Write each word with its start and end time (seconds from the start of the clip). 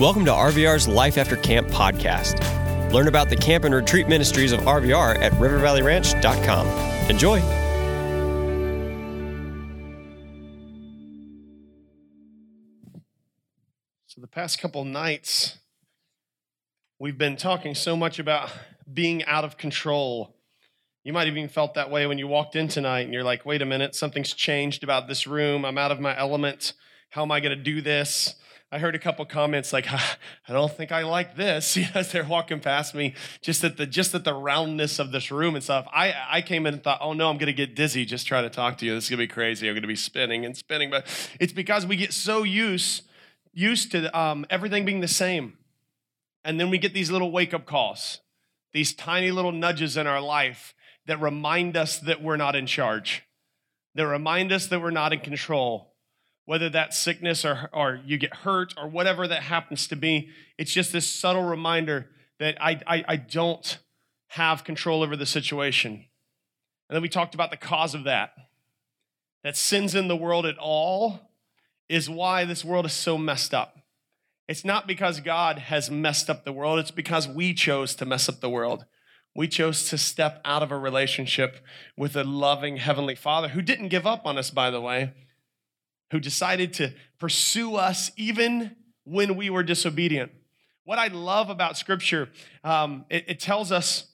Welcome 0.00 0.24
to 0.24 0.30
RVR's 0.30 0.88
Life 0.88 1.18
After 1.18 1.36
Camp 1.36 1.68
podcast. 1.68 2.40
Learn 2.90 3.06
about 3.06 3.28
the 3.28 3.36
camp 3.36 3.64
and 3.64 3.74
retreat 3.74 4.08
ministries 4.08 4.50
of 4.50 4.60
RVR 4.60 5.18
at 5.18 5.30
rivervalleyranch.com. 5.32 6.66
Enjoy. 7.10 7.38
So, 14.06 14.22
the 14.22 14.26
past 14.26 14.58
couple 14.58 14.86
nights, 14.86 15.58
we've 16.98 17.18
been 17.18 17.36
talking 17.36 17.74
so 17.74 17.94
much 17.94 18.18
about 18.18 18.50
being 18.90 19.22
out 19.26 19.44
of 19.44 19.58
control. 19.58 20.34
You 21.04 21.12
might 21.12 21.26
have 21.26 21.36
even 21.36 21.50
felt 21.50 21.74
that 21.74 21.90
way 21.90 22.06
when 22.06 22.16
you 22.16 22.26
walked 22.26 22.56
in 22.56 22.68
tonight 22.68 23.00
and 23.02 23.12
you're 23.12 23.22
like, 23.22 23.44
wait 23.44 23.60
a 23.60 23.66
minute, 23.66 23.94
something's 23.94 24.32
changed 24.32 24.82
about 24.82 25.08
this 25.08 25.26
room. 25.26 25.66
I'm 25.66 25.76
out 25.76 25.92
of 25.92 26.00
my 26.00 26.18
element. 26.18 26.72
How 27.10 27.20
am 27.20 27.30
I 27.30 27.40
going 27.40 27.54
to 27.54 27.62
do 27.62 27.82
this? 27.82 28.34
I 28.72 28.78
heard 28.78 28.94
a 28.94 29.00
couple 29.00 29.24
comments 29.24 29.72
like, 29.72 29.90
I 29.92 30.52
don't 30.52 30.72
think 30.72 30.92
I 30.92 31.02
like 31.02 31.36
this 31.36 31.76
as 31.94 32.12
they're 32.12 32.24
walking 32.24 32.60
past 32.60 32.94
me, 32.94 33.14
just 33.42 33.64
at 33.64 33.76
the 33.76 33.86
just 33.86 34.14
at 34.14 34.24
the 34.24 34.34
roundness 34.34 34.98
of 34.98 35.12
this 35.12 35.30
room 35.30 35.54
and 35.54 35.64
stuff. 35.64 35.88
I, 35.92 36.14
I 36.30 36.42
came 36.42 36.66
in 36.66 36.74
and 36.74 36.82
thought, 36.82 36.98
oh 37.00 37.12
no, 37.12 37.28
I'm 37.28 37.38
gonna 37.38 37.52
get 37.52 37.74
dizzy 37.74 38.04
just 38.04 38.26
trying 38.26 38.44
to 38.44 38.50
talk 38.50 38.78
to 38.78 38.86
you. 38.86 38.94
This 38.94 39.04
is 39.04 39.10
gonna 39.10 39.22
be 39.22 39.26
crazy. 39.26 39.68
I'm 39.68 39.74
gonna 39.74 39.86
be 39.86 39.96
spinning 39.96 40.44
and 40.44 40.56
spinning. 40.56 40.90
But 40.90 41.06
it's 41.40 41.52
because 41.52 41.84
we 41.84 41.96
get 41.96 42.12
so 42.12 42.42
used 42.42 43.04
used 43.52 43.90
to 43.92 44.16
um, 44.16 44.46
everything 44.48 44.84
being 44.84 45.00
the 45.00 45.08
same. 45.08 45.58
And 46.44 46.58
then 46.58 46.70
we 46.70 46.78
get 46.78 46.94
these 46.94 47.10
little 47.10 47.32
wake-up 47.32 47.66
calls, 47.66 48.20
these 48.72 48.94
tiny 48.94 49.30
little 49.30 49.52
nudges 49.52 49.96
in 49.96 50.06
our 50.06 50.20
life 50.20 50.74
that 51.06 51.20
remind 51.20 51.76
us 51.76 51.98
that 51.98 52.22
we're 52.22 52.36
not 52.36 52.54
in 52.56 52.66
charge, 52.66 53.24
that 53.94 54.06
remind 54.06 54.52
us 54.52 54.66
that 54.68 54.80
we're 54.80 54.90
not 54.90 55.12
in 55.12 55.20
control 55.20 55.89
whether 56.50 56.68
that's 56.68 56.98
sickness 56.98 57.44
or, 57.44 57.70
or 57.72 58.00
you 58.04 58.18
get 58.18 58.34
hurt 58.38 58.74
or 58.76 58.88
whatever 58.88 59.28
that 59.28 59.44
happens 59.44 59.86
to 59.86 59.94
be. 59.94 60.30
It's 60.58 60.72
just 60.72 60.92
this 60.92 61.08
subtle 61.08 61.44
reminder 61.44 62.10
that 62.40 62.60
I, 62.60 62.80
I, 62.88 63.04
I 63.06 63.16
don't 63.18 63.78
have 64.26 64.64
control 64.64 65.04
over 65.04 65.14
the 65.14 65.26
situation. 65.26 65.92
And 65.92 66.96
then 66.96 67.02
we 67.02 67.08
talked 67.08 67.36
about 67.36 67.52
the 67.52 67.56
cause 67.56 67.94
of 67.94 68.02
that. 68.02 68.32
That 69.44 69.56
sins 69.56 69.94
in 69.94 70.08
the 70.08 70.16
world 70.16 70.44
at 70.44 70.58
all 70.58 71.30
is 71.88 72.10
why 72.10 72.44
this 72.44 72.64
world 72.64 72.84
is 72.84 72.94
so 72.94 73.16
messed 73.16 73.54
up. 73.54 73.76
It's 74.48 74.64
not 74.64 74.88
because 74.88 75.20
God 75.20 75.58
has 75.58 75.88
messed 75.88 76.28
up 76.28 76.44
the 76.44 76.52
world, 76.52 76.80
it's 76.80 76.90
because 76.90 77.28
we 77.28 77.54
chose 77.54 77.94
to 77.94 78.04
mess 78.04 78.28
up 78.28 78.40
the 78.40 78.50
world. 78.50 78.86
We 79.36 79.46
chose 79.46 79.88
to 79.90 79.96
step 79.96 80.40
out 80.44 80.64
of 80.64 80.72
a 80.72 80.76
relationship 80.76 81.64
with 81.96 82.16
a 82.16 82.24
loving 82.24 82.78
Heavenly 82.78 83.14
Father 83.14 83.50
who 83.50 83.62
didn't 83.62 83.86
give 83.86 84.04
up 84.04 84.26
on 84.26 84.36
us, 84.36 84.50
by 84.50 84.70
the 84.70 84.80
way 84.80 85.12
who 86.10 86.20
decided 86.20 86.72
to 86.74 86.92
pursue 87.18 87.76
us 87.76 88.10
even 88.16 88.76
when 89.04 89.36
we 89.36 89.50
were 89.50 89.62
disobedient. 89.62 90.32
What 90.84 90.98
I 90.98 91.08
love 91.08 91.50
about 91.50 91.76
Scripture, 91.76 92.28
um, 92.64 93.04
it, 93.08 93.24
it 93.28 93.40
tells 93.40 93.70
us 93.70 94.06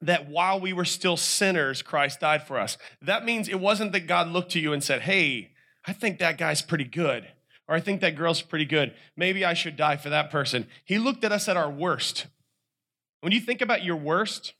that 0.00 0.28
while 0.28 0.60
we 0.60 0.72
were 0.72 0.84
still 0.84 1.16
sinners, 1.16 1.82
Christ 1.82 2.20
died 2.20 2.46
for 2.46 2.58
us. 2.58 2.76
That 3.00 3.24
means 3.24 3.48
it 3.48 3.60
wasn't 3.60 3.92
that 3.92 4.06
God 4.06 4.28
looked 4.28 4.52
to 4.52 4.60
you 4.60 4.72
and 4.72 4.82
said, 4.84 5.02
Hey, 5.02 5.52
I 5.86 5.92
think 5.92 6.18
that 6.18 6.36
guy's 6.36 6.62
pretty 6.62 6.84
good, 6.84 7.26
or 7.68 7.74
I 7.74 7.80
think 7.80 8.00
that 8.00 8.16
girl's 8.16 8.42
pretty 8.42 8.64
good. 8.64 8.92
Maybe 9.16 9.44
I 9.44 9.54
should 9.54 9.76
die 9.76 9.96
for 9.96 10.10
that 10.10 10.30
person. 10.30 10.66
He 10.84 10.98
looked 10.98 11.24
at 11.24 11.32
us 11.32 11.48
at 11.48 11.56
our 11.56 11.70
worst. 11.70 12.26
When 13.20 13.32
you 13.32 13.40
think 13.40 13.60
about 13.60 13.84
your 13.84 13.96
worst 13.96 14.54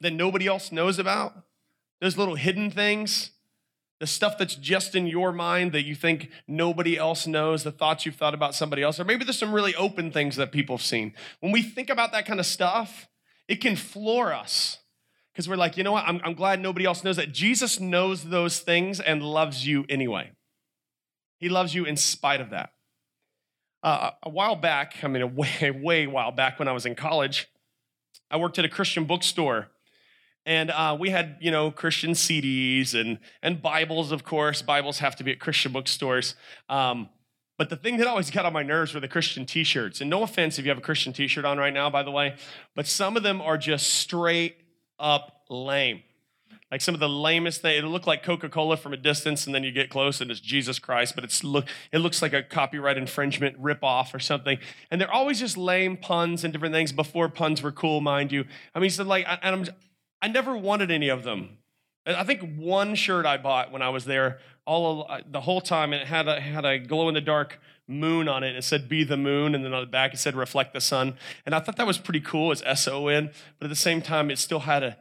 that 0.00 0.12
nobody 0.12 0.46
else 0.46 0.70
knows 0.70 0.98
about, 0.98 1.34
those 2.00 2.18
little 2.18 2.34
hidden 2.34 2.70
things, 2.70 3.30
the 4.00 4.06
stuff 4.06 4.36
that's 4.38 4.54
just 4.56 4.94
in 4.94 5.06
your 5.06 5.32
mind 5.32 5.72
that 5.72 5.84
you 5.84 5.94
think 5.94 6.30
nobody 6.48 6.98
else 6.98 7.26
knows, 7.26 7.62
the 7.62 7.72
thoughts 7.72 8.04
you've 8.04 8.16
thought 8.16 8.34
about 8.34 8.54
somebody 8.54 8.82
else, 8.82 8.98
or 8.98 9.04
maybe 9.04 9.24
there's 9.24 9.38
some 9.38 9.54
really 9.54 9.74
open 9.76 10.10
things 10.10 10.36
that 10.36 10.52
people 10.52 10.76
have 10.76 10.84
seen. 10.84 11.14
When 11.40 11.52
we 11.52 11.62
think 11.62 11.90
about 11.90 12.12
that 12.12 12.26
kind 12.26 12.40
of 12.40 12.46
stuff, 12.46 13.08
it 13.48 13.56
can 13.56 13.76
floor 13.76 14.32
us 14.32 14.78
because 15.32 15.48
we're 15.48 15.56
like, 15.56 15.76
you 15.76 15.84
know 15.84 15.92
what? 15.92 16.04
I'm, 16.06 16.20
I'm 16.24 16.34
glad 16.34 16.60
nobody 16.60 16.84
else 16.84 17.04
knows 17.04 17.16
that. 17.16 17.32
Jesus 17.32 17.80
knows 17.80 18.24
those 18.24 18.60
things 18.60 19.00
and 19.00 19.22
loves 19.22 19.66
you 19.66 19.84
anyway. 19.88 20.32
He 21.38 21.48
loves 21.48 21.74
you 21.74 21.84
in 21.84 21.96
spite 21.96 22.40
of 22.40 22.50
that. 22.50 22.70
Uh, 23.82 24.12
a 24.22 24.30
while 24.30 24.56
back, 24.56 24.96
I 25.02 25.08
mean, 25.08 25.22
a 25.22 25.26
way, 25.26 25.70
way 25.82 26.06
while 26.06 26.32
back 26.32 26.58
when 26.58 26.68
I 26.68 26.72
was 26.72 26.86
in 26.86 26.94
college, 26.94 27.48
I 28.30 28.38
worked 28.38 28.58
at 28.58 28.64
a 28.64 28.68
Christian 28.68 29.04
bookstore 29.04 29.68
and 30.46 30.70
uh, 30.70 30.96
we 30.98 31.10
had 31.10 31.36
you 31.40 31.50
know 31.50 31.70
christian 31.70 32.12
cds 32.12 32.94
and 32.94 33.18
and 33.42 33.62
bibles 33.62 34.12
of 34.12 34.24
course. 34.24 34.62
Bibles 34.62 34.98
have 34.98 35.16
to 35.16 35.24
be 35.24 35.32
at 35.32 35.40
christian 35.40 35.72
bookstores. 35.72 36.34
Um, 36.68 37.08
but 37.56 37.70
the 37.70 37.76
thing 37.76 37.98
that 37.98 38.08
always 38.08 38.30
got 38.30 38.44
on 38.44 38.52
my 38.52 38.62
nerves 38.62 38.94
were 38.94 39.00
the 39.00 39.08
christian 39.08 39.46
t-shirts. 39.46 40.00
And 40.00 40.10
no 40.10 40.22
offense 40.22 40.58
if 40.58 40.64
you 40.64 40.70
have 40.70 40.78
a 40.78 40.82
christian 40.82 41.12
t-shirt 41.12 41.44
on 41.44 41.58
right 41.58 41.72
now 41.72 41.90
by 41.90 42.02
the 42.02 42.10
way 42.10 42.36
but 42.74 42.86
some 42.86 43.16
of 43.16 43.22
them 43.22 43.40
are 43.40 43.58
just 43.58 43.94
straight 43.94 44.56
up 44.98 45.42
lame. 45.48 46.02
Like 46.70 46.80
some 46.80 46.94
of 46.94 47.00
the 47.00 47.08
lamest 47.08 47.62
things 47.62 47.78
it'll 47.78 47.90
look 47.90 48.06
like 48.06 48.22
coca-cola 48.22 48.76
from 48.76 48.92
a 48.92 48.96
distance 48.96 49.46
and 49.46 49.54
then 49.54 49.62
you 49.62 49.70
get 49.70 49.90
close 49.90 50.20
and 50.20 50.30
it's 50.30 50.40
jesus 50.40 50.78
christ 50.78 51.14
but 51.14 51.22
it's 51.22 51.44
look 51.44 51.66
it 51.92 51.98
looks 51.98 52.20
like 52.20 52.32
a 52.32 52.42
copyright 52.42 52.98
infringement 52.98 53.56
rip-off 53.58 54.12
or 54.12 54.18
something. 54.18 54.58
And 54.90 55.00
they're 55.00 55.12
always 55.12 55.38
just 55.40 55.56
lame 55.56 55.96
puns 55.96 56.44
and 56.44 56.52
different 56.52 56.74
things 56.74 56.92
before 56.92 57.28
puns 57.28 57.62
were 57.62 57.72
cool 57.72 58.00
mind 58.00 58.32
you. 58.32 58.44
I 58.74 58.80
mean 58.80 58.90
so 58.90 59.04
like 59.04 59.24
and 59.28 59.38
i'm 59.42 59.74
I 60.24 60.28
never 60.28 60.56
wanted 60.56 60.90
any 60.90 61.10
of 61.10 61.22
them. 61.22 61.58
I 62.06 62.24
think 62.24 62.56
one 62.56 62.94
shirt 62.94 63.26
I 63.26 63.36
bought 63.36 63.70
when 63.70 63.82
I 63.82 63.90
was 63.90 64.06
there 64.06 64.38
all 64.66 65.06
uh, 65.06 65.20
the 65.30 65.42
whole 65.42 65.60
time, 65.60 65.92
and 65.92 66.00
it 66.00 66.08
had 66.08 66.26
a, 66.26 66.40
had 66.40 66.64
a 66.64 66.78
glow 66.78 67.08
in 67.08 67.14
the 67.14 67.20
dark 67.20 67.60
moon 67.86 68.26
on 68.26 68.42
it. 68.42 68.56
It 68.56 68.64
said 68.64 68.88
"Be 68.88 69.04
the 69.04 69.18
moon," 69.18 69.54
and 69.54 69.62
then 69.62 69.74
on 69.74 69.82
the 69.82 69.90
back 69.90 70.14
it 70.14 70.16
said 70.16 70.34
"Reflect 70.34 70.72
the 70.72 70.80
sun." 70.80 71.18
And 71.44 71.54
I 71.54 71.60
thought 71.60 71.76
that 71.76 71.86
was 71.86 71.98
pretty 71.98 72.20
cool. 72.20 72.52
It's 72.52 72.62
S 72.64 72.88
O 72.88 73.08
N, 73.08 73.32
but 73.58 73.66
at 73.66 73.68
the 73.68 73.76
same 73.76 74.00
time, 74.00 74.30
it 74.30 74.38
still 74.38 74.60
had 74.60 74.82
a 74.82 74.96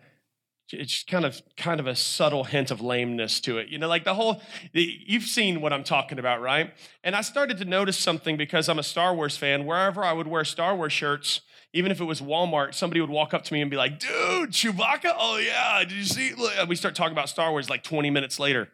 it's 0.71 1.03
kind 1.03 1.23
of 1.23 1.41
kind 1.55 1.79
of 1.79 1.87
a 1.87 1.95
subtle 1.95 2.43
hint 2.43 2.71
of 2.71 2.81
lameness 2.81 3.39
to 3.41 3.57
it 3.57 3.67
you 3.67 3.77
know 3.77 3.87
like 3.87 4.05
the 4.05 4.13
whole 4.13 4.41
you've 4.71 5.23
seen 5.23 5.61
what 5.61 5.73
i'm 5.73 5.83
talking 5.83 6.17
about 6.17 6.41
right 6.41 6.73
and 7.03 7.15
i 7.15 7.21
started 7.21 7.57
to 7.57 7.65
notice 7.65 7.97
something 7.97 8.37
because 8.37 8.69
i'm 8.69 8.79
a 8.79 8.83
star 8.83 9.13
wars 9.13 9.35
fan 9.37 9.65
wherever 9.65 10.03
i 10.03 10.13
would 10.13 10.27
wear 10.27 10.43
star 10.43 10.75
wars 10.75 10.93
shirts 10.93 11.41
even 11.73 11.91
if 11.91 11.99
it 11.99 12.05
was 12.05 12.21
Walmart, 12.21 12.75
somebody 12.75 13.01
would 13.01 13.09
walk 13.09 13.33
up 13.33 13.43
to 13.45 13.53
me 13.53 13.59
and 13.59 13.69
be 13.69 13.77
like, 13.77 13.99
dude, 13.99 14.51
Chewbacca? 14.51 15.13
Oh, 15.17 15.37
yeah. 15.37 15.79
Did 15.79 15.91
you 15.93 16.03
see? 16.03 16.33
We 16.67 16.75
start 16.75 16.93
talking 16.93 17.13
about 17.13 17.29
Star 17.29 17.49
Wars 17.49 17.69
like 17.69 17.83
20 17.83 18.11
minutes 18.11 18.39
later. 18.39 18.69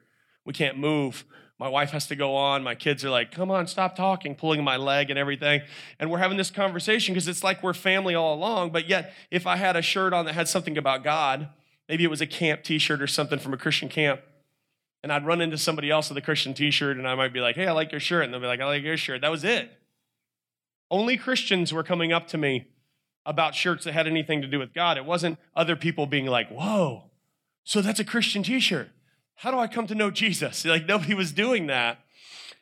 We 0.46 0.54
can't 0.54 0.78
move. 0.78 1.24
My 1.58 1.70
wife 1.70 1.92
has 1.92 2.08
to 2.08 2.16
go 2.16 2.36
on. 2.36 2.62
My 2.62 2.76
kids 2.76 3.04
are 3.06 3.10
like, 3.10 3.32
come 3.32 3.52
on, 3.52 3.68
stop 3.68 3.96
talking, 3.96 4.36
pulling 4.36 4.64
my 4.64 4.78
leg 4.78 5.10
and 5.10 5.18
everything. 5.18 5.62
And 6.00 6.12
we're 6.12 6.18
having 6.20 6.38
this 6.38 6.52
conversation 6.52 7.14
because 7.14 7.28
it's 7.28 7.44
like 7.44 7.64
we're 7.64 7.74
family 7.74 8.16
all 8.16 8.34
along. 8.34 8.72
But 8.72 8.88
yet, 8.88 9.14
if 9.32 9.48
I 9.48 9.56
had 9.56 9.76
a 9.76 9.82
shirt 9.82 10.14
on 10.14 10.26
that 10.26 10.36
had 10.36 10.48
something 10.48 10.78
about 10.78 11.04
God, 11.04 11.50
maybe 11.88 12.04
it 12.04 12.10
was 12.10 12.22
a 12.22 12.28
camp 12.28 12.64
t 12.64 12.80
shirt 12.80 13.02
or 13.02 13.08
something 13.08 13.40
from 13.40 13.54
a 13.54 13.58
Christian 13.58 13.90
camp, 13.90 14.22
and 15.04 15.12
I'd 15.12 15.26
run 15.26 15.42
into 15.42 15.58
somebody 15.58 15.90
else 15.90 16.10
with 16.10 16.18
a 16.18 16.22
Christian 16.22 16.54
t 16.54 16.72
shirt 16.72 16.98
and 16.98 17.08
I 17.08 17.16
might 17.16 17.34
be 17.34 17.40
like, 17.40 17.56
hey, 17.56 17.68
I 17.68 17.72
like 17.72 17.92
your 17.92 18.02
shirt. 18.02 18.26
And 18.26 18.34
they'll 18.34 18.42
be 18.42 18.48
like, 18.48 18.62
I 18.62 18.66
like 18.66 18.84
your 18.84 18.98
shirt. 18.98 19.22
That 19.22 19.32
was 19.32 19.44
it. 19.44 19.72
Only 20.92 21.18
Christians 21.18 21.72
were 21.74 21.84
coming 21.84 22.12
up 22.12 22.28
to 22.30 22.38
me 22.38 22.68
about 23.26 23.56
shirts 23.56 23.86
that 23.86 23.94
had 23.94 24.08
anything 24.08 24.42
to 24.42 24.48
do 24.48 24.60
with 24.60 24.74
God. 24.74 24.98
It 24.98 25.06
wasn't 25.06 25.38
other 25.56 25.76
people 25.76 26.06
being 26.06 26.26
like, 26.26 26.50
whoa, 26.50 27.04
so 27.64 27.82
that's 27.82 28.00
a 28.00 28.06
Christian 28.06 28.44
t 28.44 28.60
shirt. 28.60 28.90
How 29.36 29.52
do 29.52 29.60
I 29.60 29.68
come 29.68 29.88
to 29.88 29.96
know 29.96 30.12
Jesus? 30.12 30.66
Like, 30.66 30.86
nobody 30.86 31.14
was 31.14 31.32
doing 31.32 31.68
that. 31.68 32.00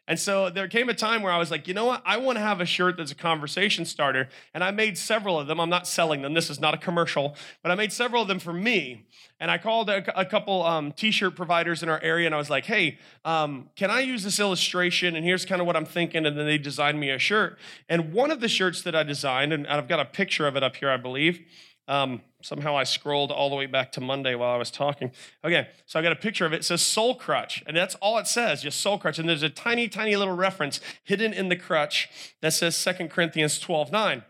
And 0.08 0.18
so 0.18 0.50
there 0.50 0.70
came 0.70 0.88
a 0.88 0.94
time 0.94 1.22
where 1.22 1.34
I 1.34 1.38
was 1.38 1.52
like, 1.52 1.68
you 1.68 1.74
know 1.74 1.86
what? 1.86 2.02
I 2.06 2.16
want 2.16 2.38
to 2.38 2.42
have 2.42 2.62
a 2.62 2.66
shirt 2.66 2.96
that's 2.96 3.12
a 3.12 3.16
conversation 3.16 3.84
starter. 3.84 4.30
And 4.54 4.64
I 4.64 4.72
made 4.72 4.98
several 4.98 5.38
of 5.38 5.48
them. 5.48 5.60
I'm 5.60 5.70
not 5.70 5.86
selling 5.86 6.22
them. 6.22 6.34
This 6.34 6.50
is 6.50 6.62
not 6.62 6.74
a 6.74 6.78
commercial, 6.78 7.36
but 7.62 7.72
I 7.72 7.76
made 7.76 7.92
several 7.92 8.22
of 8.22 8.30
them 8.30 8.40
for 8.40 8.54
me. 8.54 9.06
And 9.40 9.52
I 9.52 9.58
called 9.58 9.90
a, 9.90 10.20
a 10.20 10.26
couple 10.26 10.64
um, 10.64 10.94
t 10.94 11.12
shirt 11.12 11.36
providers 11.36 11.84
in 11.84 11.90
our 11.90 12.02
area 12.02 12.26
and 12.26 12.34
I 12.34 12.38
was 12.38 12.50
like, 12.50 12.66
hey, 12.66 12.98
um, 13.26 13.70
can 13.76 13.92
I 13.92 14.00
use 14.00 14.24
this 14.24 14.40
illustration? 14.40 15.16
And 15.16 15.26
here's 15.26 15.46
kind 15.46 15.60
of 15.60 15.68
what 15.68 15.76
I'm 15.76 15.86
thinking. 15.86 16.26
And 16.26 16.38
then 16.38 16.46
they 16.46 16.58
designed 16.58 17.00
me 17.00 17.10
a 17.10 17.20
shirt. 17.20 17.60
And 17.90 18.14
one 18.14 18.32
of 18.32 18.40
the 18.40 18.48
shirts 18.48 18.82
that 18.84 18.96
I 18.96 19.04
designed, 19.04 19.52
and 19.52 19.68
I've 19.68 19.90
got 19.90 20.00
a 20.00 20.06
picture 20.06 20.48
of 20.48 20.56
it 20.56 20.64
up 20.64 20.78
here, 20.78 20.90
I 20.90 20.98
believe. 20.98 21.42
Um, 21.88 22.22
somehow 22.42 22.76
I 22.76 22.84
scrolled 22.84 23.32
all 23.32 23.50
the 23.50 23.56
way 23.56 23.66
back 23.66 23.92
to 23.94 24.02
Monday 24.02 24.36
while 24.36 24.52
I 24.54 24.58
was 24.58 24.70
talking. 24.70 25.12
Okay, 25.44 25.70
so 25.86 26.00
I 26.00 26.04
got 26.04 26.12
a 26.12 26.18
picture 26.18 26.46
of 26.46 26.54
it. 26.54 26.58
It 26.58 26.66
says 26.66 26.82
soul 26.82 27.16
crutch, 27.16 27.64
and 27.66 27.76
that's 27.76 27.96
all 27.96 28.18
it 28.18 28.28
says, 28.28 28.62
just 28.62 28.82
soul 28.82 28.98
crutch. 28.98 29.20
And 29.20 29.28
there's 29.28 29.44
a 29.44 29.50
tiny, 29.50 29.88
tiny 29.88 30.16
little 30.16 30.36
reference 30.36 30.82
hidden 31.04 31.34
in 31.34 31.50
the 31.50 31.56
crutch 31.56 32.10
that 32.42 32.54
says 32.54 32.76
Second 32.76 33.10
Corinthians 33.10 33.60
12 33.60 33.92
9. 33.92 34.24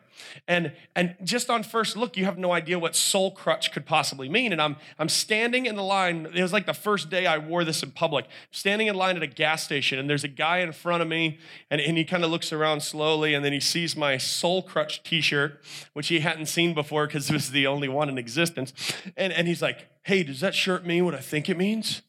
And, 0.48 0.74
and 0.96 1.16
just 1.24 1.50
on 1.50 1.64
first 1.64 1.96
look, 1.96 2.18
you 2.18 2.26
have 2.26 2.38
no 2.38 2.52
idea 2.52 2.80
what 2.80 2.96
soul 2.96 3.32
crutch 3.32 3.72
could 3.72 3.86
possibly 3.86 4.30
mean. 4.30 4.52
And 4.52 4.62
I'm, 4.62 4.78
I'm 4.98 5.10
standing 5.10 5.66
in 5.66 5.76
the 5.76 5.84
line. 5.84 6.28
It 6.34 6.42
was 6.42 6.54
like 6.54 6.66
the 6.66 6.74
first 6.74 7.10
day 7.10 7.26
I 7.26 7.38
wore 7.38 7.64
this 7.64 7.84
in 7.84 7.92
public. 7.92 8.26
standing 8.52 8.88
in 8.88 8.96
line 8.96 9.18
at 9.18 9.24
a 9.24 9.28
gas 9.28 9.64
station, 9.64 10.00
and 10.00 10.10
there's 10.10 10.24
a 10.24 10.30
guy 10.30 10.60
in 10.60 10.72
front 10.72 11.02
of 11.02 11.08
me, 11.08 11.40
and, 11.70 11.82
and 11.82 11.98
he 11.98 12.04
kind 12.04 12.24
of 12.24 12.32
looks 12.32 12.52
around 12.52 12.82
slowly, 12.82 13.34
and 13.34 13.44
then 13.44 13.54
he 13.54 13.60
sees 13.60 13.96
my 13.96 14.18
soul 14.18 14.62
crutch 14.62 15.04
t 15.04 15.22
shirt, 15.22 15.62
which 15.94 16.08
he 16.08 16.20
hadn't 16.20 16.48
seen 16.48 16.74
before 16.74 17.08
because 17.08 17.30
it 17.30 17.34
was 17.34 17.52
the 17.52 17.68
only 17.68 17.88
one 17.88 18.10
in 18.10 18.18
existence. 18.18 18.74
And, 19.16 19.34
and 19.34 19.48
he's 19.48 19.62
like, 19.62 19.88
Hey, 20.04 20.24
does 20.24 20.40
that 20.40 20.56
shirt 20.56 20.86
mean 20.86 21.04
what 21.04 21.16
I 21.16 21.20
think 21.20 21.50
it 21.50 21.58
means? 21.58 22.02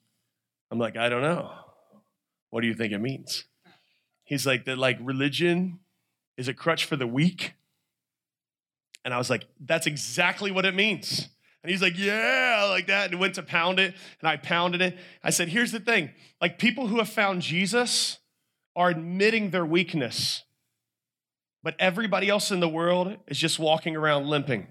I'm 0.71 0.79
like, 0.79 0.97
I 0.97 1.09
don't 1.09 1.23
know. 1.23 1.51
What 2.51 2.61
do 2.61 2.67
you 2.67 2.75
think 2.75 2.93
it 2.93 2.99
means? 2.99 3.45
He's 4.25 4.47
like, 4.47 4.65
that 4.67 4.79
like 4.79 4.99
religion 5.01 5.81
is 6.37 6.49
a 6.49 6.55
crutch 6.55 6.85
for 6.85 6.97
the 6.97 7.07
weak. 7.07 7.55
And 9.09 9.15
I 9.15 9.17
was 9.17 9.31
like, 9.31 9.47
That's 9.59 9.87
exactly 9.87 10.51
what 10.51 10.67
it 10.67 10.75
means. 10.75 11.31
And 11.63 11.71
he's 11.71 11.81
like, 11.81 11.97
Yeah, 11.97 12.67
like 12.69 12.89
that. 12.89 13.11
And 13.11 13.19
went 13.19 13.37
to 13.37 13.43
pound 13.43 13.81
it. 13.81 13.95
And 14.21 14.29
I 14.29 14.37
pounded 14.37 14.83
it. 14.83 14.99
I 15.25 15.31
said, 15.31 15.49
Here's 15.49 15.73
the 15.73 15.81
thing 15.81 16.11
like 16.43 16.59
people 16.59 16.89
who 16.89 16.99
have 16.99 17.09
found 17.09 17.41
Jesus 17.41 18.19
are 18.77 18.91
admitting 18.91 19.49
their 19.49 19.65
weakness, 19.65 20.45
but 21.63 21.75
everybody 21.79 22.29
else 22.29 22.51
in 22.51 22.61
the 22.61 22.69
world 22.69 23.17
is 23.29 23.39
just 23.39 23.59
walking 23.59 23.97
around 23.97 24.27
limping. 24.27 24.67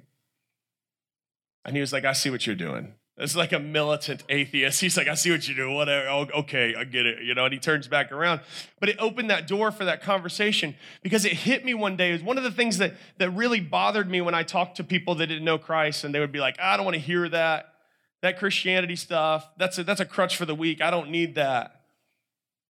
And 1.65 1.75
he 1.75 1.81
was 1.81 1.91
like, 1.91 2.05
I 2.05 2.13
see 2.13 2.29
what 2.29 2.45
you're 2.45 2.55
doing. 2.55 2.93
It's 3.19 3.35
like 3.35 3.51
a 3.51 3.59
militant 3.59 4.23
atheist. 4.29 4.79
He's 4.79 4.95
like, 4.95 5.07
I 5.07 5.15
see 5.15 5.31
what 5.31 5.47
you 5.47 5.55
do. 5.55 5.71
Whatever. 5.71 6.07
Oh, 6.07 6.27
okay, 6.41 6.75
I 6.75 6.83
get 6.83 7.07
it. 7.07 7.23
You 7.23 7.33
know, 7.33 7.45
and 7.45 7.53
he 7.53 7.59
turns 7.59 7.87
back 7.87 8.11
around. 8.11 8.41
But 8.79 8.89
it 8.89 8.97
opened 8.99 9.31
that 9.31 9.47
door 9.47 9.71
for 9.71 9.85
that 9.85 10.03
conversation 10.03 10.75
because 11.01 11.25
it 11.25 11.33
hit 11.33 11.65
me 11.65 11.73
one 11.73 11.97
day. 11.97 12.09
It 12.09 12.13
was 12.13 12.23
one 12.23 12.37
of 12.37 12.43
the 12.43 12.51
things 12.51 12.77
that, 12.77 12.93
that 13.17 13.31
really 13.31 13.59
bothered 13.59 14.07
me 14.07 14.21
when 14.21 14.35
I 14.35 14.43
talked 14.43 14.77
to 14.77 14.83
people 14.83 15.15
that 15.15 15.27
didn't 15.27 15.45
know 15.45 15.57
Christ 15.57 16.03
and 16.03 16.13
they 16.13 16.19
would 16.19 16.31
be 16.31 16.39
like, 16.39 16.59
I 16.59 16.77
don't 16.77 16.85
want 16.85 16.95
to 16.95 17.01
hear 17.01 17.27
that. 17.29 17.73
That 18.21 18.39
Christianity 18.39 18.95
stuff, 18.95 19.47
that's 19.57 19.77
a, 19.77 19.83
that's 19.83 19.99
a 19.99 20.05
crutch 20.05 20.37
for 20.37 20.45
the 20.45 20.55
weak. 20.55 20.81
I 20.81 20.89
don't 20.89 21.11
need 21.11 21.35
that. 21.35 21.76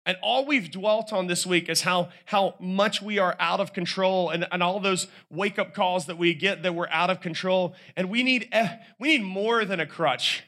And 0.05 0.17
all 0.21 0.45
we've 0.45 0.71
dwelt 0.71 1.13
on 1.13 1.29
this 1.29 1.47
week 1.47 1.69
is 1.69 1.83
how, 1.83 2.09
how 2.25 2.57
much 2.59 3.01
we 3.01 3.19
are 3.19 3.37
out 3.39 3.61
of 3.61 3.73
control 3.73 4.31
and, 4.31 4.47
and 4.51 4.63
all 4.63 4.81
those 4.81 5.07
wake 5.31 5.59
up 5.59 5.75
calls 5.75 6.07
that 6.07 6.19
we 6.19 6.35
get 6.35 6.65
that 6.65 6.75
we're 6.75 6.89
out 6.89 7.09
of 7.09 7.21
control. 7.21 7.75
And 7.97 8.11
we 8.11 8.25
need, 8.25 8.49
eh, 8.51 8.77
we 8.99 9.17
need 9.17 9.25
more 9.25 9.65
than 9.65 9.79
a 9.79 9.87
crutch, 9.87 10.43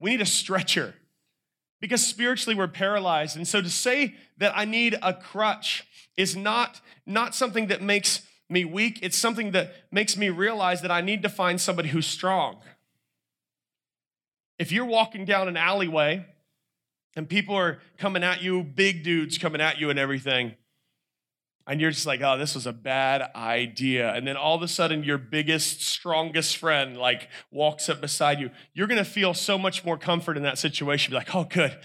we 0.00 0.10
need 0.10 0.22
a 0.22 0.26
stretcher 0.26 0.94
because 1.80 2.04
spiritually 2.06 2.56
we're 2.56 2.68
paralyzed. 2.68 3.36
And 3.36 3.46
so 3.46 3.60
to 3.60 3.68
say 3.68 4.14
that 4.38 4.52
I 4.56 4.64
need 4.64 4.98
a 5.02 5.12
crutch 5.12 5.84
is 6.16 6.34
not, 6.34 6.80
not 7.04 7.34
something 7.34 7.66
that 7.66 7.82
makes 7.82 8.22
me 8.48 8.64
weak, 8.64 9.00
it's 9.02 9.18
something 9.18 9.50
that 9.50 9.74
makes 9.90 10.16
me 10.16 10.30
realize 10.30 10.80
that 10.82 10.90
I 10.90 11.02
need 11.02 11.22
to 11.22 11.28
find 11.28 11.60
somebody 11.60 11.90
who's 11.90 12.06
strong. 12.06 12.58
If 14.58 14.72
you're 14.72 14.86
walking 14.86 15.26
down 15.26 15.48
an 15.48 15.56
alleyway, 15.56 16.24
and 17.16 17.28
people 17.28 17.56
are 17.56 17.78
coming 17.96 18.22
at 18.22 18.42
you, 18.42 18.62
big 18.62 19.02
dudes 19.02 19.38
coming 19.38 19.60
at 19.60 19.78
you 19.78 19.88
and 19.88 19.98
everything. 19.98 20.54
And 21.66 21.80
you're 21.80 21.90
just 21.90 22.06
like, 22.06 22.20
oh, 22.20 22.38
this 22.38 22.54
was 22.54 22.66
a 22.66 22.72
bad 22.72 23.28
idea. 23.34 24.14
And 24.14 24.28
then 24.28 24.36
all 24.36 24.54
of 24.54 24.62
a 24.62 24.68
sudden, 24.68 25.02
your 25.02 25.18
biggest, 25.18 25.82
strongest 25.82 26.58
friend 26.58 26.96
like 26.96 27.28
walks 27.50 27.88
up 27.88 28.00
beside 28.00 28.38
you. 28.38 28.50
You're 28.74 28.86
gonna 28.86 29.04
feel 29.04 29.34
so 29.34 29.58
much 29.58 29.84
more 29.84 29.98
comfort 29.98 30.36
in 30.36 30.44
that 30.44 30.58
situation. 30.58 31.10
Be 31.10 31.16
like, 31.16 31.34
oh, 31.34 31.44
good. 31.44 31.76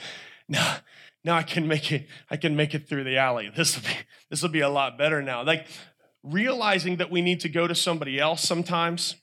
Now, 0.47 0.77
now 1.23 1.35
I 1.37 1.43
can 1.43 1.67
make 1.67 1.91
it, 1.91 2.07
I 2.29 2.35
can 2.35 2.55
make 2.55 2.75
it 2.75 2.87
through 2.87 3.05
the 3.05 3.17
alley. 3.17 3.49
This 3.55 3.75
will 3.75 3.83
be, 3.83 3.95
this 4.29 4.41
will 4.41 4.49
be 4.49 4.59
a 4.59 4.69
lot 4.69 4.97
better 4.97 5.21
now. 5.21 5.43
Like 5.43 5.65
realizing 6.23 6.97
that 6.97 7.09
we 7.09 7.21
need 7.21 7.39
to 7.39 7.49
go 7.49 7.67
to 7.67 7.73
somebody 7.73 8.19
else 8.19 8.41
sometimes 8.41 9.15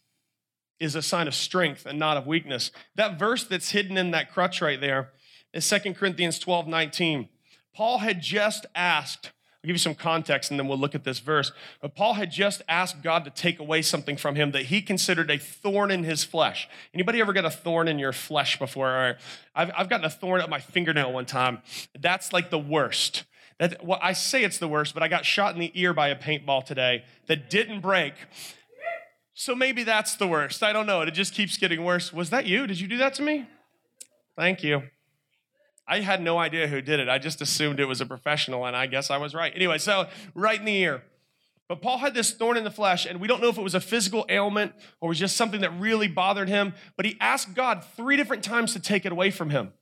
is 0.80 0.94
a 0.94 1.02
sign 1.02 1.28
of 1.28 1.34
strength 1.34 1.86
and 1.86 1.98
not 1.98 2.16
of 2.16 2.26
weakness. 2.26 2.70
That 2.94 3.18
verse 3.18 3.44
that's 3.44 3.70
hidden 3.70 3.96
in 3.96 4.10
that 4.12 4.32
crutch 4.32 4.62
right 4.62 4.80
there 4.80 5.12
is 5.52 5.68
2 5.68 5.94
Corinthians 5.94 6.38
12 6.38 6.66
19. 6.66 7.28
Paul 7.74 7.98
had 7.98 8.20
just 8.20 8.66
asked, 8.74 9.32
I'll 9.62 9.68
give 9.68 9.74
you 9.74 9.78
some 9.78 9.94
context 9.94 10.50
and 10.50 10.58
then 10.58 10.68
we'll 10.68 10.78
look 10.78 10.94
at 10.94 11.04
this 11.04 11.18
verse. 11.18 11.52
But 11.80 11.94
Paul 11.94 12.14
had 12.14 12.30
just 12.30 12.62
asked 12.68 13.02
God 13.02 13.24
to 13.24 13.30
take 13.30 13.58
away 13.58 13.82
something 13.82 14.16
from 14.16 14.34
him 14.34 14.52
that 14.52 14.66
he 14.66 14.80
considered 14.80 15.30
a 15.30 15.38
thorn 15.38 15.90
in 15.90 16.04
his 16.04 16.22
flesh. 16.24 16.68
Anybody 16.94 17.20
ever 17.20 17.32
got 17.32 17.44
a 17.44 17.50
thorn 17.50 17.88
in 17.88 17.98
your 17.98 18.12
flesh 18.12 18.58
before? 18.58 19.16
I've, 19.54 19.70
I've 19.76 19.88
gotten 19.88 20.04
a 20.04 20.10
thorn 20.10 20.40
up 20.40 20.48
my 20.48 20.60
fingernail 20.60 21.12
one 21.12 21.26
time. 21.26 21.62
That's 21.98 22.32
like 22.32 22.50
the 22.50 22.58
worst. 22.58 23.24
That, 23.58 23.84
well, 23.84 23.98
I 24.00 24.12
say 24.12 24.44
it's 24.44 24.58
the 24.58 24.68
worst, 24.68 24.94
but 24.94 25.02
I 25.02 25.08
got 25.08 25.24
shot 25.24 25.54
in 25.54 25.60
the 25.60 25.72
ear 25.74 25.92
by 25.92 26.08
a 26.08 26.16
paintball 26.16 26.64
today 26.64 27.04
that 27.26 27.50
didn't 27.50 27.80
break. 27.80 28.14
So 29.34 29.54
maybe 29.54 29.84
that's 29.84 30.14
the 30.16 30.26
worst. 30.26 30.62
I 30.62 30.72
don't 30.72 30.86
know. 30.86 31.02
It 31.02 31.10
just 31.12 31.34
keeps 31.34 31.56
getting 31.56 31.84
worse. 31.84 32.12
Was 32.12 32.30
that 32.30 32.46
you? 32.46 32.66
Did 32.66 32.80
you 32.80 32.88
do 32.88 32.98
that 32.98 33.14
to 33.14 33.22
me? 33.22 33.46
Thank 34.36 34.62
you. 34.62 34.82
I 35.88 36.00
had 36.00 36.20
no 36.20 36.38
idea 36.38 36.68
who 36.68 36.82
did 36.82 37.00
it. 37.00 37.08
I 37.08 37.18
just 37.18 37.40
assumed 37.40 37.80
it 37.80 37.86
was 37.86 38.00
a 38.00 38.06
professional, 38.06 38.66
and 38.66 38.76
I 38.76 38.86
guess 38.86 39.10
I 39.10 39.16
was 39.16 39.34
right. 39.34 39.52
Anyway, 39.54 39.78
so 39.78 40.06
right 40.34 40.58
in 40.58 40.66
the 40.66 40.76
ear. 40.76 41.02
But 41.68 41.82
Paul 41.82 41.98
had 41.98 42.14
this 42.14 42.30
thorn 42.30 42.56
in 42.56 42.64
the 42.64 42.70
flesh, 42.70 43.06
and 43.06 43.20
we 43.20 43.28
don't 43.28 43.42
know 43.42 43.48
if 43.48 43.58
it 43.58 43.62
was 43.62 43.74
a 43.74 43.80
physical 43.80 44.24
ailment 44.28 44.72
or 45.00 45.08
was 45.08 45.18
just 45.18 45.36
something 45.36 45.60
that 45.62 45.70
really 45.78 46.08
bothered 46.08 46.48
him. 46.48 46.74
But 46.96 47.06
he 47.06 47.16
asked 47.20 47.54
God 47.54 47.84
three 47.96 48.16
different 48.16 48.42
times 48.42 48.72
to 48.74 48.80
take 48.80 49.04
it 49.04 49.12
away 49.12 49.30
from 49.30 49.50
him. 49.50 49.72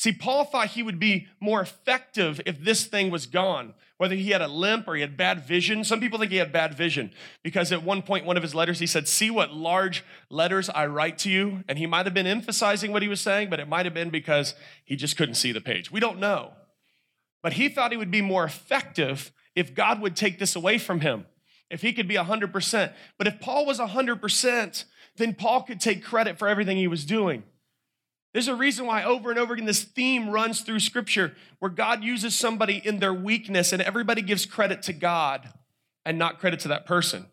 See, 0.00 0.12
Paul 0.12 0.46
thought 0.46 0.68
he 0.68 0.82
would 0.82 0.98
be 0.98 1.26
more 1.40 1.60
effective 1.60 2.40
if 2.46 2.58
this 2.58 2.86
thing 2.86 3.10
was 3.10 3.26
gone, 3.26 3.74
whether 3.98 4.14
he 4.14 4.30
had 4.30 4.40
a 4.40 4.48
limp 4.48 4.88
or 4.88 4.94
he 4.94 5.02
had 5.02 5.14
bad 5.14 5.46
vision. 5.46 5.84
Some 5.84 6.00
people 6.00 6.18
think 6.18 6.30
he 6.30 6.38
had 6.38 6.54
bad 6.54 6.72
vision 6.72 7.12
because 7.42 7.70
at 7.70 7.82
one 7.82 8.00
point, 8.00 8.24
one 8.24 8.38
of 8.38 8.42
his 8.42 8.54
letters, 8.54 8.78
he 8.78 8.86
said, 8.86 9.06
See 9.06 9.30
what 9.30 9.52
large 9.52 10.02
letters 10.30 10.70
I 10.70 10.86
write 10.86 11.18
to 11.18 11.30
you. 11.30 11.64
And 11.68 11.76
he 11.76 11.84
might 11.84 12.06
have 12.06 12.14
been 12.14 12.26
emphasizing 12.26 12.92
what 12.92 13.02
he 13.02 13.08
was 13.08 13.20
saying, 13.20 13.50
but 13.50 13.60
it 13.60 13.68
might 13.68 13.84
have 13.84 13.92
been 13.92 14.08
because 14.08 14.54
he 14.86 14.96
just 14.96 15.18
couldn't 15.18 15.34
see 15.34 15.52
the 15.52 15.60
page. 15.60 15.92
We 15.92 16.00
don't 16.00 16.18
know. 16.18 16.52
But 17.42 17.52
he 17.52 17.68
thought 17.68 17.90
he 17.90 17.98
would 17.98 18.10
be 18.10 18.22
more 18.22 18.44
effective 18.44 19.32
if 19.54 19.74
God 19.74 20.00
would 20.00 20.16
take 20.16 20.38
this 20.38 20.56
away 20.56 20.78
from 20.78 21.00
him, 21.00 21.26
if 21.68 21.82
he 21.82 21.92
could 21.92 22.08
be 22.08 22.14
100%. 22.14 22.92
But 23.18 23.26
if 23.26 23.38
Paul 23.38 23.66
was 23.66 23.78
100%, 23.78 24.84
then 25.16 25.34
Paul 25.34 25.64
could 25.64 25.78
take 25.78 26.02
credit 26.02 26.38
for 26.38 26.48
everything 26.48 26.78
he 26.78 26.88
was 26.88 27.04
doing. 27.04 27.42
There's 28.32 28.48
a 28.48 28.54
reason 28.54 28.86
why 28.86 29.02
over 29.02 29.30
and 29.30 29.38
over 29.38 29.54
again 29.54 29.66
this 29.66 29.82
theme 29.82 30.30
runs 30.30 30.60
through 30.60 30.80
scripture 30.80 31.34
where 31.58 31.70
God 31.70 32.04
uses 32.04 32.34
somebody 32.34 32.80
in 32.84 33.00
their 33.00 33.14
weakness 33.14 33.72
and 33.72 33.82
everybody 33.82 34.22
gives 34.22 34.46
credit 34.46 34.82
to 34.82 34.92
God 34.92 35.52
and 36.04 36.18
not 36.18 36.38
credit 36.38 36.60
to 36.60 36.68
that 36.68 36.86
person. 36.86 37.26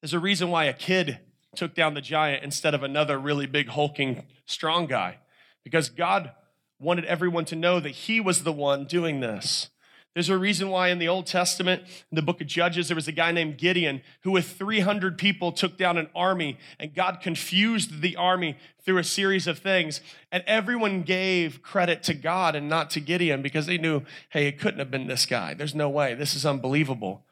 There's 0.00 0.14
a 0.14 0.20
reason 0.20 0.50
why 0.50 0.64
a 0.64 0.72
kid 0.72 1.18
took 1.56 1.74
down 1.74 1.94
the 1.94 2.00
giant 2.00 2.44
instead 2.44 2.74
of 2.74 2.82
another 2.82 3.18
really 3.18 3.46
big, 3.46 3.68
hulking, 3.68 4.26
strong 4.44 4.86
guy 4.86 5.18
because 5.64 5.88
God 5.88 6.32
wanted 6.78 7.04
everyone 7.06 7.46
to 7.46 7.56
know 7.56 7.80
that 7.80 7.90
He 7.90 8.20
was 8.20 8.44
the 8.44 8.52
one 8.52 8.84
doing 8.84 9.20
this. 9.20 9.70
There's 10.14 10.28
a 10.28 10.38
reason 10.38 10.70
why 10.70 10.90
in 10.90 10.98
the 11.00 11.08
Old 11.08 11.26
Testament, 11.26 11.82
in 11.82 12.14
the 12.14 12.22
book 12.22 12.40
of 12.40 12.46
Judges, 12.46 12.88
there 12.88 12.94
was 12.94 13.08
a 13.08 13.12
guy 13.12 13.32
named 13.32 13.58
Gideon 13.58 14.00
who, 14.22 14.30
with 14.30 14.46
300 14.46 15.18
people, 15.18 15.50
took 15.50 15.76
down 15.76 15.98
an 15.98 16.08
army, 16.14 16.56
and 16.78 16.94
God 16.94 17.18
confused 17.20 18.00
the 18.00 18.14
army 18.14 18.56
through 18.84 18.98
a 18.98 19.04
series 19.04 19.48
of 19.48 19.58
things. 19.58 20.00
And 20.30 20.44
everyone 20.46 21.02
gave 21.02 21.62
credit 21.62 22.04
to 22.04 22.14
God 22.14 22.54
and 22.54 22.68
not 22.68 22.90
to 22.90 23.00
Gideon 23.00 23.42
because 23.42 23.66
they 23.66 23.76
knew, 23.76 24.02
hey, 24.30 24.46
it 24.46 24.60
couldn't 24.60 24.78
have 24.78 24.90
been 24.90 25.08
this 25.08 25.26
guy. 25.26 25.52
There's 25.52 25.74
no 25.74 25.88
way. 25.88 26.14
This 26.14 26.36
is 26.36 26.46
unbelievable. 26.46 27.24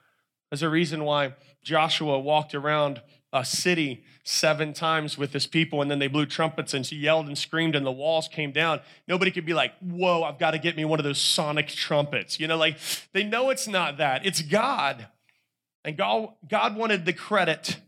There's 0.50 0.62
a 0.62 0.68
reason 0.68 1.04
why 1.04 1.35
Joshua 1.62 2.18
walked 2.18 2.52
around 2.52 3.00
a 3.32 3.44
city 3.44 4.04
seven 4.24 4.72
times 4.72 5.16
with 5.16 5.32
his 5.32 5.46
people, 5.46 5.82
and 5.82 5.90
then 5.90 5.98
they 5.98 6.06
blew 6.06 6.26
trumpets 6.26 6.74
and 6.74 6.84
she 6.86 6.96
yelled 6.96 7.26
and 7.26 7.36
screamed, 7.36 7.74
and 7.74 7.84
the 7.84 7.92
walls 7.92 8.28
came 8.28 8.52
down. 8.52 8.80
Nobody 9.08 9.30
could 9.30 9.46
be 9.46 9.54
like, 9.54 9.72
Whoa, 9.80 10.22
I've 10.22 10.38
got 10.38 10.52
to 10.52 10.58
get 10.58 10.76
me 10.76 10.84
one 10.84 11.00
of 11.00 11.04
those 11.04 11.20
sonic 11.20 11.68
trumpets. 11.68 12.38
You 12.38 12.46
know, 12.46 12.56
like 12.56 12.78
they 13.12 13.24
know 13.24 13.50
it's 13.50 13.66
not 13.66 13.98
that, 13.98 14.26
it's 14.26 14.42
God. 14.42 15.08
And 15.84 15.96
God, 15.96 16.28
God 16.48 16.76
wanted 16.76 17.04
the 17.04 17.12
credit 17.12 17.78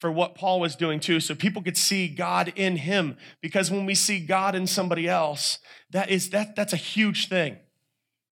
for 0.00 0.10
what 0.10 0.34
Paul 0.34 0.60
was 0.60 0.76
doing 0.76 0.98
too, 0.98 1.20
so 1.20 1.34
people 1.34 1.62
could 1.62 1.76
see 1.76 2.08
God 2.08 2.52
in 2.56 2.76
him. 2.76 3.18
Because 3.42 3.70
when 3.70 3.84
we 3.84 3.94
see 3.94 4.18
God 4.18 4.54
in 4.54 4.66
somebody 4.66 5.06
else, 5.06 5.58
that 5.90 6.10
is 6.10 6.30
that 6.30 6.56
that's 6.56 6.72
a 6.72 6.78
huge 6.78 7.28
thing. 7.28 7.58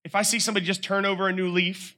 If 0.04 0.14
I 0.14 0.22
see 0.22 0.38
somebody 0.38 0.64
just 0.64 0.82
turn 0.82 1.04
over 1.04 1.28
a 1.28 1.32
new 1.32 1.48
leaf, 1.48 1.97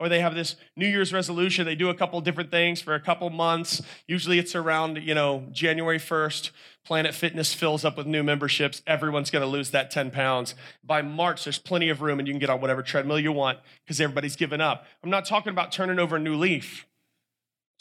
or 0.00 0.08
they 0.08 0.20
have 0.20 0.34
this 0.34 0.56
New 0.76 0.88
Year's 0.88 1.12
resolution. 1.12 1.66
They 1.66 1.74
do 1.74 1.90
a 1.90 1.94
couple 1.94 2.18
different 2.22 2.50
things 2.50 2.80
for 2.80 2.94
a 2.94 3.00
couple 3.00 3.28
months. 3.28 3.82
Usually 4.08 4.38
it's 4.38 4.54
around, 4.54 4.96
you 4.96 5.14
know, 5.14 5.46
January 5.52 5.98
1st. 5.98 6.50
Planet 6.86 7.14
Fitness 7.14 7.52
fills 7.52 7.84
up 7.84 7.98
with 7.98 8.06
new 8.06 8.22
memberships. 8.22 8.80
Everyone's 8.86 9.30
going 9.30 9.42
to 9.42 9.46
lose 9.46 9.70
that 9.72 9.90
10 9.90 10.10
pounds. 10.10 10.54
By 10.82 11.02
March, 11.02 11.44
there's 11.44 11.58
plenty 11.58 11.90
of 11.90 12.00
room 12.00 12.18
and 12.18 12.26
you 12.26 12.32
can 12.32 12.40
get 12.40 12.48
on 12.48 12.62
whatever 12.62 12.82
treadmill 12.82 13.20
you 13.20 13.30
want 13.30 13.58
because 13.84 14.00
everybody's 14.00 14.36
given 14.36 14.62
up. 14.62 14.86
I'm 15.04 15.10
not 15.10 15.26
talking 15.26 15.52
about 15.52 15.70
turning 15.70 15.98
over 15.98 16.16
a 16.16 16.20
new 16.20 16.34
leaf. 16.34 16.86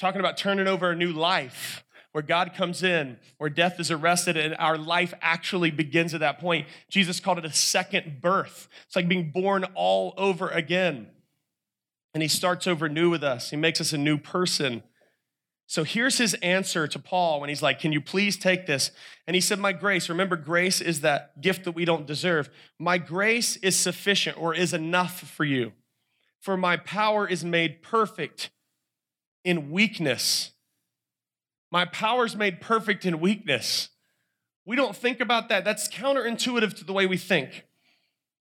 I'm 0.02 0.08
talking 0.08 0.20
about 0.20 0.36
turning 0.36 0.68
over 0.68 0.92
a 0.92 0.96
new 0.96 1.14
life 1.14 1.86
where 2.12 2.24
God 2.24 2.54
comes 2.54 2.84
in, 2.84 3.18
where 3.38 3.50
death 3.50 3.80
is 3.80 3.92
arrested, 3.92 4.36
and 4.36 4.56
our 4.58 4.78
life 4.78 5.14
actually 5.22 5.72
begins 5.72 6.14
at 6.14 6.20
that 6.20 6.40
point. 6.40 6.68
Jesus 6.90 7.22
called 7.22 7.38
it 7.38 7.46
a 7.46 7.54
second 7.54 8.20
birth. 8.20 8.68
It's 8.88 8.96
like 8.96 9.08
being 9.08 9.32
born 9.32 9.64
all 9.74 10.16
over 10.18 10.50
again 10.50 11.12
and 12.14 12.24
he 12.24 12.30
starts 12.30 12.68
over 12.68 12.90
new 12.90 13.10
with 13.10 13.24
us. 13.24 13.50
He 13.50 13.56
makes 13.56 13.80
us 13.80 13.94
a 13.94 13.98
new 13.98 14.18
person. 14.18 14.84
So 15.68 15.84
here's 15.84 16.18
his 16.18 16.34
answer 16.36 16.88
to 16.88 16.98
Paul 16.98 17.40
when 17.40 17.50
he's 17.50 17.62
like, 17.62 17.80
Can 17.80 17.92
you 17.92 18.02
please 18.02 18.38
take 18.38 18.66
this? 18.66 18.90
And 19.28 19.36
he 19.36 19.42
said, 19.42 19.60
My 19.60 19.72
grace, 19.72 20.10
remember, 20.10 20.36
grace 20.36 20.82
is 20.82 21.02
that 21.02 21.40
gift 21.42 21.64
that 21.66 21.74
we 21.74 21.86
don't 21.86 22.08
deserve. 22.08 22.50
My 22.80 22.98
grace 22.98 23.56
is 23.58 23.76
sufficient 23.76 24.36
or 24.42 24.56
is 24.56 24.74
enough 24.74 25.20
for 25.20 25.46
you. 25.46 25.74
For 26.42 26.58
my 26.58 26.78
power 26.78 27.28
is 27.28 27.46
made 27.46 27.84
perfect 27.84 28.50
in 29.44 29.70
weakness. 29.70 30.54
My 31.72 31.86
power 31.86 32.26
is 32.26 32.36
made 32.36 32.62
perfect 32.62 33.06
in 33.06 33.20
weakness. 33.20 33.90
We 34.66 34.76
don't 34.76 34.96
think 34.96 35.20
about 35.20 35.50
that. 35.50 35.66
That's 35.66 35.88
counterintuitive 35.88 36.76
to 36.78 36.84
the 36.84 36.94
way 36.94 37.06
we 37.06 37.18
think. 37.18 37.66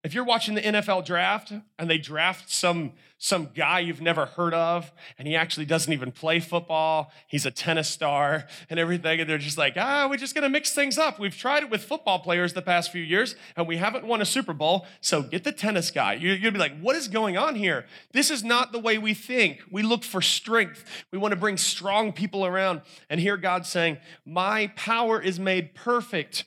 If 0.01 0.13
you're 0.13 0.23
watching 0.23 0.55
the 0.55 0.61
NFL 0.61 1.05
draft 1.05 1.51
and 1.77 1.89
they 1.89 1.97
draft 1.97 2.49
some, 2.49 2.93
some 3.17 3.49
guy 3.53 3.79
you've 3.79 3.99
never 3.99 4.27
heard 4.27 4.53
of, 4.53 4.93
and 5.17 5.27
he 5.27 5.35
actually 5.35 5.65
doesn't 5.65 5.91
even 5.91 6.13
play 6.13 6.39
football, 6.39 7.11
he's 7.27 7.45
a 7.45 7.51
tennis 7.51 7.89
star 7.89 8.47
and 8.69 8.79
everything, 8.79 9.19
and 9.19 9.29
they're 9.29 9.37
just 9.37 9.57
like, 9.57 9.73
ah, 9.75 10.07
we're 10.09 10.15
just 10.15 10.35
gonna 10.35 10.47
mix 10.47 10.71
things 10.73 10.97
up. 10.97 11.19
We've 11.19 11.35
tried 11.35 11.63
it 11.63 11.69
with 11.69 11.83
football 11.83 12.19
players 12.19 12.53
the 12.53 12.61
past 12.61 12.93
few 12.93 13.03
years, 13.03 13.35
and 13.57 13.67
we 13.67 13.75
haven't 13.75 14.05
won 14.05 14.21
a 14.21 14.25
Super 14.25 14.53
Bowl, 14.53 14.87
so 15.01 15.21
get 15.21 15.43
the 15.43 15.51
tennis 15.51 15.91
guy. 15.91 16.13
You're 16.13 16.37
gonna 16.37 16.53
be 16.53 16.59
like, 16.59 16.79
what 16.79 16.95
is 16.95 17.09
going 17.09 17.37
on 17.37 17.55
here? 17.55 17.85
This 18.13 18.31
is 18.31 18.41
not 18.41 18.71
the 18.71 18.79
way 18.79 18.97
we 18.97 19.13
think. 19.13 19.59
We 19.69 19.83
look 19.83 20.05
for 20.05 20.21
strength, 20.21 20.85
we 21.11 21.17
wanna 21.17 21.35
bring 21.35 21.57
strong 21.57 22.13
people 22.13 22.45
around, 22.45 22.83
and 23.09 23.19
hear 23.19 23.35
God 23.35 23.65
saying, 23.65 23.97
My 24.25 24.67
power 24.77 25.21
is 25.21 25.41
made 25.41 25.75
perfect 25.75 26.45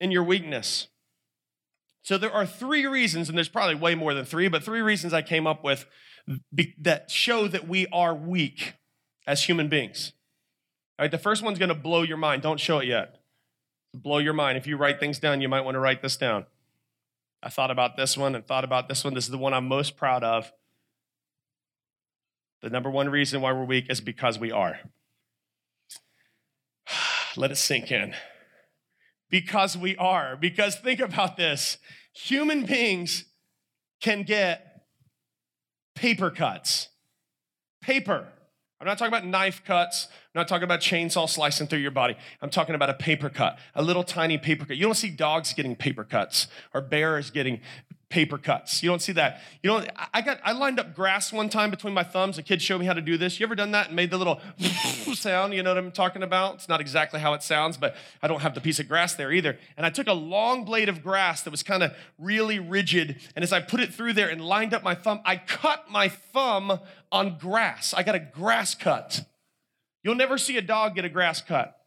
in 0.00 0.10
your 0.10 0.24
weakness. 0.24 0.88
So 2.04 2.18
there 2.18 2.30
are 2.30 2.44
three 2.44 2.86
reasons, 2.86 3.30
and 3.30 3.36
there's 3.36 3.48
probably 3.48 3.76
way 3.76 3.94
more 3.94 4.12
than 4.12 4.26
three, 4.26 4.48
but 4.48 4.62
three 4.62 4.82
reasons 4.82 5.14
I 5.14 5.22
came 5.22 5.46
up 5.46 5.64
with 5.64 5.86
that 6.78 7.10
show 7.10 7.48
that 7.48 7.66
we 7.66 7.86
are 7.86 8.14
weak 8.14 8.74
as 9.26 9.44
human 9.44 9.68
beings. 9.70 10.12
All 10.98 11.04
right, 11.04 11.10
the 11.10 11.18
first 11.18 11.42
one's 11.42 11.58
gonna 11.58 11.74
blow 11.74 12.02
your 12.02 12.18
mind. 12.18 12.42
Don't 12.42 12.60
show 12.60 12.78
it 12.78 12.88
yet. 12.88 13.22
Blow 13.94 14.18
your 14.18 14.34
mind. 14.34 14.58
If 14.58 14.66
you 14.66 14.76
write 14.76 15.00
things 15.00 15.18
down, 15.18 15.40
you 15.40 15.48
might 15.48 15.62
wanna 15.62 15.80
write 15.80 16.02
this 16.02 16.18
down. 16.18 16.44
I 17.42 17.48
thought 17.48 17.70
about 17.70 17.96
this 17.96 18.18
one 18.18 18.34
and 18.34 18.46
thought 18.46 18.64
about 18.64 18.86
this 18.86 19.02
one. 19.02 19.14
This 19.14 19.24
is 19.24 19.30
the 19.30 19.38
one 19.38 19.54
I'm 19.54 19.66
most 19.66 19.96
proud 19.96 20.22
of. 20.22 20.52
The 22.60 22.68
number 22.68 22.90
one 22.90 23.08
reason 23.08 23.40
why 23.40 23.52
we're 23.52 23.64
weak 23.64 23.86
is 23.88 24.02
because 24.02 24.38
we 24.38 24.52
are. 24.52 24.78
Let 27.36 27.50
it 27.50 27.56
sink 27.56 27.90
in 27.90 28.14
because 29.34 29.76
we 29.76 29.96
are. 29.96 30.36
Because 30.36 30.76
think 30.76 31.00
about 31.00 31.36
this 31.36 31.78
human 32.12 32.64
beings 32.64 33.24
can 34.00 34.22
get 34.22 34.84
paper 35.96 36.30
cuts. 36.30 36.90
Paper. 37.82 38.28
I'm 38.80 38.86
not 38.86 38.96
talking 38.96 39.12
about 39.12 39.26
knife 39.26 39.64
cuts. 39.64 40.06
I'm 40.06 40.38
not 40.38 40.46
talking 40.46 40.62
about 40.62 40.78
chainsaw 40.78 41.28
slicing 41.28 41.66
through 41.66 41.80
your 41.80 41.90
body. 41.90 42.14
I'm 42.42 42.50
talking 42.50 42.76
about 42.76 42.90
a 42.90 42.94
paper 42.94 43.28
cut, 43.28 43.58
a 43.74 43.82
little 43.82 44.04
tiny 44.04 44.38
paper 44.38 44.66
cut. 44.66 44.76
You 44.76 44.84
don't 44.84 44.94
see 44.94 45.10
dogs 45.10 45.52
getting 45.52 45.74
paper 45.74 46.04
cuts 46.04 46.46
or 46.72 46.80
bears 46.80 47.32
getting 47.32 47.60
paper 48.14 48.38
cuts. 48.38 48.80
You 48.80 48.88
don't 48.88 49.02
see 49.02 49.10
that. 49.14 49.40
You 49.60 49.70
know, 49.70 49.84
I 50.14 50.22
got 50.22 50.38
I 50.44 50.52
lined 50.52 50.78
up 50.78 50.94
grass 50.94 51.32
one 51.32 51.48
time 51.48 51.68
between 51.72 51.92
my 51.92 52.04
thumbs. 52.04 52.38
A 52.38 52.44
kid 52.44 52.62
showed 52.62 52.78
me 52.78 52.86
how 52.86 52.92
to 52.92 53.00
do 53.00 53.18
this. 53.18 53.40
You 53.40 53.44
ever 53.44 53.56
done 53.56 53.72
that 53.72 53.88
and 53.88 53.96
made 53.96 54.12
the 54.12 54.18
little 54.18 54.40
sound? 55.14 55.52
You 55.52 55.64
know 55.64 55.70
what 55.70 55.78
I'm 55.78 55.90
talking 55.90 56.22
about? 56.22 56.54
It's 56.54 56.68
not 56.68 56.80
exactly 56.80 57.18
how 57.18 57.34
it 57.34 57.42
sounds, 57.42 57.76
but 57.76 57.96
I 58.22 58.28
don't 58.28 58.40
have 58.40 58.54
the 58.54 58.60
piece 58.60 58.78
of 58.78 58.86
grass 58.86 59.16
there 59.16 59.32
either. 59.32 59.58
And 59.76 59.84
I 59.84 59.90
took 59.90 60.06
a 60.06 60.12
long 60.12 60.64
blade 60.64 60.88
of 60.88 61.02
grass 61.02 61.42
that 61.42 61.50
was 61.50 61.64
kind 61.64 61.82
of 61.82 61.92
really 62.16 62.60
rigid, 62.60 63.16
and 63.34 63.42
as 63.42 63.52
I 63.52 63.58
put 63.58 63.80
it 63.80 63.92
through 63.92 64.12
there 64.12 64.28
and 64.28 64.40
lined 64.40 64.74
up 64.74 64.84
my 64.84 64.94
thumb, 64.94 65.20
I 65.24 65.34
cut 65.34 65.90
my 65.90 66.08
thumb 66.08 66.78
on 67.10 67.36
grass. 67.36 67.92
I 67.96 68.04
got 68.04 68.14
a 68.14 68.20
grass 68.20 68.76
cut. 68.76 69.22
You'll 70.04 70.14
never 70.14 70.38
see 70.38 70.56
a 70.56 70.62
dog 70.62 70.94
get 70.94 71.04
a 71.04 71.08
grass 71.08 71.42
cut. 71.42 71.83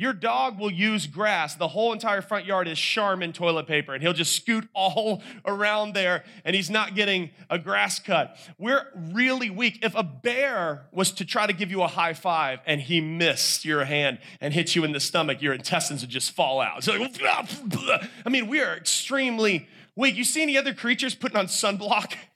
Your 0.00 0.14
dog 0.14 0.58
will 0.58 0.70
use 0.70 1.06
grass. 1.06 1.56
The 1.56 1.68
whole 1.68 1.92
entire 1.92 2.22
front 2.22 2.46
yard 2.46 2.66
is 2.66 2.78
Charmin 2.78 3.34
toilet 3.34 3.66
paper, 3.66 3.92
and 3.92 4.02
he'll 4.02 4.14
just 4.14 4.34
scoot 4.34 4.66
all 4.74 5.22
around 5.44 5.92
there, 5.92 6.24
and 6.42 6.56
he's 6.56 6.70
not 6.70 6.94
getting 6.94 7.28
a 7.50 7.58
grass 7.58 7.98
cut. 7.98 8.34
We're 8.56 8.86
really 8.94 9.50
weak. 9.50 9.80
If 9.82 9.94
a 9.94 10.02
bear 10.02 10.86
was 10.90 11.12
to 11.12 11.26
try 11.26 11.46
to 11.46 11.52
give 11.52 11.70
you 11.70 11.82
a 11.82 11.86
high 11.86 12.14
five 12.14 12.60
and 12.64 12.80
he 12.80 13.02
missed 13.02 13.66
your 13.66 13.84
hand 13.84 14.20
and 14.40 14.54
hit 14.54 14.74
you 14.74 14.84
in 14.84 14.92
the 14.92 15.00
stomach, 15.00 15.42
your 15.42 15.52
intestines 15.52 16.00
would 16.00 16.08
just 16.08 16.30
fall 16.30 16.62
out. 16.62 16.86
Like, 16.86 17.20
I 18.24 18.30
mean, 18.30 18.46
we 18.46 18.62
are 18.62 18.74
extremely 18.74 19.68
weak. 19.96 20.16
You 20.16 20.24
see 20.24 20.40
any 20.40 20.56
other 20.56 20.72
creatures 20.72 21.14
putting 21.14 21.36
on 21.36 21.44
sunblock? 21.48 22.14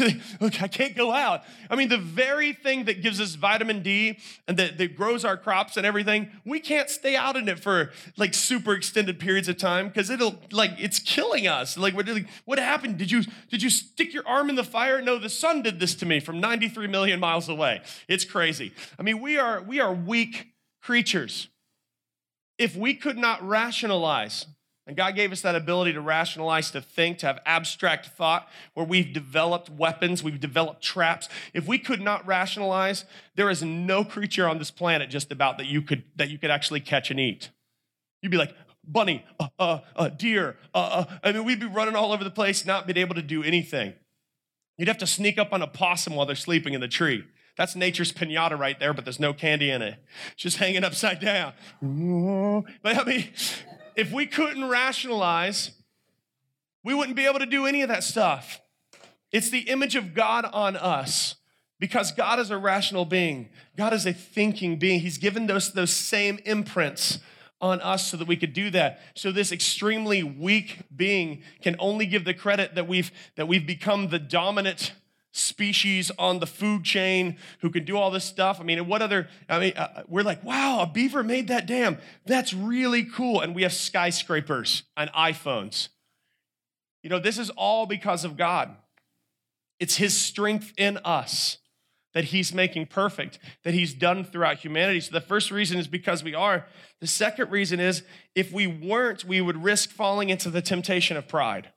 Look, 0.40 0.62
I 0.62 0.68
can't 0.68 0.96
go 0.96 1.12
out. 1.12 1.42
I 1.70 1.76
mean, 1.76 1.88
the 1.88 1.98
very 1.98 2.52
thing 2.52 2.84
that 2.84 3.02
gives 3.02 3.20
us 3.20 3.34
vitamin 3.34 3.82
D 3.82 4.18
and 4.46 4.56
that, 4.56 4.78
that 4.78 4.96
grows 4.96 5.24
our 5.24 5.36
crops 5.36 5.76
and 5.76 5.86
everything, 5.86 6.30
we 6.44 6.60
can't 6.60 6.90
stay 6.90 7.16
out 7.16 7.36
in 7.36 7.48
it 7.48 7.58
for 7.58 7.90
like 8.16 8.34
super 8.34 8.74
extended 8.74 9.18
periods 9.18 9.48
of 9.48 9.56
time 9.56 9.88
because 9.88 10.10
it'll 10.10 10.36
like 10.52 10.72
it's 10.78 10.98
killing 10.98 11.46
us. 11.46 11.76
Like 11.76 11.94
what, 11.94 12.08
what 12.44 12.58
happened? 12.58 12.98
Did 12.98 13.10
you 13.10 13.24
did 13.50 13.62
you 13.62 13.70
stick 13.70 14.12
your 14.12 14.26
arm 14.26 14.50
in 14.50 14.56
the 14.56 14.64
fire? 14.64 15.00
No, 15.00 15.18
the 15.18 15.28
sun 15.28 15.62
did 15.62 15.80
this 15.80 15.94
to 15.96 16.06
me 16.06 16.20
from 16.20 16.40
93 16.40 16.86
million 16.86 17.20
miles 17.20 17.48
away. 17.48 17.82
It's 18.08 18.24
crazy. 18.24 18.72
I 18.98 19.02
mean, 19.02 19.20
we 19.20 19.38
are 19.38 19.62
we 19.62 19.80
are 19.80 19.92
weak 19.92 20.48
creatures. 20.82 21.48
If 22.58 22.74
we 22.74 22.94
could 22.94 23.16
not 23.16 23.46
rationalize 23.46 24.46
and 24.88 24.96
God 24.96 25.14
gave 25.14 25.32
us 25.32 25.42
that 25.42 25.54
ability 25.54 25.92
to 25.92 26.00
rationalize, 26.00 26.70
to 26.70 26.80
think, 26.80 27.18
to 27.18 27.26
have 27.26 27.40
abstract 27.44 28.06
thought, 28.06 28.48
where 28.72 28.86
we've 28.86 29.12
developed 29.12 29.68
weapons, 29.68 30.22
we've 30.22 30.40
developed 30.40 30.82
traps. 30.82 31.28
If 31.52 31.66
we 31.66 31.78
could 31.78 32.00
not 32.00 32.26
rationalize, 32.26 33.04
there 33.36 33.50
is 33.50 33.62
no 33.62 34.02
creature 34.02 34.48
on 34.48 34.56
this 34.58 34.70
planet 34.70 35.10
just 35.10 35.30
about 35.30 35.58
that 35.58 35.66
you 35.66 35.82
could 35.82 36.04
that 36.16 36.30
you 36.30 36.38
could 36.38 36.50
actually 36.50 36.80
catch 36.80 37.10
and 37.10 37.20
eat. 37.20 37.50
You'd 38.22 38.30
be 38.30 38.38
like, 38.38 38.54
bunny, 38.82 39.26
uh, 39.38 39.48
uh, 39.58 39.80
uh, 39.94 40.08
deer. 40.08 40.56
Uh, 40.74 41.04
uh. 41.06 41.18
I 41.22 41.32
mean, 41.32 41.44
we'd 41.44 41.60
be 41.60 41.66
running 41.66 41.94
all 41.94 42.10
over 42.10 42.24
the 42.24 42.30
place, 42.30 42.64
not 42.64 42.86
being 42.86 42.96
able 42.96 43.14
to 43.14 43.22
do 43.22 43.42
anything. 43.42 43.92
You'd 44.78 44.88
have 44.88 44.98
to 44.98 45.06
sneak 45.06 45.38
up 45.38 45.52
on 45.52 45.60
a 45.60 45.66
possum 45.66 46.14
while 46.14 46.24
they're 46.24 46.34
sleeping 46.34 46.72
in 46.72 46.80
the 46.80 46.88
tree. 46.88 47.24
That's 47.58 47.76
nature's 47.76 48.12
pinata 48.12 48.58
right 48.58 48.78
there, 48.78 48.94
but 48.94 49.04
there's 49.04 49.20
no 49.20 49.34
candy 49.34 49.68
in 49.68 49.82
it. 49.82 49.96
It's 50.32 50.42
just 50.42 50.56
hanging 50.56 50.82
upside 50.82 51.20
down. 51.20 51.52
But 52.82 52.96
I 52.96 53.04
mean, 53.04 53.24
if 53.98 54.12
we 54.12 54.26
couldn't 54.26 54.68
rationalize, 54.68 55.72
we 56.84 56.94
wouldn't 56.94 57.16
be 57.16 57.26
able 57.26 57.40
to 57.40 57.46
do 57.46 57.66
any 57.66 57.82
of 57.82 57.88
that 57.88 58.04
stuff. 58.04 58.60
It's 59.32 59.50
the 59.50 59.68
image 59.68 59.96
of 59.96 60.14
God 60.14 60.44
on 60.44 60.76
us 60.76 61.34
because 61.80 62.12
God 62.12 62.38
is 62.38 62.52
a 62.52 62.56
rational 62.56 63.04
being. 63.04 63.48
God 63.76 63.92
is 63.92 64.06
a 64.06 64.12
thinking 64.12 64.78
being. 64.78 65.00
He's 65.00 65.18
given 65.18 65.48
those, 65.48 65.72
those 65.72 65.92
same 65.92 66.38
imprints 66.44 67.18
on 67.60 67.80
us 67.80 68.06
so 68.06 68.16
that 68.16 68.28
we 68.28 68.36
could 68.36 68.52
do 68.52 68.70
that. 68.70 69.00
So 69.16 69.32
this 69.32 69.50
extremely 69.50 70.22
weak 70.22 70.78
being 70.94 71.42
can 71.60 71.74
only 71.80 72.06
give 72.06 72.24
the 72.24 72.34
credit 72.34 72.76
that 72.76 72.86
we've 72.86 73.10
that 73.34 73.48
we've 73.48 73.66
become 73.66 74.10
the 74.10 74.20
dominant 74.20 74.92
species 75.38 76.10
on 76.18 76.40
the 76.40 76.46
food 76.46 76.84
chain 76.84 77.36
who 77.60 77.70
can 77.70 77.84
do 77.84 77.96
all 77.96 78.10
this 78.10 78.24
stuff. 78.24 78.60
I 78.60 78.64
mean, 78.64 78.86
what 78.86 79.02
other, 79.02 79.28
I 79.48 79.58
mean, 79.60 79.72
uh, 79.76 80.02
we're 80.08 80.22
like, 80.22 80.42
wow, 80.44 80.80
a 80.82 80.86
beaver 80.86 81.22
made 81.22 81.48
that 81.48 81.66
dam. 81.66 81.98
That's 82.26 82.52
really 82.52 83.04
cool. 83.04 83.40
And 83.40 83.54
we 83.54 83.62
have 83.62 83.72
skyscrapers 83.72 84.82
and 84.96 85.10
iPhones. 85.12 85.88
You 87.02 87.10
know, 87.10 87.20
this 87.20 87.38
is 87.38 87.50
all 87.50 87.86
because 87.86 88.24
of 88.24 88.36
God. 88.36 88.74
It's 89.78 89.96
His 89.96 90.16
strength 90.16 90.72
in 90.76 90.98
us 90.98 91.58
that 92.14 92.24
He's 92.24 92.52
making 92.52 92.86
perfect, 92.86 93.38
that 93.62 93.74
He's 93.74 93.94
done 93.94 94.24
throughout 94.24 94.58
humanity. 94.58 95.00
So 95.00 95.12
the 95.12 95.20
first 95.20 95.50
reason 95.50 95.78
is 95.78 95.86
because 95.86 96.24
we 96.24 96.34
are. 96.34 96.66
The 97.00 97.06
second 97.06 97.50
reason 97.50 97.78
is 97.78 98.02
if 98.34 98.52
we 98.52 98.66
weren't, 98.66 99.24
we 99.24 99.40
would 99.40 99.62
risk 99.62 99.90
falling 99.90 100.30
into 100.30 100.50
the 100.50 100.62
temptation 100.62 101.16
of 101.16 101.28
pride. 101.28 101.70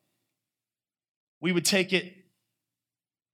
We 1.40 1.52
would 1.52 1.66
take 1.66 1.94
it 1.94 2.21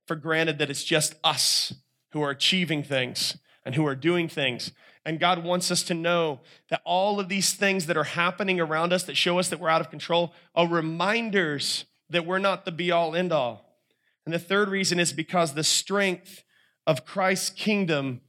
for 0.08 0.16
granted 0.16 0.58
that 0.58 0.70
it's 0.70 0.84
just 0.84 1.16
us 1.24 1.74
who 2.12 2.22
are 2.22 2.32
achieving 2.32 2.84
things 2.84 3.38
and 3.66 3.76
who 3.76 3.86
are 3.86 3.96
doing 3.96 4.30
things. 4.30 4.72
And 5.06 5.20
God 5.20 5.44
wants 5.44 5.72
us 5.72 5.84
to 5.84 5.94
know 5.94 6.40
that 6.70 6.82
all 6.84 7.20
of 7.20 7.30
these 7.30 7.54
things 7.54 7.86
that 7.86 7.98
are 7.98 8.04
happening 8.04 8.60
around 8.60 8.92
us 8.94 9.04
that 9.04 9.18
show 9.18 9.40
us 9.40 9.50
that 9.50 9.60
we're 9.60 9.70
out 9.70 9.82
of 9.82 9.90
control 9.90 10.34
are 10.56 10.68
reminders 10.68 11.86
that 12.10 12.26
we're 12.26 12.40
not 12.40 12.66
the 12.66 12.72
be 12.72 12.92
all 12.92 13.16
end 13.16 13.32
all. 13.32 13.78
And 14.26 14.34
the 14.34 14.40
third 14.40 14.70
reason 14.70 15.00
is 15.00 15.14
because 15.14 15.54
the 15.54 15.64
strength 15.64 16.44
of 16.86 17.06
Christ's 17.06 17.50
kingdom 17.50 18.22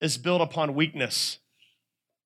is 0.00 0.18
built 0.18 0.40
upon 0.40 0.74
weakness. 0.74 1.38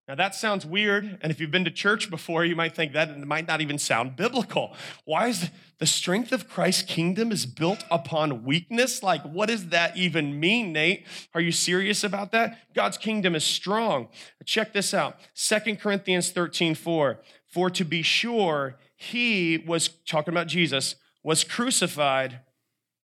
Now, 0.08 0.14
that 0.14 0.34
sounds 0.34 0.64
weird. 0.64 1.18
And 1.20 1.30
if 1.30 1.38
you've 1.38 1.50
been 1.50 1.66
to 1.66 1.70
church 1.70 2.08
before, 2.08 2.42
you 2.42 2.56
might 2.56 2.74
think 2.74 2.94
that 2.94 3.14
might 3.26 3.46
not 3.46 3.60
even 3.60 3.78
sound 3.78 4.16
biblical. 4.16 4.74
Why 5.04 5.28
is 5.28 5.50
the 5.78 5.84
strength 5.86 6.32
of 6.32 6.48
Christ's 6.48 6.82
kingdom 6.82 7.30
is 7.30 7.44
built 7.44 7.84
upon 7.90 8.42
weakness? 8.42 9.02
Like, 9.02 9.22
what 9.22 9.50
does 9.50 9.68
that 9.68 9.98
even 9.98 10.40
mean, 10.40 10.72
Nate? 10.72 11.04
Are 11.34 11.42
you 11.42 11.52
serious 11.52 12.02
about 12.04 12.32
that? 12.32 12.58
God's 12.74 12.96
kingdom 12.96 13.34
is 13.34 13.44
strong. 13.44 14.08
Check 14.46 14.72
this 14.72 14.94
out 14.94 15.16
Second 15.34 15.78
Corinthians 15.78 16.30
13 16.30 16.74
4. 16.74 17.20
For 17.46 17.68
to 17.68 17.84
be 17.84 18.00
sure, 18.00 18.76
he 18.96 19.58
was 19.58 19.88
talking 19.88 20.32
about 20.32 20.46
Jesus, 20.46 20.96
was 21.22 21.44
crucified 21.44 22.40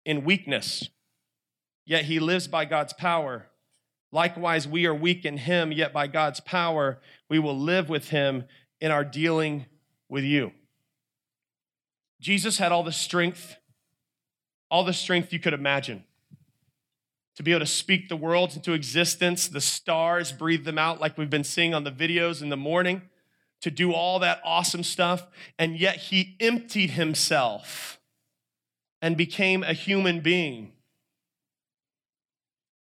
in 0.05 0.23
weakness, 0.23 0.89
yet 1.83 2.05
he 2.05 2.19
lives 2.19 2.47
by 2.47 2.65
God's 2.65 2.93
power. 2.93 3.47
Likewise, 4.11 4.67
we 4.67 4.85
are 4.85 4.93
weak 4.93 5.25
in 5.25 5.37
him, 5.37 5.71
yet 5.71 5.93
by 5.93 6.07
God's 6.07 6.39
power, 6.41 6.99
we 7.29 7.39
will 7.39 7.57
live 7.57 7.87
with 7.89 8.09
him 8.09 8.45
in 8.79 8.91
our 8.91 9.05
dealing 9.05 9.65
with 10.09 10.23
you. 10.23 10.51
Jesus 12.19 12.57
had 12.57 12.71
all 12.71 12.83
the 12.83 12.91
strength, 12.91 13.55
all 14.69 14.83
the 14.83 14.93
strength 14.93 15.31
you 15.31 15.39
could 15.39 15.53
imagine 15.53 16.03
to 17.35 17.43
be 17.43 17.51
able 17.51 17.61
to 17.61 17.65
speak 17.65 18.09
the 18.09 18.15
worlds 18.17 18.55
into 18.55 18.73
existence. 18.73 19.47
The 19.47 19.61
stars 19.61 20.31
breathe 20.31 20.65
them 20.65 20.77
out, 20.77 20.99
like 20.99 21.17
we've 21.17 21.29
been 21.29 21.43
seeing 21.45 21.73
on 21.73 21.85
the 21.85 21.91
videos 21.91 22.41
in 22.41 22.49
the 22.49 22.57
morning. 22.57 23.03
to 23.61 23.71
do 23.71 23.93
all 23.93 24.19
that 24.19 24.41
awesome 24.43 24.83
stuff, 24.83 25.27
and 25.57 25.79
yet 25.79 25.95
he 25.95 26.35
emptied 26.39 26.91
himself 26.91 27.99
and 29.01 29.15
became 29.15 29.63
a 29.63 29.73
human 29.73 30.19
being. 30.19 30.73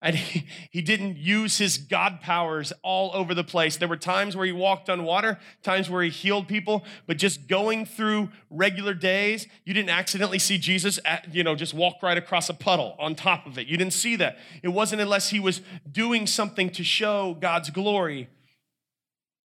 And 0.07 0.15
he, 0.15 0.47
he 0.71 0.83
didn't 0.83 1.17
use 1.17 1.59
his 1.59 1.79
God 1.79 2.21
powers 2.21 2.73
all 2.85 3.11
over 3.13 3.35
the 3.35 3.43
place. 3.43 3.77
There 3.77 3.89
were 3.89 3.97
times 3.97 4.37
where 4.37 4.47
he 4.47 4.53
walked 4.53 4.89
on 4.89 5.03
water, 5.03 5.37
times 5.65 5.91
where 5.91 6.01
he 6.01 6.11
healed 6.11 6.47
people, 6.47 6.85
but 7.09 7.17
just 7.17 7.49
going 7.49 7.87
through 7.87 8.29
regular 8.49 8.95
days, 8.95 9.49
you 9.65 9.75
didn't 9.75 9.91
accidentally 9.91 10.39
see 10.39 10.59
Jesus, 10.59 11.01
at, 11.05 11.35
you 11.35 11.43
know, 11.43 11.57
just 11.57 11.75
walk 11.75 12.05
right 12.05 12.17
across 12.17 12.49
a 12.49 12.55
puddle 12.55 12.95
on 13.01 13.17
top 13.17 13.49
of 13.49 13.59
it. 13.59 13.67
You 13.67 13.77
didn't 13.77 13.95
see 13.95 14.15
that. 14.15 14.39
It 14.63 14.69
wasn't 14.69 15.03
unless 15.03 15.31
he 15.31 15.41
was 15.41 15.61
doing 15.91 16.29
something 16.29 16.71
to 16.71 16.85
show 16.85 17.37
God's 17.41 17.71
glory 17.71 18.29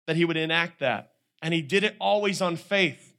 that 0.08 0.16
he 0.16 0.24
would 0.24 0.36
enact 0.36 0.80
that. 0.80 1.12
And 1.40 1.54
he 1.54 1.62
did 1.62 1.84
it 1.84 1.94
always 2.00 2.42
on 2.42 2.56
faith. 2.56 3.14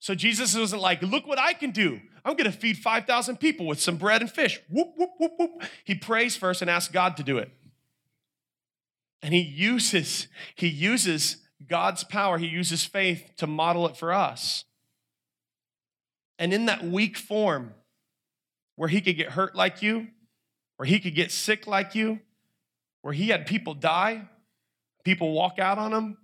So 0.00 0.16
Jesus 0.16 0.56
wasn't 0.56 0.82
like, 0.82 1.02
look 1.02 1.24
what 1.24 1.38
I 1.38 1.52
can 1.52 1.70
do. 1.70 2.00
I'm 2.24 2.34
going 2.36 2.50
to 2.50 2.56
feed 2.56 2.78
5,000 2.78 3.38
people 3.38 3.66
with 3.66 3.80
some 3.80 3.96
bread 3.96 4.20
and 4.20 4.30
fish. 4.30 4.60
Whoop, 4.68 4.92
whoop, 4.96 5.10
whoop, 5.18 5.32
whoop. 5.38 5.62
He 5.84 5.94
prays 5.94 6.36
first 6.36 6.62
and 6.62 6.70
asks 6.70 6.92
God 6.92 7.16
to 7.16 7.22
do 7.22 7.38
it. 7.38 7.50
And 9.22 9.34
he 9.34 9.40
uses, 9.40 10.28
he 10.54 10.68
uses 10.68 11.38
God's 11.66 12.04
power, 12.04 12.38
he 12.38 12.46
uses 12.46 12.84
faith 12.84 13.32
to 13.36 13.46
model 13.46 13.86
it 13.86 13.96
for 13.96 14.12
us. 14.12 14.64
And 16.38 16.54
in 16.54 16.66
that 16.66 16.84
weak 16.84 17.18
form, 17.18 17.74
where 18.76 18.88
he 18.88 19.02
could 19.02 19.16
get 19.16 19.32
hurt 19.32 19.54
like 19.54 19.82
you, 19.82 20.08
where 20.78 20.86
he 20.86 20.98
could 20.98 21.14
get 21.14 21.30
sick 21.30 21.66
like 21.66 21.94
you, 21.94 22.18
where 23.02 23.12
he 23.12 23.28
had 23.28 23.46
people 23.46 23.74
die, 23.74 24.22
people 25.04 25.32
walk 25.32 25.58
out 25.58 25.76
on 25.76 25.92
him, 25.92 26.16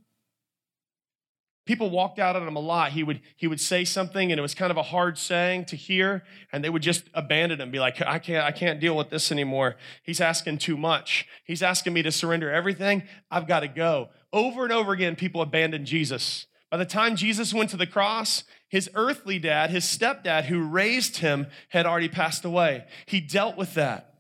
people 1.67 1.91
walked 1.91 2.19
out 2.19 2.37
on 2.37 2.47
him 2.47 2.57
a 2.57 2.61
lot. 2.61 2.93
He 2.93 3.03
would 3.03 3.21
he 3.37 3.47
would 3.47 3.61
say 3.61 3.85
something 3.85 4.33
and 4.33 4.39
it 4.39 4.43
was 4.43 4.55
kind 4.55 4.71
of 4.71 4.77
a 4.77 4.83
hard 4.83 5.19
saying 5.19 5.67
to 5.67 5.77
hear 5.77 6.23
and 6.53 6.65
they 6.65 6.71
would 6.71 6.83
just 6.83 7.05
abandon 7.13 7.61
him 7.61 7.71
be 7.71 7.79
like 7.79 8.01
i 8.01 8.19
can't 8.19 8.45
i 8.45 8.53
can't 8.53 8.81
deal 8.81 8.97
with 8.97 9.11
this 9.11 9.31
anymore. 9.31 9.77
He's 10.03 10.21
asking 10.21 10.59
too 10.59 10.77
much. 10.77 11.27
He's 11.45 11.63
asking 11.63 11.93
me 11.93 12.03
to 12.03 12.13
surrender 12.13 12.51
everything. 12.51 13.03
I've 13.31 13.47
got 13.47 13.61
to 13.61 13.69
go. 13.69 14.09
Over 14.33 14.65
and 14.65 14.73
over 14.73 14.93
again 14.93 15.17
people 15.17 15.43
abandoned 15.43 15.87
jesus. 15.87 16.47
By 16.71 16.79
the 16.79 16.87
time 16.87 17.17
jesus 17.17 17.53
went 17.53 17.71
to 17.71 17.77
the 17.77 17.87
cross 17.87 18.45
his 18.69 18.89
earthly 18.95 19.39
dad 19.39 19.71
his 19.71 19.85
stepdad 19.85 20.45
who 20.45 20.63
raised 20.63 21.19
him 21.19 21.49
had 21.71 21.85
already 21.85 22.09
passed 22.09 22.45
away. 22.45 22.85
He 23.07 23.21
dealt 23.21 23.57
with 23.57 23.75
that. 23.75 24.15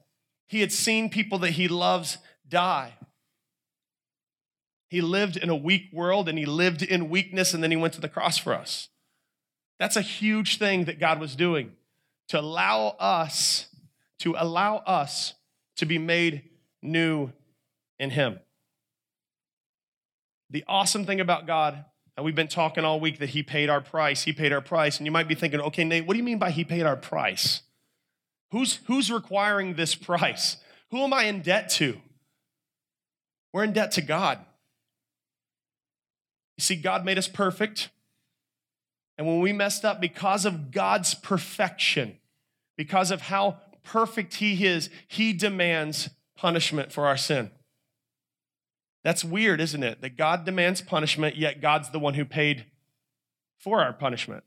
He 0.49 0.61
had 0.61 0.73
seen 0.73 1.11
people 1.11 1.39
that 1.39 1.53
he 1.53 1.69
loves 1.69 2.19
die 2.49 2.95
he 4.89 5.01
lived 5.01 5.37
in 5.37 5.49
a 5.49 5.57
weak 5.57 5.89
world 5.93 6.29
and 6.29 6.39
he 6.39 6.47
lived 6.47 6.83
in 6.83 7.09
weakness 7.09 7.53
and 7.53 7.63
then 7.63 7.71
he 7.71 7.77
went 7.77 7.95
to 7.95 8.01
the 8.01 8.09
cross 8.09 8.39
for 8.39 8.55
us. 8.55 8.89
That's 9.79 9.97
a 9.97 10.03
huge 10.03 10.59
thing 10.59 10.85
that 10.85 11.01
God 11.01 11.21
was 11.21 11.37
doing 11.37 11.73
to 12.29 12.41
allow 12.41 12.97
us 12.99 13.69
to 14.21 14.35
allow 14.39 14.79
us 14.79 15.35
to 15.77 15.85
be 15.85 15.99
made 15.99 16.43
new 16.83 17.31
in 17.99 18.11
him. 18.11 18.41
The 20.49 20.65
awesome 20.67 21.05
thing 21.05 21.21
about 21.21 21.47
God, 21.47 21.85
and 22.17 22.25
we've 22.25 22.35
been 22.35 22.49
talking 22.49 22.85
all 22.85 22.99
week 22.99 23.19
that 23.19 23.31
he 23.31 23.43
paid 23.43 23.69
our 23.69 23.83
price, 23.83 24.23
he 24.23 24.33
paid 24.33 24.53
our 24.53 24.63
price, 24.63 24.97
and 24.97 25.07
you 25.07 25.11
might 25.11 25.29
be 25.29 25.35
thinking, 25.35 25.61
"Okay, 25.61 25.85
Nate, 25.85 26.07
what 26.07 26.15
do 26.15 26.19
you 26.19 26.25
mean 26.25 26.39
by 26.39 26.51
he 26.51 26.65
paid 26.65 26.85
our 26.85 26.97
price? 26.97 27.63
Who's 28.53 28.77
who's 28.87 29.11
requiring 29.11 29.75
this 29.75 29.95
price? 30.11 30.57
Who 30.91 31.03
am 31.03 31.13
I 31.13 31.25
in 31.25 31.43
debt 31.43 31.69
to?" 31.73 32.01
We're 33.53 33.65
in 33.65 33.73
debt 33.73 33.93
to 33.93 34.03
God. 34.03 34.45
You 36.57 36.63
see, 36.63 36.77
God 36.77 37.05
made 37.05 37.19
us 37.19 37.29
perfect. 37.29 37.91
And 39.19 39.27
when 39.27 39.41
we 39.41 39.53
messed 39.53 39.85
up, 39.85 40.01
because 40.01 40.45
of 40.45 40.71
God's 40.71 41.15
perfection, 41.15 42.19
because 42.77 43.11
of 43.11 43.23
how 43.23 43.59
perfect 43.83 44.35
He 44.35 44.67
is, 44.67 44.91
He 45.09 45.33
demands 45.33 46.11
punishment 46.37 46.93
for 46.93 47.07
our 47.07 47.17
sin. 47.17 47.51
That's 49.05 49.25
weird, 49.25 49.61
isn't 49.61 49.83
it? 49.83 50.01
That 50.01 50.17
God 50.17 50.45
demands 50.45 50.81
punishment, 50.81 51.37
yet 51.37 51.61
God's 51.61 51.91
the 51.91 51.99
one 51.99 52.15
who 52.15 52.25
paid 52.25 52.67
for 53.59 53.81
our 53.81 53.93
punishment. 53.93 54.45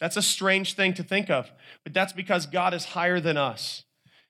That's 0.00 0.16
a 0.16 0.22
strange 0.22 0.74
thing 0.74 0.94
to 0.94 1.02
think 1.02 1.30
of, 1.30 1.50
but 1.84 1.94
that's 1.94 2.12
because 2.12 2.46
God 2.46 2.74
is 2.74 2.86
higher 2.86 3.20
than 3.20 3.36
us. 3.36 3.84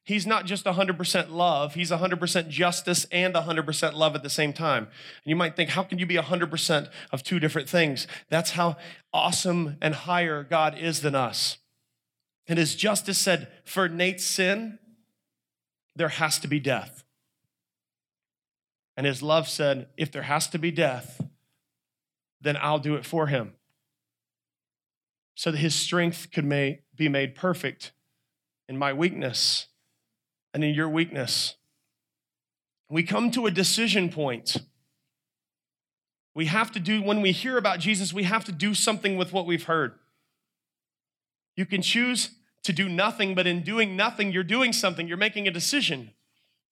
He's 0.08 0.26
not 0.26 0.46
just 0.46 0.64
100% 0.64 1.30
love, 1.32 1.74
he's 1.74 1.90
100% 1.90 2.48
justice 2.48 3.04
and 3.12 3.34
100% 3.34 3.92
love 3.92 4.14
at 4.14 4.22
the 4.22 4.30
same 4.30 4.54
time. 4.54 4.84
And 4.84 5.26
you 5.26 5.36
might 5.36 5.54
think, 5.54 5.68
how 5.68 5.82
can 5.82 5.98
you 5.98 6.06
be 6.06 6.14
100% 6.14 6.88
of 7.12 7.22
two 7.22 7.38
different 7.38 7.68
things? 7.68 8.06
That's 8.30 8.52
how 8.52 8.78
awesome 9.12 9.76
and 9.82 9.94
higher 9.94 10.44
God 10.44 10.78
is 10.78 11.02
than 11.02 11.14
us. 11.14 11.58
And 12.46 12.58
his 12.58 12.74
justice 12.74 13.18
said, 13.18 13.48
for 13.66 13.86
Nate's 13.86 14.24
sin, 14.24 14.78
there 15.94 16.08
has 16.08 16.38
to 16.38 16.48
be 16.48 16.58
death. 16.58 17.04
And 18.96 19.06
his 19.06 19.22
love 19.22 19.46
said, 19.46 19.88
if 19.98 20.10
there 20.10 20.22
has 20.22 20.46
to 20.48 20.58
be 20.58 20.70
death, 20.70 21.20
then 22.40 22.56
I'll 22.56 22.78
do 22.78 22.94
it 22.94 23.04
for 23.04 23.26
him. 23.26 23.52
So 25.34 25.50
that 25.50 25.58
his 25.58 25.74
strength 25.74 26.28
could 26.32 26.48
be 26.48 27.08
made 27.10 27.34
perfect 27.34 27.92
in 28.70 28.78
my 28.78 28.94
weakness 28.94 29.66
and 30.54 30.64
in 30.64 30.74
your 30.74 30.88
weakness. 30.88 31.54
We 32.90 33.02
come 33.02 33.30
to 33.32 33.46
a 33.46 33.50
decision 33.50 34.10
point. 34.10 34.56
We 36.34 36.46
have 36.46 36.70
to 36.72 36.80
do, 36.80 37.02
when 37.02 37.20
we 37.20 37.32
hear 37.32 37.58
about 37.58 37.80
Jesus, 37.80 38.12
we 38.12 38.22
have 38.22 38.44
to 38.44 38.52
do 38.52 38.72
something 38.74 39.16
with 39.16 39.32
what 39.32 39.46
we've 39.46 39.64
heard. 39.64 39.94
You 41.56 41.66
can 41.66 41.82
choose 41.82 42.30
to 42.62 42.72
do 42.72 42.88
nothing, 42.88 43.34
but 43.34 43.46
in 43.46 43.62
doing 43.62 43.96
nothing, 43.96 44.30
you're 44.30 44.44
doing 44.44 44.72
something. 44.72 45.08
You're 45.08 45.16
making 45.16 45.48
a 45.48 45.50
decision. 45.50 46.12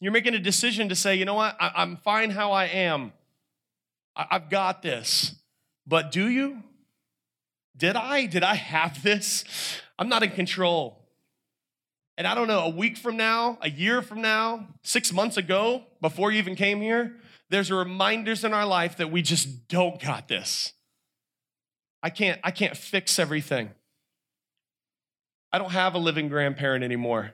You're 0.01 0.13
making 0.13 0.35
a 0.35 0.39
decision 0.39 0.89
to 0.89 0.95
say, 0.95 1.17
you 1.17 1.25
know 1.25 1.35
what, 1.35 1.57
I, 1.59 1.83
am 1.83 1.97
fine 1.97 2.31
how 2.31 2.53
I 2.53 2.67
am. 2.67 3.13
I, 4.15 4.27
I've 4.31 4.51
got 4.51 4.83
this. 4.83 5.35
But 5.87 6.13
do 6.13 6.29
you? 6.29 6.63
Did 7.77 7.97
I? 7.97 8.27
Did 8.27 8.43
I 8.43 8.55
have 8.55 9.03
this? 9.03 9.45
I'm 9.99 10.09
not 10.09 10.23
in 10.23 10.31
control. 10.31 11.06
And 12.19 12.27
I 12.27 12.35
don't 12.35 12.49
know, 12.49 12.61
a 12.61 12.71
week 12.71 12.97
from 12.97 13.17
now, 13.17 13.59
a 13.61 13.69
year 13.69 14.01
from 14.01 14.23
now, 14.23 14.69
six 14.83 15.13
months 15.13 15.37
ago, 15.37 15.85
before 16.01 16.33
you 16.33 16.39
even 16.39 16.57
came 16.57 16.81
here, 16.81 17.17
there's 17.51 17.71
reminders 17.71 18.43
in 18.43 18.55
our 18.55 18.67
life 18.67 18.97
that 18.97 19.11
we 19.11 19.23
just 19.23 19.69
don't 19.69 20.01
got 20.01 20.27
this. 20.27 20.73
I 22.03 22.11
can't, 22.11 22.41
I 22.43 22.51
can't 22.51 22.77
fix 22.77 23.19
everything. 23.19 23.71
I 25.53 25.59
don't 25.59 25.73
have 25.73 25.95
a 25.95 25.99
living 25.99 26.29
grandparent 26.29 26.85
anymore. 26.85 27.33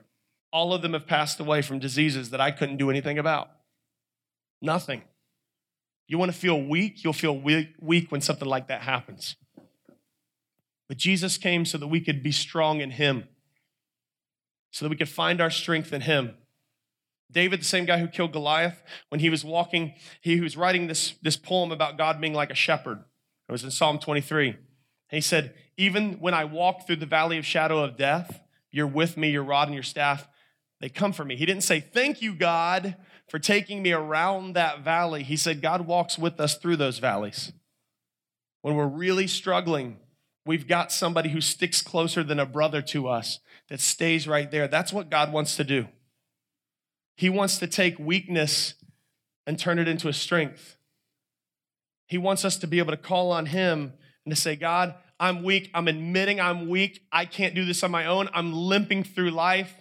All 0.51 0.73
of 0.73 0.81
them 0.81 0.93
have 0.93 1.07
passed 1.07 1.39
away 1.39 1.61
from 1.61 1.79
diseases 1.79 2.29
that 2.29 2.41
I 2.41 2.51
couldn't 2.51 2.77
do 2.77 2.89
anything 2.89 3.17
about. 3.17 3.49
Nothing. 4.61 5.01
You 6.07 6.17
want 6.17 6.31
to 6.31 6.37
feel 6.37 6.61
weak? 6.61 7.03
You'll 7.03 7.13
feel 7.13 7.37
weak 7.37 8.11
when 8.11 8.21
something 8.21 8.47
like 8.47 8.67
that 8.67 8.81
happens. 8.81 9.35
But 10.89 10.97
Jesus 10.97 11.37
came 11.37 11.65
so 11.65 11.77
that 11.77 11.87
we 11.87 12.01
could 12.01 12.21
be 12.21 12.31
strong 12.31 12.81
in 12.81 12.91
Him 12.91 13.27
so 14.73 14.83
that 14.83 14.89
we 14.89 14.97
could 14.97 15.07
find 15.07 15.39
our 15.39 15.51
strength 15.51 15.93
in 15.93 16.01
him. 16.01 16.35
David, 17.31 17.61
the 17.61 17.65
same 17.65 17.85
guy 17.85 17.99
who 17.99 18.07
killed 18.07 18.33
Goliath, 18.33 18.83
when 19.09 19.19
he 19.19 19.29
was 19.29 19.45
walking, 19.45 19.93
he 20.19 20.41
was 20.41 20.57
writing 20.57 20.87
this, 20.87 21.13
this 21.21 21.37
poem 21.37 21.71
about 21.71 21.97
God 21.97 22.19
being 22.19 22.33
like 22.33 22.51
a 22.51 22.55
shepherd. 22.55 22.99
It 23.47 23.51
was 23.51 23.63
in 23.63 23.71
Psalm 23.71 23.99
23. 23.99 24.57
He 25.09 25.21
said, 25.21 25.53
Even 25.77 26.13
when 26.13 26.33
I 26.33 26.45
walk 26.45 26.85
through 26.85 26.97
the 26.97 27.05
valley 27.05 27.37
of 27.37 27.45
shadow 27.45 27.83
of 27.83 27.97
death, 27.97 28.41
you're 28.71 28.87
with 28.87 29.15
me, 29.15 29.29
your 29.29 29.43
rod 29.43 29.67
and 29.67 29.75
your 29.75 29.83
staff, 29.83 30.27
they 30.81 30.89
come 30.89 31.13
for 31.13 31.23
me. 31.23 31.35
He 31.35 31.45
didn't 31.45 31.63
say, 31.63 31.79
Thank 31.79 32.21
you, 32.21 32.33
God, 32.33 32.95
for 33.29 33.37
taking 33.37 33.83
me 33.83 33.91
around 33.91 34.53
that 34.53 34.83
valley. 34.83 35.21
He 35.21 35.37
said, 35.37 35.61
God 35.61 35.85
walks 35.85 36.17
with 36.17 36.39
us 36.39 36.57
through 36.57 36.77
those 36.77 36.97
valleys. 36.97 37.53
When 38.61 38.75
we're 38.75 38.87
really 38.87 39.27
struggling, 39.27 39.99
we've 40.45 40.67
got 40.67 40.91
somebody 40.91 41.29
who 41.29 41.41
sticks 41.41 41.81
closer 41.81 42.23
than 42.23 42.39
a 42.39 42.45
brother 42.45 42.81
to 42.81 43.07
us 43.07 43.39
that 43.69 43.79
stays 43.79 44.27
right 44.27 44.49
there. 44.51 44.67
That's 44.67 44.93
what 44.93 45.09
God 45.09 45.31
wants 45.31 45.55
to 45.57 45.63
do. 45.63 45.87
He 47.15 47.29
wants 47.29 47.59
to 47.59 47.67
take 47.67 47.97
weakness 47.99 48.73
and 49.45 49.57
turn 49.57 49.79
it 49.79 49.87
into 49.87 50.07
a 50.07 50.13
strength. 50.13 50.77
He 52.07 52.17
wants 52.17 52.43
us 52.43 52.57
to 52.57 52.67
be 52.67 52.79
able 52.79 52.91
to 52.91 52.97
call 52.97 53.31
on 53.31 53.47
Him 53.47 53.93
and 54.25 54.35
to 54.35 54.39
say, 54.39 54.55
God, 54.55 54.95
I'm 55.19 55.43
weak. 55.43 55.69
I'm 55.73 55.87
admitting 55.87 56.41
I'm 56.41 56.67
weak. 56.67 57.05
I 57.11 57.25
can't 57.25 57.55
do 57.55 57.65
this 57.65 57.83
on 57.83 57.91
my 57.91 58.05
own. 58.05 58.29
I'm 58.33 58.53
limping 58.53 59.03
through 59.03 59.31
life. 59.31 59.73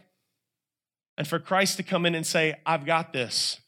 And 1.18 1.26
for 1.26 1.38
Christ 1.38 1.76
to 1.78 1.82
come 1.82 2.06
in 2.06 2.14
and 2.14 2.26
say, 2.26 2.54
I've 2.64 2.86
got 2.86 3.12
this. 3.12 3.60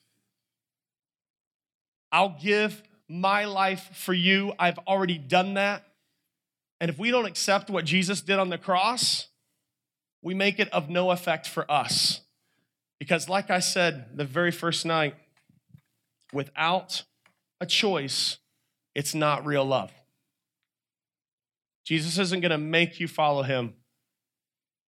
I'll 2.12 2.38
give 2.40 2.82
my 3.08 3.44
life 3.44 3.90
for 3.92 4.14
you. 4.14 4.52
I've 4.58 4.78
already 4.86 5.18
done 5.18 5.54
that. 5.54 5.84
And 6.84 6.90
if 6.90 6.98
we 6.98 7.10
don't 7.10 7.24
accept 7.24 7.70
what 7.70 7.86
Jesus 7.86 8.20
did 8.20 8.38
on 8.38 8.50
the 8.50 8.58
cross, 8.58 9.28
we 10.20 10.34
make 10.34 10.58
it 10.58 10.68
of 10.68 10.90
no 10.90 11.12
effect 11.12 11.48
for 11.48 11.64
us. 11.72 12.20
Because, 13.00 13.26
like 13.26 13.48
I 13.50 13.60
said 13.60 14.18
the 14.18 14.26
very 14.26 14.50
first 14.50 14.84
night, 14.84 15.14
without 16.30 17.04
a 17.58 17.64
choice, 17.64 18.36
it's 18.94 19.14
not 19.14 19.46
real 19.46 19.64
love. 19.64 19.92
Jesus 21.86 22.18
isn't 22.18 22.42
going 22.42 22.50
to 22.50 22.58
make 22.58 23.00
you 23.00 23.08
follow 23.08 23.44
him, 23.44 23.76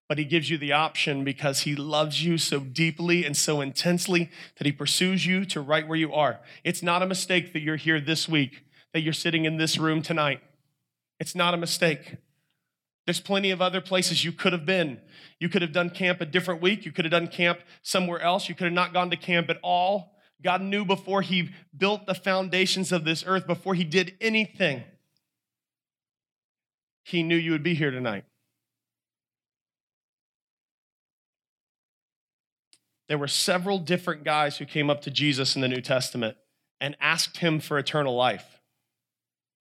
but 0.07 0.19
he 0.19 0.23
gives 0.23 0.51
you 0.51 0.59
the 0.59 0.73
option 0.73 1.23
because 1.23 1.61
he 1.61 1.75
loves 1.75 2.23
you 2.23 2.37
so 2.37 2.59
deeply 2.59 3.25
and 3.25 3.35
so 3.35 3.59
intensely 3.59 4.29
that 4.59 4.67
he 4.67 4.71
pursues 4.71 5.25
you 5.25 5.45
to 5.45 5.61
right 5.61 5.87
where 5.87 5.97
you 5.97 6.13
are. 6.13 6.41
It's 6.63 6.83
not 6.83 7.01
a 7.01 7.07
mistake 7.07 7.53
that 7.53 7.61
you're 7.61 7.75
here 7.75 7.99
this 7.99 8.29
week, 8.29 8.65
that 8.93 9.01
you're 9.01 9.13
sitting 9.13 9.45
in 9.45 9.57
this 9.57 9.79
room 9.79 10.03
tonight. 10.03 10.41
It's 11.19 11.35
not 11.35 11.53
a 11.53 11.57
mistake. 11.57 12.17
There's 13.05 13.21
plenty 13.21 13.51
of 13.51 13.61
other 13.61 13.79
places 13.79 14.25
you 14.25 14.33
could 14.33 14.51
have 14.51 14.65
been. 14.65 14.99
You 15.39 15.47
could 15.47 15.61
have 15.61 15.71
done 15.71 15.89
camp 15.89 16.19
a 16.19 16.25
different 16.25 16.61
week. 16.61 16.85
You 16.85 16.91
could 16.91 17.05
have 17.05 17.11
done 17.11 17.27
camp 17.27 17.59
somewhere 17.81 18.19
else. 18.19 18.49
You 18.49 18.55
could 18.55 18.65
have 18.65 18.73
not 18.73 18.93
gone 18.93 19.09
to 19.11 19.17
camp 19.17 19.49
at 19.49 19.59
all. 19.63 20.17
God 20.43 20.61
knew 20.61 20.83
before 20.83 21.21
He 21.21 21.49
built 21.75 22.05
the 22.05 22.13
foundations 22.13 22.91
of 22.91 23.05
this 23.05 23.23
earth, 23.25 23.47
before 23.47 23.75
He 23.75 23.83
did 23.83 24.15
anything, 24.19 24.83
He 27.03 27.23
knew 27.23 27.37
you 27.37 27.51
would 27.51 27.63
be 27.63 27.75
here 27.75 27.91
tonight. 27.91 28.25
There 33.07 33.17
were 33.17 33.29
several 33.29 33.79
different 33.79 34.25
guys 34.25 34.57
who 34.57 34.65
came 34.65 34.89
up 34.89 35.01
to 35.03 35.11
Jesus 35.11 35.55
in 35.55 35.61
the 35.61 35.69
New 35.69 35.81
Testament 35.81 36.35
and 36.81 36.97
asked 36.99 37.37
Him 37.37 37.61
for 37.61 37.79
eternal 37.79 38.15
life. 38.15 38.56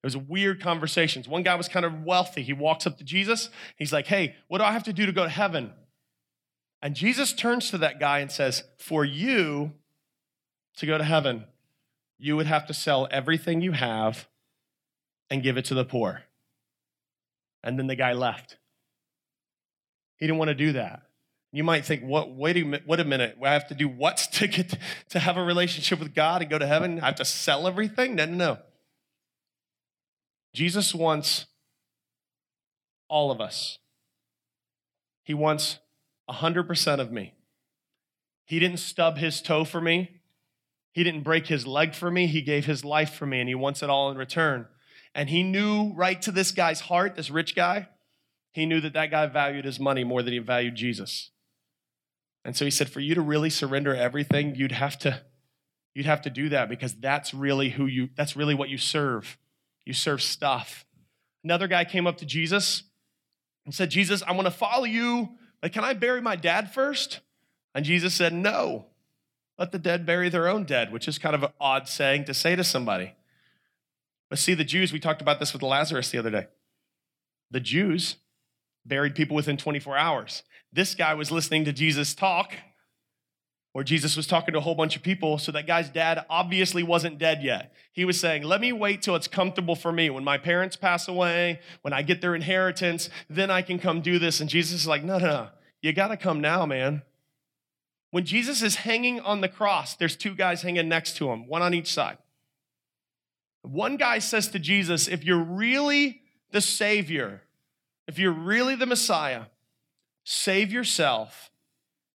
It 0.06 0.14
was 0.14 0.28
weird 0.28 0.62
conversations. 0.62 1.26
One 1.26 1.42
guy 1.42 1.56
was 1.56 1.66
kind 1.66 1.84
of 1.84 2.04
wealthy. 2.04 2.44
He 2.44 2.52
walks 2.52 2.86
up 2.86 2.96
to 2.98 3.04
Jesus. 3.04 3.50
He's 3.74 3.92
like, 3.92 4.06
Hey, 4.06 4.36
what 4.46 4.58
do 4.58 4.64
I 4.64 4.70
have 4.70 4.84
to 4.84 4.92
do 4.92 5.04
to 5.04 5.10
go 5.10 5.24
to 5.24 5.28
heaven? 5.28 5.72
And 6.80 6.94
Jesus 6.94 7.32
turns 7.32 7.72
to 7.72 7.78
that 7.78 7.98
guy 7.98 8.20
and 8.20 8.30
says, 8.30 8.62
For 8.78 9.04
you, 9.04 9.72
to 10.76 10.86
go 10.86 10.96
to 10.96 11.02
heaven, 11.02 11.46
you 12.20 12.36
would 12.36 12.46
have 12.46 12.68
to 12.68 12.74
sell 12.74 13.08
everything 13.10 13.60
you 13.60 13.72
have 13.72 14.28
and 15.28 15.42
give 15.42 15.56
it 15.56 15.64
to 15.64 15.74
the 15.74 15.84
poor. 15.84 16.22
And 17.64 17.76
then 17.76 17.88
the 17.88 17.96
guy 17.96 18.12
left. 18.12 18.58
He 20.18 20.26
didn't 20.28 20.38
want 20.38 20.50
to 20.50 20.54
do 20.54 20.74
that. 20.74 21.02
You 21.50 21.64
might 21.64 21.84
think, 21.84 22.04
what, 22.04 22.32
wait 22.32 22.56
a 22.56 22.62
minute, 22.62 22.84
wait 22.86 23.00
a 23.00 23.04
minute. 23.04 23.38
I 23.44 23.54
have 23.54 23.66
to 23.70 23.74
do 23.74 23.88
what 23.88 24.18
to 24.34 24.46
get 24.46 24.78
to 25.08 25.18
have 25.18 25.36
a 25.36 25.42
relationship 25.42 25.98
with 25.98 26.14
God 26.14 26.42
and 26.42 26.50
go 26.50 26.60
to 26.60 26.66
heaven? 26.68 27.00
I 27.00 27.06
have 27.06 27.16
to 27.16 27.24
sell 27.24 27.66
everything? 27.66 28.14
No, 28.14 28.26
no, 28.26 28.36
no. 28.36 28.58
Jesus 30.56 30.94
wants 30.94 31.44
all 33.10 33.30
of 33.30 33.42
us. 33.42 33.78
He 35.22 35.34
wants 35.34 35.80
100% 36.30 36.98
of 36.98 37.12
me. 37.12 37.34
He 38.46 38.58
didn't 38.58 38.78
stub 38.78 39.18
his 39.18 39.42
toe 39.42 39.66
for 39.66 39.82
me. 39.82 40.22
He 40.92 41.04
didn't 41.04 41.24
break 41.24 41.48
his 41.48 41.66
leg 41.66 41.94
for 41.94 42.10
me, 42.10 42.26
he 42.26 42.40
gave 42.40 42.64
his 42.64 42.86
life 42.86 43.12
for 43.12 43.26
me, 43.26 43.40
and 43.40 43.50
he 43.50 43.54
wants 43.54 43.82
it 43.82 43.90
all 43.90 44.10
in 44.10 44.16
return. 44.16 44.66
And 45.14 45.28
he 45.28 45.42
knew 45.42 45.92
right 45.92 46.22
to 46.22 46.32
this 46.32 46.52
guy's 46.52 46.80
heart, 46.80 47.16
this 47.16 47.28
rich 47.28 47.54
guy, 47.54 47.88
he 48.50 48.64
knew 48.64 48.80
that 48.80 48.94
that 48.94 49.10
guy 49.10 49.26
valued 49.26 49.66
his 49.66 49.78
money 49.78 50.04
more 50.04 50.22
than 50.22 50.32
he 50.32 50.38
valued 50.38 50.74
Jesus. 50.74 51.32
And 52.46 52.56
so 52.56 52.64
he 52.64 52.70
said, 52.70 52.88
for 52.88 53.00
you 53.00 53.14
to 53.14 53.20
really 53.20 53.50
surrender 53.50 53.94
everything, 53.94 54.54
you'd 54.54 54.72
have 54.72 54.98
to 55.00 55.20
you'd 55.94 56.06
have 56.06 56.22
to 56.22 56.30
do 56.30 56.48
that 56.48 56.70
because 56.70 56.94
that's 56.94 57.34
really 57.34 57.70
who 57.70 57.84
you 57.84 58.08
that's 58.16 58.36
really 58.36 58.54
what 58.54 58.70
you 58.70 58.78
serve. 58.78 59.36
You 59.86 59.94
serve 59.94 60.20
stuff. 60.20 60.84
Another 61.42 61.68
guy 61.68 61.84
came 61.84 62.06
up 62.06 62.18
to 62.18 62.26
Jesus 62.26 62.82
and 63.64 63.74
said, 63.74 63.90
Jesus, 63.90 64.22
I 64.26 64.32
want 64.32 64.46
to 64.46 64.50
follow 64.50 64.84
you, 64.84 65.30
but 65.62 65.72
can 65.72 65.84
I 65.84 65.94
bury 65.94 66.20
my 66.20 66.36
dad 66.36 66.72
first? 66.72 67.20
And 67.74 67.84
Jesus 67.84 68.14
said, 68.14 68.34
No. 68.34 68.86
Let 69.58 69.72
the 69.72 69.78
dead 69.78 70.04
bury 70.04 70.28
their 70.28 70.48
own 70.48 70.64
dead, 70.64 70.92
which 70.92 71.08
is 71.08 71.18
kind 71.18 71.34
of 71.34 71.42
an 71.42 71.52
odd 71.58 71.88
saying 71.88 72.24
to 72.24 72.34
say 72.34 72.56
to 72.56 72.64
somebody. 72.64 73.14
But 74.28 74.38
see, 74.38 74.52
the 74.52 74.64
Jews, 74.64 74.92
we 74.92 75.00
talked 75.00 75.22
about 75.22 75.40
this 75.40 75.54
with 75.54 75.62
Lazarus 75.62 76.10
the 76.10 76.18
other 76.18 76.30
day. 76.30 76.46
The 77.50 77.60
Jews 77.60 78.16
buried 78.84 79.14
people 79.14 79.34
within 79.34 79.56
24 79.56 79.96
hours. 79.96 80.42
This 80.72 80.94
guy 80.94 81.14
was 81.14 81.30
listening 81.30 81.64
to 81.64 81.72
Jesus 81.72 82.14
talk, 82.14 82.52
where 83.76 83.84
Jesus 83.84 84.16
was 84.16 84.26
talking 84.26 84.54
to 84.54 84.58
a 84.58 84.62
whole 84.62 84.74
bunch 84.74 84.96
of 84.96 85.02
people. 85.02 85.36
So 85.36 85.52
that 85.52 85.66
guy's 85.66 85.90
dad 85.90 86.24
obviously 86.30 86.82
wasn't 86.82 87.18
dead 87.18 87.42
yet. 87.42 87.74
He 87.92 88.06
was 88.06 88.18
saying, 88.18 88.42
Let 88.42 88.62
me 88.62 88.72
wait 88.72 89.02
till 89.02 89.14
it's 89.16 89.28
comfortable 89.28 89.76
for 89.76 89.92
me. 89.92 90.08
When 90.08 90.24
my 90.24 90.38
parents 90.38 90.76
pass 90.76 91.08
away, 91.08 91.60
when 91.82 91.92
I 91.92 92.00
get 92.00 92.22
their 92.22 92.34
inheritance, 92.34 93.10
then 93.28 93.50
I 93.50 93.60
can 93.60 93.78
come 93.78 94.00
do 94.00 94.18
this. 94.18 94.40
And 94.40 94.48
Jesus 94.48 94.80
is 94.80 94.86
like, 94.86 95.04
No, 95.04 95.18
no, 95.18 95.26
no. 95.26 95.48
You 95.82 95.92
got 95.92 96.08
to 96.08 96.16
come 96.16 96.40
now, 96.40 96.64
man. 96.64 97.02
When 98.12 98.24
Jesus 98.24 98.62
is 98.62 98.76
hanging 98.76 99.20
on 99.20 99.42
the 99.42 99.48
cross, 99.48 99.94
there's 99.94 100.16
two 100.16 100.34
guys 100.34 100.62
hanging 100.62 100.88
next 100.88 101.18
to 101.18 101.28
him, 101.28 101.46
one 101.46 101.60
on 101.60 101.74
each 101.74 101.92
side. 101.92 102.16
One 103.60 103.98
guy 103.98 104.20
says 104.20 104.48
to 104.52 104.58
Jesus, 104.58 105.06
If 105.06 105.22
you're 105.22 105.44
really 105.44 106.22
the 106.50 106.62
Savior, 106.62 107.42
if 108.08 108.18
you're 108.18 108.32
really 108.32 108.74
the 108.74 108.86
Messiah, 108.86 109.42
save 110.24 110.72
yourself 110.72 111.50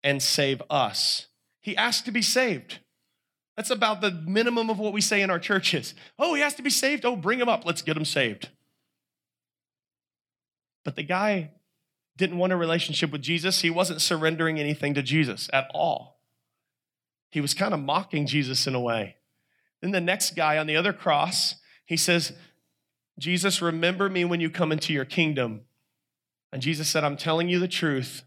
and 0.04 0.22
save 0.22 0.60
us. 0.68 1.28
He 1.66 1.76
asked 1.76 2.04
to 2.04 2.12
be 2.12 2.22
saved. 2.22 2.78
That's 3.56 3.70
about 3.70 4.00
the 4.00 4.12
minimum 4.12 4.70
of 4.70 4.78
what 4.78 4.92
we 4.92 5.00
say 5.00 5.20
in 5.20 5.30
our 5.30 5.40
churches. 5.40 5.94
Oh, 6.16 6.34
he 6.34 6.40
has 6.40 6.54
to 6.54 6.62
be 6.62 6.70
saved. 6.70 7.04
Oh, 7.04 7.16
bring 7.16 7.40
him 7.40 7.48
up. 7.48 7.66
Let's 7.66 7.82
get 7.82 7.96
him 7.96 8.04
saved. 8.04 8.50
But 10.84 10.94
the 10.94 11.02
guy 11.02 11.50
didn't 12.16 12.38
want 12.38 12.52
a 12.52 12.56
relationship 12.56 13.10
with 13.10 13.20
Jesus, 13.20 13.62
he 13.62 13.70
wasn't 13.70 14.00
surrendering 14.00 14.60
anything 14.60 14.94
to 14.94 15.02
Jesus 15.02 15.50
at 15.52 15.68
all. 15.74 16.20
He 17.30 17.40
was 17.40 17.52
kind 17.52 17.74
of 17.74 17.80
mocking 17.80 18.28
Jesus 18.28 18.68
in 18.68 18.76
a 18.76 18.80
way. 18.80 19.16
Then 19.82 19.90
the 19.90 20.00
next 20.00 20.36
guy 20.36 20.58
on 20.58 20.68
the 20.68 20.76
other 20.76 20.92
cross, 20.92 21.56
he 21.84 21.96
says, 21.96 22.32
Jesus, 23.18 23.60
remember 23.60 24.08
me 24.08 24.24
when 24.24 24.40
you 24.40 24.50
come 24.50 24.70
into 24.70 24.92
your 24.92 25.04
kingdom. 25.04 25.62
And 26.52 26.62
Jesus 26.62 26.86
said, 26.86 27.02
I'm 27.02 27.16
telling 27.16 27.48
you 27.48 27.58
the 27.58 27.66
truth. 27.66 28.22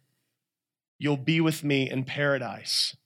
You'll 0.97 1.15
be 1.15 1.39
with 1.39 1.63
me 1.63 1.89
in 1.89 2.04
paradise. 2.04 2.97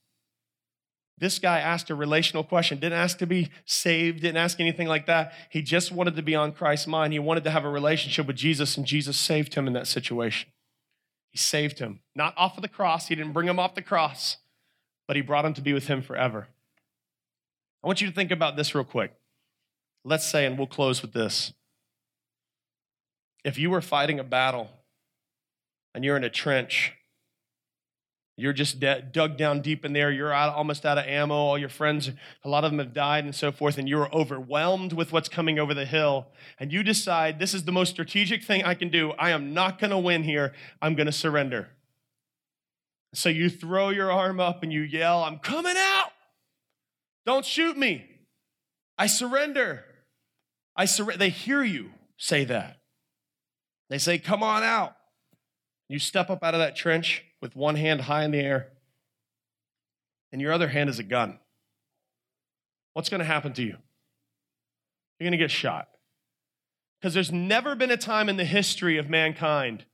This 1.17 1.39
guy 1.39 1.59
asked 1.59 1.89
a 1.89 1.95
relational 1.95 2.43
question, 2.43 2.79
didn't 2.79 2.97
ask 2.97 3.17
to 3.19 3.27
be 3.27 3.49
saved, 3.65 4.21
didn't 4.21 4.37
ask 4.37 4.59
anything 4.59 4.87
like 4.87 5.05
that. 5.05 5.33
He 5.49 5.61
just 5.61 5.91
wanted 5.91 6.15
to 6.15 6.23
be 6.23 6.35
on 6.35 6.51
Christ's 6.51 6.87
mind. 6.87 7.13
He 7.13 7.19
wanted 7.19 7.43
to 7.43 7.51
have 7.51 7.65
a 7.65 7.69
relationship 7.69 8.25
with 8.25 8.35
Jesus, 8.35 8.77
and 8.77 8.85
Jesus 8.85 9.17
saved 9.17 9.53
him 9.53 9.67
in 9.67 9.73
that 9.73 9.87
situation. 9.87 10.49
He 11.29 11.37
saved 11.37 11.79
him, 11.79 11.99
not 12.15 12.33
off 12.35 12.57
of 12.57 12.61
the 12.61 12.67
cross. 12.67 13.07
He 13.07 13.15
didn't 13.15 13.33
bring 13.33 13.47
him 13.47 13.59
off 13.59 13.75
the 13.75 13.81
cross, 13.81 14.37
but 15.07 15.15
he 15.15 15.21
brought 15.21 15.45
him 15.45 15.53
to 15.53 15.61
be 15.61 15.73
with 15.73 15.87
him 15.87 16.01
forever. 16.01 16.47
I 17.83 17.87
want 17.87 18.01
you 18.01 18.07
to 18.07 18.13
think 18.13 18.31
about 18.31 18.55
this 18.55 18.73
real 18.73 18.83
quick. 18.83 19.13
Let's 20.03 20.27
say, 20.27 20.45
and 20.45 20.57
we'll 20.57 20.67
close 20.67 21.01
with 21.01 21.13
this. 21.13 21.53
If 23.43 23.57
you 23.57 23.69
were 23.69 23.81
fighting 23.81 24.19
a 24.19 24.23
battle 24.23 24.69
and 25.93 26.03
you're 26.03 26.17
in 26.17 26.23
a 26.23 26.29
trench 26.29 26.93
you're 28.35 28.53
just 28.53 28.79
de- 28.79 29.01
dug 29.01 29.37
down 29.37 29.61
deep 29.61 29.85
in 29.85 29.93
there. 29.93 30.11
You're 30.11 30.33
out, 30.33 30.55
almost 30.55 30.85
out 30.85 30.97
of 30.97 31.05
ammo. 31.05 31.35
All 31.35 31.57
your 31.57 31.69
friends, 31.69 32.09
a 32.43 32.49
lot 32.49 32.63
of 32.63 32.71
them 32.71 32.79
have 32.79 32.93
died 32.93 33.25
and 33.25 33.35
so 33.35 33.51
forth, 33.51 33.77
and 33.77 33.87
you're 33.87 34.11
overwhelmed 34.11 34.91
with 34.91 35.11
what's 35.11 35.29
coming 35.29 35.59
over 35.59 35.73
the 35.73 35.85
hill. 35.85 36.27
And 36.59 36.73
you 36.73 36.81
decide, 36.81 37.37
this 37.37 37.53
is 37.53 37.65
the 37.65 37.71
most 37.71 37.91
strategic 37.91 38.43
thing 38.43 38.63
I 38.63 38.73
can 38.73 38.89
do. 38.89 39.11
I 39.11 39.29
am 39.29 39.53
not 39.53 39.79
going 39.79 39.91
to 39.91 39.99
win 39.99 40.23
here. 40.23 40.53
I'm 40.81 40.95
going 40.95 41.05
to 41.05 41.11
surrender. 41.11 41.69
So 43.13 43.29
you 43.29 43.49
throw 43.49 43.89
your 43.89 44.11
arm 44.11 44.39
up 44.39 44.63
and 44.63 44.73
you 44.73 44.81
yell, 44.81 45.23
I'm 45.23 45.37
coming 45.37 45.75
out. 45.77 46.09
Don't 47.27 47.45
shoot 47.45 47.77
me. 47.77 48.03
I 48.97 49.05
surrender. 49.05 49.85
I 50.75 50.85
surrender. 50.85 51.19
They 51.19 51.29
hear 51.29 51.63
you 51.63 51.91
say 52.17 52.45
that. 52.45 52.77
They 53.89 53.99
say, 53.99 54.17
Come 54.17 54.41
on 54.41 54.63
out. 54.63 54.95
You 55.93 55.99
step 55.99 56.31
up 56.31 56.43
out 56.43 56.55
of 56.55 56.59
that 56.59 56.75
trench 56.75 57.23
with 57.39 57.55
one 57.55 57.75
hand 57.75 58.01
high 58.01 58.23
in 58.23 58.31
the 58.31 58.39
air, 58.39 58.69
and 60.31 60.41
your 60.41 60.51
other 60.51 60.69
hand 60.69 60.89
is 60.89 60.97
a 60.97 61.03
gun. 61.03 61.37
What's 62.93 63.09
going 63.09 63.19
to 63.19 63.25
happen 63.25 63.53
to 63.53 63.61
you? 63.61 63.77
You're 65.19 65.29
going 65.29 65.33
to 65.33 65.37
get 65.37 65.51
shot. 65.51 65.89
Because 66.99 67.13
there's 67.13 67.31
never 67.31 67.75
been 67.75 67.91
a 67.91 67.97
time 67.97 68.27
in 68.27 68.37
the 68.37 68.43
history 68.43 68.97
of 68.97 69.07
mankind 69.07 69.85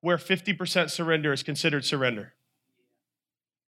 where 0.00 0.16
50% 0.16 0.90
surrender 0.90 1.32
is 1.32 1.44
considered 1.44 1.84
surrender. 1.84 2.34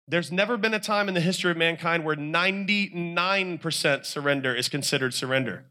There's 0.08 0.32
never 0.32 0.56
been 0.56 0.72
a 0.72 0.80
time 0.80 1.08
in 1.08 1.14
the 1.14 1.20
history 1.20 1.50
of 1.50 1.58
mankind 1.58 2.06
where 2.06 2.16
99% 2.16 4.06
surrender 4.06 4.54
is 4.54 4.70
considered 4.70 5.12
surrender. 5.12 5.66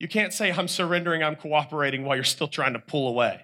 You 0.00 0.08
can't 0.08 0.32
say, 0.32 0.50
I'm 0.50 0.66
surrendering, 0.66 1.22
I'm 1.22 1.36
cooperating 1.36 2.04
while 2.04 2.16
you're 2.16 2.24
still 2.24 2.48
trying 2.48 2.72
to 2.72 2.80
pull 2.80 3.06
away. 3.06 3.42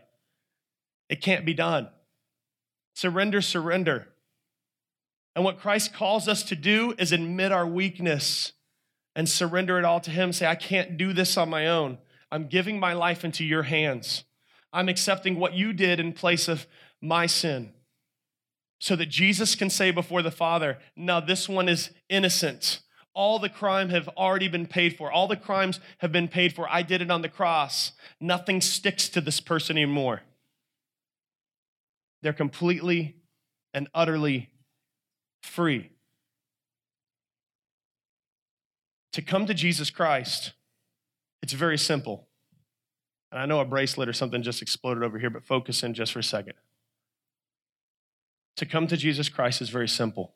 It 1.11 1.20
can't 1.20 1.44
be 1.44 1.53
done. 1.53 1.90
Surrender, 2.94 3.42
surrender. 3.42 4.09
And 5.35 5.44
what 5.44 5.61
Christ 5.61 5.92
calls 5.92 6.29
us 6.29 6.42
to 6.44 6.57
do 6.57 6.94
is 6.99 7.12
admit 7.12 7.53
our 7.53 7.66
weakness 7.66 8.53
and 9.14 9.29
surrender 9.29 9.79
it 9.79 9.85
all 9.85 10.01
to 10.01 10.11
Him. 10.11 10.33
Say, 10.33 10.46
I 10.46 10.55
can't 10.55 10.96
do 10.96 11.12
this 11.12 11.37
on 11.37 11.51
my 11.51 11.66
own. 11.66 11.99
I'm 12.31 12.46
giving 12.46 12.79
my 12.79 12.92
life 12.92 13.25
into 13.25 13.44
your 13.44 13.64
hands. 13.64 14.25
I'm 14.73 14.88
accepting 14.88 15.38
what 15.38 15.53
you 15.53 15.73
did 15.73 15.99
in 15.99 16.12
place 16.12 16.46
of 16.46 16.66
my 17.03 17.27
sin 17.27 17.73
so 18.79 18.94
that 18.96 19.09
Jesus 19.09 19.57
can 19.57 19.68
say 19.68 19.90
before 19.90 20.23
the 20.23 20.31
Father, 20.31 20.79
now 20.96 21.18
this 21.18 21.49
one 21.49 21.68
is 21.68 21.90
innocent. 22.09 22.81
All 23.14 23.40
the 23.40 23.49
crime 23.49 23.88
have 23.88 24.09
already 24.11 24.46
been 24.46 24.66
paid 24.66 24.96
for. 24.96 25.11
All 25.11 25.27
the 25.27 25.37
crimes 25.37 25.81
have 25.99 26.12
been 26.12 26.29
paid 26.29 26.55
for. 26.55 26.68
I 26.68 26.83
did 26.83 27.03
it 27.03 27.11
on 27.11 27.23
the 27.23 27.29
cross. 27.29 27.92
Nothing 28.20 28.61
sticks 28.61 29.09
to 29.11 29.20
this 29.20 29.40
person 29.40 29.77
anymore. 29.77 30.23
They're 32.22 32.33
completely 32.33 33.16
and 33.72 33.88
utterly 33.94 34.50
free. 35.42 35.90
To 39.12 39.22
come 39.22 39.46
to 39.46 39.54
Jesus 39.54 39.90
Christ, 39.90 40.52
it's 41.42 41.52
very 41.52 41.78
simple. 41.78 42.28
And 43.33 43.40
I 43.40 43.46
know 43.46 43.61
a 43.61 43.64
bracelet 43.64 44.09
or 44.09 44.12
something 44.12 44.42
just 44.42 44.62
exploded 44.62 45.02
over 45.02 45.18
here, 45.18 45.30
but 45.30 45.44
focus 45.44 45.83
in 45.83 45.94
just 45.94 46.12
for 46.12 46.18
a 46.18 46.24
second. 46.24 46.54
To 48.56 48.66
come 48.66 48.87
to 48.88 48.96
Jesus 48.96 49.28
Christ 49.28 49.62
is 49.62 49.70
very 49.70 49.88
simple. 49.88 50.35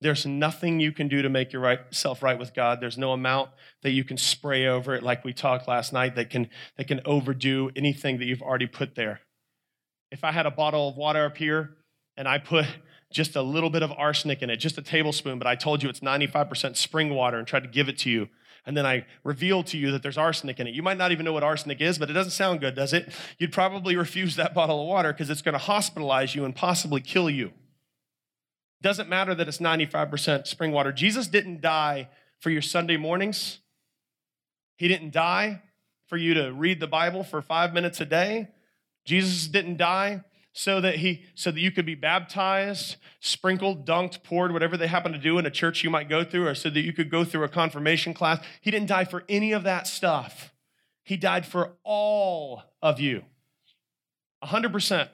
There's 0.00 0.26
nothing 0.26 0.78
you 0.78 0.92
can 0.92 1.08
do 1.08 1.22
to 1.22 1.30
make 1.30 1.52
yourself 1.52 2.22
right 2.22 2.38
with 2.38 2.52
God. 2.52 2.80
There's 2.80 2.98
no 2.98 3.12
amount 3.12 3.50
that 3.82 3.92
you 3.92 4.04
can 4.04 4.18
spray 4.18 4.66
over 4.66 4.94
it, 4.94 5.02
like 5.02 5.24
we 5.24 5.32
talked 5.32 5.66
last 5.66 5.92
night, 5.92 6.16
that 6.16 6.28
can, 6.28 6.50
that 6.76 6.86
can 6.86 7.00
overdo 7.06 7.70
anything 7.74 8.18
that 8.18 8.26
you've 8.26 8.42
already 8.42 8.66
put 8.66 8.94
there. 8.94 9.20
If 10.10 10.24
I 10.24 10.32
had 10.32 10.46
a 10.46 10.50
bottle 10.50 10.88
of 10.88 10.96
water 10.96 11.24
up 11.24 11.36
here 11.36 11.76
and 12.16 12.28
I 12.28 12.38
put 12.38 12.66
just 13.12 13.36
a 13.36 13.42
little 13.42 13.70
bit 13.70 13.82
of 13.82 13.92
arsenic 13.92 14.42
in 14.42 14.50
it, 14.50 14.56
just 14.56 14.78
a 14.78 14.82
tablespoon, 14.82 15.38
but 15.38 15.46
I 15.46 15.54
told 15.54 15.82
you 15.82 15.88
it's 15.88 16.00
95% 16.00 16.76
spring 16.76 17.14
water 17.14 17.38
and 17.38 17.46
tried 17.46 17.62
to 17.62 17.68
give 17.68 17.88
it 17.88 17.98
to 17.98 18.10
you, 18.10 18.28
and 18.66 18.76
then 18.76 18.84
I 18.84 19.06
revealed 19.22 19.68
to 19.68 19.78
you 19.78 19.92
that 19.92 20.02
there's 20.02 20.18
arsenic 20.18 20.58
in 20.58 20.66
it. 20.66 20.74
You 20.74 20.82
might 20.82 20.98
not 20.98 21.12
even 21.12 21.24
know 21.24 21.32
what 21.32 21.44
arsenic 21.44 21.80
is, 21.80 21.98
but 21.98 22.10
it 22.10 22.14
doesn't 22.14 22.32
sound 22.32 22.60
good, 22.60 22.74
does 22.74 22.92
it? 22.92 23.12
You'd 23.38 23.52
probably 23.52 23.94
refuse 23.96 24.34
that 24.36 24.54
bottle 24.54 24.82
of 24.82 24.88
water 24.88 25.12
because 25.12 25.30
it's 25.30 25.40
going 25.42 25.56
to 25.56 25.64
hospitalize 25.64 26.34
you 26.34 26.44
and 26.44 26.54
possibly 26.54 27.00
kill 27.00 27.30
you. 27.30 27.46
It 27.46 28.82
Doesn't 28.82 29.08
matter 29.08 29.36
that 29.36 29.46
it's 29.46 29.58
95% 29.58 30.48
spring 30.48 30.72
water. 30.72 30.90
Jesus 30.90 31.28
didn't 31.28 31.60
die 31.60 32.08
for 32.40 32.50
your 32.50 32.62
Sunday 32.62 32.96
mornings. 32.96 33.60
He 34.76 34.88
didn't 34.88 35.12
die 35.12 35.62
for 36.08 36.16
you 36.16 36.34
to 36.34 36.52
read 36.52 36.80
the 36.80 36.86
Bible 36.88 37.22
for 37.22 37.40
five 37.40 37.72
minutes 37.72 38.00
a 38.00 38.04
day. 38.04 38.48
Jesus 39.06 39.46
didn't 39.46 39.78
die 39.78 40.22
so 40.52 40.80
that 40.80 40.96
he 40.96 41.24
so 41.34 41.50
that 41.50 41.60
you 41.60 41.70
could 41.70 41.86
be 41.86 41.94
baptized 41.94 42.96
sprinkled 43.20 43.86
dunked 43.86 44.22
poured 44.22 44.52
whatever 44.52 44.76
they 44.76 44.86
happen 44.86 45.12
to 45.12 45.18
do 45.18 45.38
in 45.38 45.46
a 45.46 45.50
church 45.50 45.82
you 45.82 45.90
might 45.90 46.08
go 46.08 46.24
through 46.24 46.46
or 46.46 46.54
so 46.54 46.68
that 46.68 46.80
you 46.80 46.92
could 46.92 47.10
go 47.10 47.24
through 47.24 47.44
a 47.44 47.48
confirmation 47.48 48.12
class. 48.12 48.44
He 48.60 48.70
didn't 48.70 48.88
die 48.88 49.04
for 49.04 49.24
any 49.28 49.52
of 49.52 49.62
that 49.64 49.86
stuff. 49.86 50.52
He 51.02 51.16
died 51.16 51.46
for 51.46 51.72
all 51.84 52.62
of 52.82 53.00
you. 53.00 53.22
100% 54.44 55.08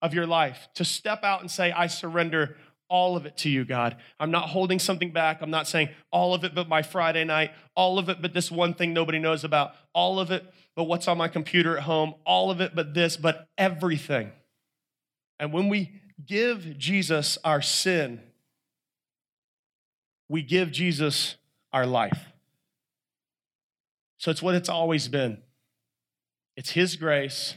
of 0.00 0.14
your 0.14 0.26
life 0.26 0.68
to 0.74 0.84
step 0.84 1.24
out 1.24 1.40
and 1.40 1.50
say 1.50 1.72
i 1.72 1.86
surrender 1.86 2.56
all 2.88 3.16
of 3.16 3.26
it 3.26 3.36
to 3.38 3.50
you, 3.50 3.64
God. 3.64 3.96
I'm 4.18 4.30
not 4.30 4.48
holding 4.48 4.78
something 4.78 5.10
back. 5.10 5.42
I'm 5.42 5.50
not 5.50 5.68
saying 5.68 5.90
all 6.10 6.34
of 6.34 6.44
it 6.44 6.54
but 6.54 6.68
my 6.68 6.82
Friday 6.82 7.24
night, 7.24 7.52
all 7.74 7.98
of 7.98 8.08
it 8.08 8.20
but 8.22 8.34
this 8.34 8.50
one 8.50 8.74
thing 8.74 8.92
nobody 8.92 9.18
knows 9.18 9.44
about, 9.44 9.72
all 9.92 10.18
of 10.18 10.30
it 10.30 10.44
but 10.74 10.84
what's 10.84 11.08
on 11.08 11.18
my 11.18 11.28
computer 11.28 11.76
at 11.76 11.82
home, 11.82 12.14
all 12.24 12.50
of 12.50 12.60
it 12.60 12.74
but 12.74 12.94
this, 12.94 13.16
but 13.16 13.48
everything. 13.58 14.30
And 15.40 15.52
when 15.52 15.68
we 15.68 15.92
give 16.24 16.78
Jesus 16.78 17.38
our 17.44 17.62
sin, 17.62 18.20
we 20.28 20.42
give 20.42 20.70
Jesus 20.70 21.36
our 21.72 21.86
life. 21.86 22.26
So 24.18 24.30
it's 24.30 24.42
what 24.42 24.54
it's 24.54 24.68
always 24.68 25.08
been. 25.08 25.38
It's 26.56 26.70
His 26.70 26.96
grace 26.96 27.54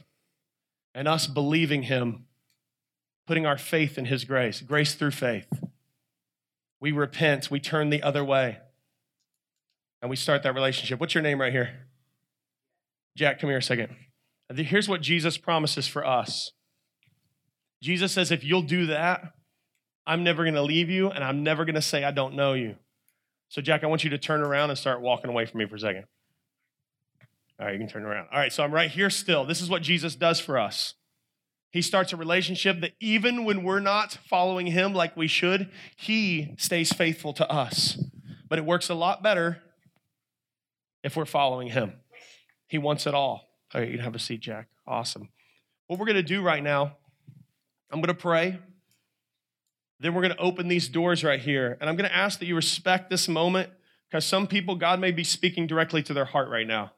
and 0.94 1.08
us 1.08 1.28
believing 1.28 1.84
Him 1.84 2.26
putting 3.28 3.46
our 3.46 3.58
faith 3.58 3.98
in 3.98 4.06
His 4.06 4.24
grace, 4.24 4.62
grace 4.62 4.96
through 4.96 5.12
faith. 5.12 5.48
We 6.80 6.92
repent, 6.92 7.52
we 7.52 7.60
turn 7.60 7.90
the 7.90 8.02
other 8.02 8.24
way, 8.24 8.58
and 10.02 10.10
we 10.10 10.16
start 10.16 10.44
that 10.44 10.56
relationship. 10.56 11.00
What's 11.00 11.14
your 11.14 11.22
name 11.22 11.40
right 11.40 11.54
here? 11.54 11.88
Jack, 13.16 13.40
come 13.40 13.50
here 13.50 13.60
a 13.60 13.64
second. 13.64 13.96
Here's 14.54 14.90
what 14.90 15.02
Jesus 15.02 15.38
promises 15.38 15.88
for 15.88 16.06
us 16.06 16.52
Jesus 17.82 18.12
says, 18.12 18.32
if 18.32 18.44
you'll 18.44 18.62
do 18.62 18.88
that, 18.88 19.34
I'm 20.06 20.24
never 20.24 20.44
going 20.44 20.56
to 20.56 20.62
leave 20.62 20.90
you, 20.90 21.10
and 21.10 21.24
I'm 21.24 21.44
never 21.44 21.66
going 21.66 21.76
to 21.76 21.82
say 21.82 22.04
I 22.04 22.12
don't 22.12 22.36
know 22.36 22.54
you. 22.54 22.76
So, 23.50 23.62
Jack, 23.62 23.84
I 23.84 23.88
want 23.88 24.04
you 24.04 24.12
to 24.12 24.18
turn 24.18 24.42
around 24.42 24.70
and 24.70 24.80
start 24.80 25.02
walking 25.02 25.30
away 25.30 25.46
from 25.46 25.60
me 25.60 25.66
for 25.68 25.76
a 25.76 25.80
second. 25.80 26.06
All 27.60 27.66
right, 27.66 27.74
you 27.74 27.80
can 27.80 27.88
turn 27.88 28.04
around. 28.04 28.28
All 28.32 28.40
right, 28.40 28.52
so 28.52 28.64
I'm 28.64 28.74
right 28.74 28.90
here 28.90 29.10
still. 29.10 29.46
This 29.46 29.62
is 29.62 29.70
what 29.70 29.82
Jesus 29.82 30.16
does 30.16 30.40
for 30.40 30.58
us. 30.58 30.96
He 31.72 31.82
starts 31.82 32.12
a 32.12 32.18
relationship 32.18 32.82
that 32.82 32.92
even 33.00 33.46
when 33.46 33.64
we're 33.64 33.80
not 33.80 34.20
following 34.28 34.68
him 34.68 34.94
like 34.94 35.16
we 35.16 35.28
should, 35.28 35.72
he 35.96 36.54
stays 36.58 36.92
faithful 36.92 37.32
to 37.34 37.50
us. 37.50 37.98
But 38.50 38.60
it 38.60 38.66
works 38.66 38.90
a 38.90 38.94
lot 38.94 39.24
better 39.24 39.62
if 41.02 41.16
we're 41.16 41.26
following 41.26 41.70
him. 41.70 41.94
He 42.68 42.78
wants 42.78 43.08
it 43.08 43.14
all. 43.14 43.48
All 43.74 43.80
right, 43.80 43.88
you 43.88 43.96
can 43.96 44.04
have 44.04 44.16
a 44.16 44.20
seat, 44.20 44.42
Jack. 44.42 44.68
Awesome. 44.86 45.30
What 45.88 45.98
we're 45.98 46.06
going 46.06 46.18
to 46.18 46.24
do 46.24 46.42
right 46.42 46.62
now, 46.62 46.98
I'm 47.90 48.02
going 48.02 48.14
to 48.14 48.22
pray. 48.22 48.60
Then 50.02 50.14
we're 50.14 50.22
going 50.22 50.34
to 50.34 50.42
open 50.42 50.68
these 50.68 50.90
doors 50.90 51.24
right 51.24 51.40
here. 51.40 51.78
And 51.80 51.90
I'm 51.90 51.96
going 51.96 52.10
to 52.10 52.16
ask 52.16 52.40
that 52.40 52.48
you 52.48 52.56
respect 52.56 53.10
this 53.10 53.30
moment 53.30 53.70
because 54.10 54.26
some 54.26 54.46
people, 54.48 54.76
God 54.76 55.00
may 55.00 55.12
be 55.12 55.24
speaking 55.24 55.68
directly 55.68 56.04
to 56.04 56.14
their 56.14 56.26
heart 56.26 56.50
right 56.50 56.68
now. 56.68 56.92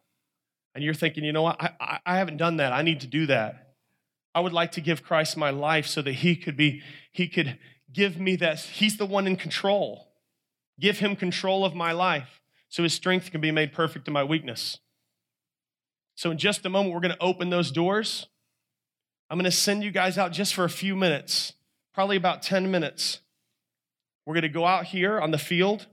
And 0.74 0.84
you're 0.84 0.96
thinking, 0.96 1.24
you 1.24 1.32
know 1.32 1.44
what? 1.44 1.62
I, 1.62 1.70
I, 1.80 2.00
I 2.06 2.18
haven't 2.18 2.38
done 2.38 2.58
that. 2.58 2.74
I 2.74 2.82
need 2.82 3.02
to 3.02 3.08
do 3.08 3.28
that. 3.28 3.73
I 4.36 4.40
would 4.40 4.54
like 4.54 4.72
to 4.74 4.82
give 4.82 5.04
Christ 5.04 5.38
my 5.38 5.50
life 5.50 5.86
so 5.86 6.02
that 6.02 6.14
he 6.14 6.36
could 6.36 6.58
be, 6.58 6.82
he 7.12 7.28
could 7.28 7.58
give 7.92 8.20
me 8.20 8.36
that. 8.38 8.60
He's 8.60 8.98
the 8.98 9.06
one 9.06 9.28
in 9.28 9.36
control. 9.36 10.10
Give 10.80 11.00
him 11.00 11.16
control 11.16 11.66
of 11.66 11.76
my 11.76 11.92
life 11.92 12.42
so 12.70 12.82
his 12.84 12.94
strength 12.94 13.32
can 13.32 13.42
be 13.42 13.52
made 13.52 13.74
perfect 13.74 14.08
in 14.08 14.14
my 14.14 14.24
weakness. 14.24 14.80
So, 16.16 16.32
in 16.32 16.38
just 16.38 16.66
a 16.66 16.70
moment, 16.70 16.94
we're 16.94 17.02
going 17.02 17.14
to 17.14 17.24
open 17.24 17.50
those 17.50 17.72
doors. 17.72 18.28
I'm 19.30 19.38
going 19.38 19.50
to 19.50 19.52
send 19.52 19.84
you 19.84 19.92
guys 19.92 20.18
out 20.18 20.32
just 20.32 20.54
for 20.54 20.64
a 20.64 20.70
few 20.70 20.96
minutes, 20.96 21.54
probably 21.94 22.18
about 22.18 22.44
10 22.44 22.70
minutes. 22.70 23.20
We're 24.26 24.36
going 24.36 24.44
to 24.44 24.50
go 24.50 24.66
out 24.66 24.86
here 24.86 25.20
on 25.20 25.32
the 25.32 25.38
field. 25.38 25.88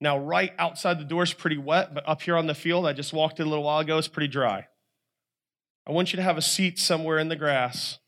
Now, 0.00 0.18
right 0.18 0.52
outside 0.58 0.98
the 0.98 1.04
door 1.04 1.24
is 1.24 1.32
pretty 1.32 1.58
wet, 1.58 1.92
but 1.92 2.08
up 2.08 2.22
here 2.22 2.36
on 2.36 2.46
the 2.46 2.54
field, 2.54 2.86
I 2.86 2.92
just 2.92 3.12
walked 3.12 3.40
in 3.40 3.46
a 3.46 3.48
little 3.48 3.64
while 3.64 3.80
ago, 3.80 3.98
it's 3.98 4.06
pretty 4.06 4.28
dry. 4.28 4.68
I 5.88 5.92
want 5.92 6.12
you 6.12 6.18
to 6.18 6.22
have 6.22 6.36
a 6.36 6.42
seat 6.42 6.78
somewhere 6.78 7.18
in 7.18 7.28
the 7.28 7.36
grass, 7.36 7.98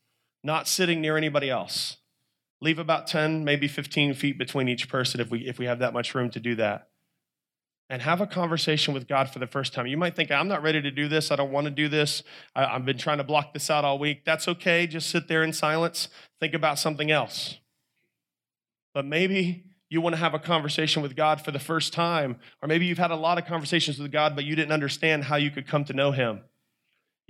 not 0.43 0.67
sitting 0.67 1.01
near 1.01 1.17
anybody 1.17 1.49
else. 1.49 1.97
Leave 2.61 2.77
about 2.77 3.07
10, 3.07 3.43
maybe 3.43 3.67
15 3.67 4.13
feet 4.13 4.37
between 4.37 4.67
each 4.67 4.87
person 4.87 5.19
if 5.19 5.31
we, 5.31 5.47
if 5.47 5.57
we 5.57 5.65
have 5.65 5.79
that 5.79 5.91
much 5.91 6.13
room 6.13 6.29
to 6.29 6.39
do 6.39 6.53
that. 6.55 6.89
And 7.89 8.03
have 8.03 8.21
a 8.21 8.27
conversation 8.27 8.93
with 8.93 9.07
God 9.07 9.31
for 9.31 9.39
the 9.39 9.47
first 9.47 9.73
time. 9.73 9.87
You 9.87 9.97
might 9.97 10.15
think, 10.15 10.29
I'm 10.29 10.47
not 10.47 10.61
ready 10.61 10.79
to 10.79 10.91
do 10.91 11.07
this. 11.07 11.31
I 11.31 11.35
don't 11.35 11.51
want 11.51 11.65
to 11.65 11.71
do 11.71 11.89
this. 11.89 12.21
I, 12.55 12.65
I've 12.65 12.85
been 12.85 12.99
trying 12.99 13.17
to 13.17 13.23
block 13.23 13.51
this 13.51 13.69
out 13.71 13.83
all 13.83 13.97
week. 13.97 14.25
That's 14.25 14.47
okay. 14.47 14.85
Just 14.85 15.09
sit 15.09 15.27
there 15.27 15.43
in 15.43 15.51
silence. 15.51 16.07
Think 16.39 16.53
about 16.53 16.77
something 16.77 17.09
else. 17.09 17.57
But 18.93 19.05
maybe 19.05 19.65
you 19.89 20.01
want 20.01 20.13
to 20.13 20.21
have 20.21 20.35
a 20.35 20.39
conversation 20.39 21.01
with 21.01 21.15
God 21.15 21.41
for 21.41 21.51
the 21.51 21.59
first 21.59 21.93
time, 21.93 22.37
or 22.61 22.67
maybe 22.67 22.85
you've 22.85 22.99
had 22.99 23.11
a 23.11 23.15
lot 23.15 23.39
of 23.39 23.45
conversations 23.45 23.97
with 23.97 24.11
God, 24.11 24.35
but 24.35 24.45
you 24.45 24.55
didn't 24.55 24.71
understand 24.71 25.25
how 25.25 25.35
you 25.35 25.49
could 25.49 25.67
come 25.67 25.83
to 25.85 25.93
know 25.93 26.11
Him 26.11 26.41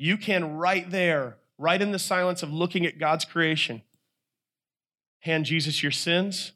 you 0.01 0.17
can 0.17 0.57
right 0.57 0.89
there, 0.89 1.37
right 1.59 1.79
in 1.79 1.91
the 1.91 1.99
silence 1.99 2.41
of 2.41 2.51
looking 2.51 2.87
at 2.87 2.97
God's 2.97 3.23
creation, 3.23 3.83
hand 5.19 5.45
Jesus 5.45 5.83
your 5.83 5.91
sins 5.91 6.53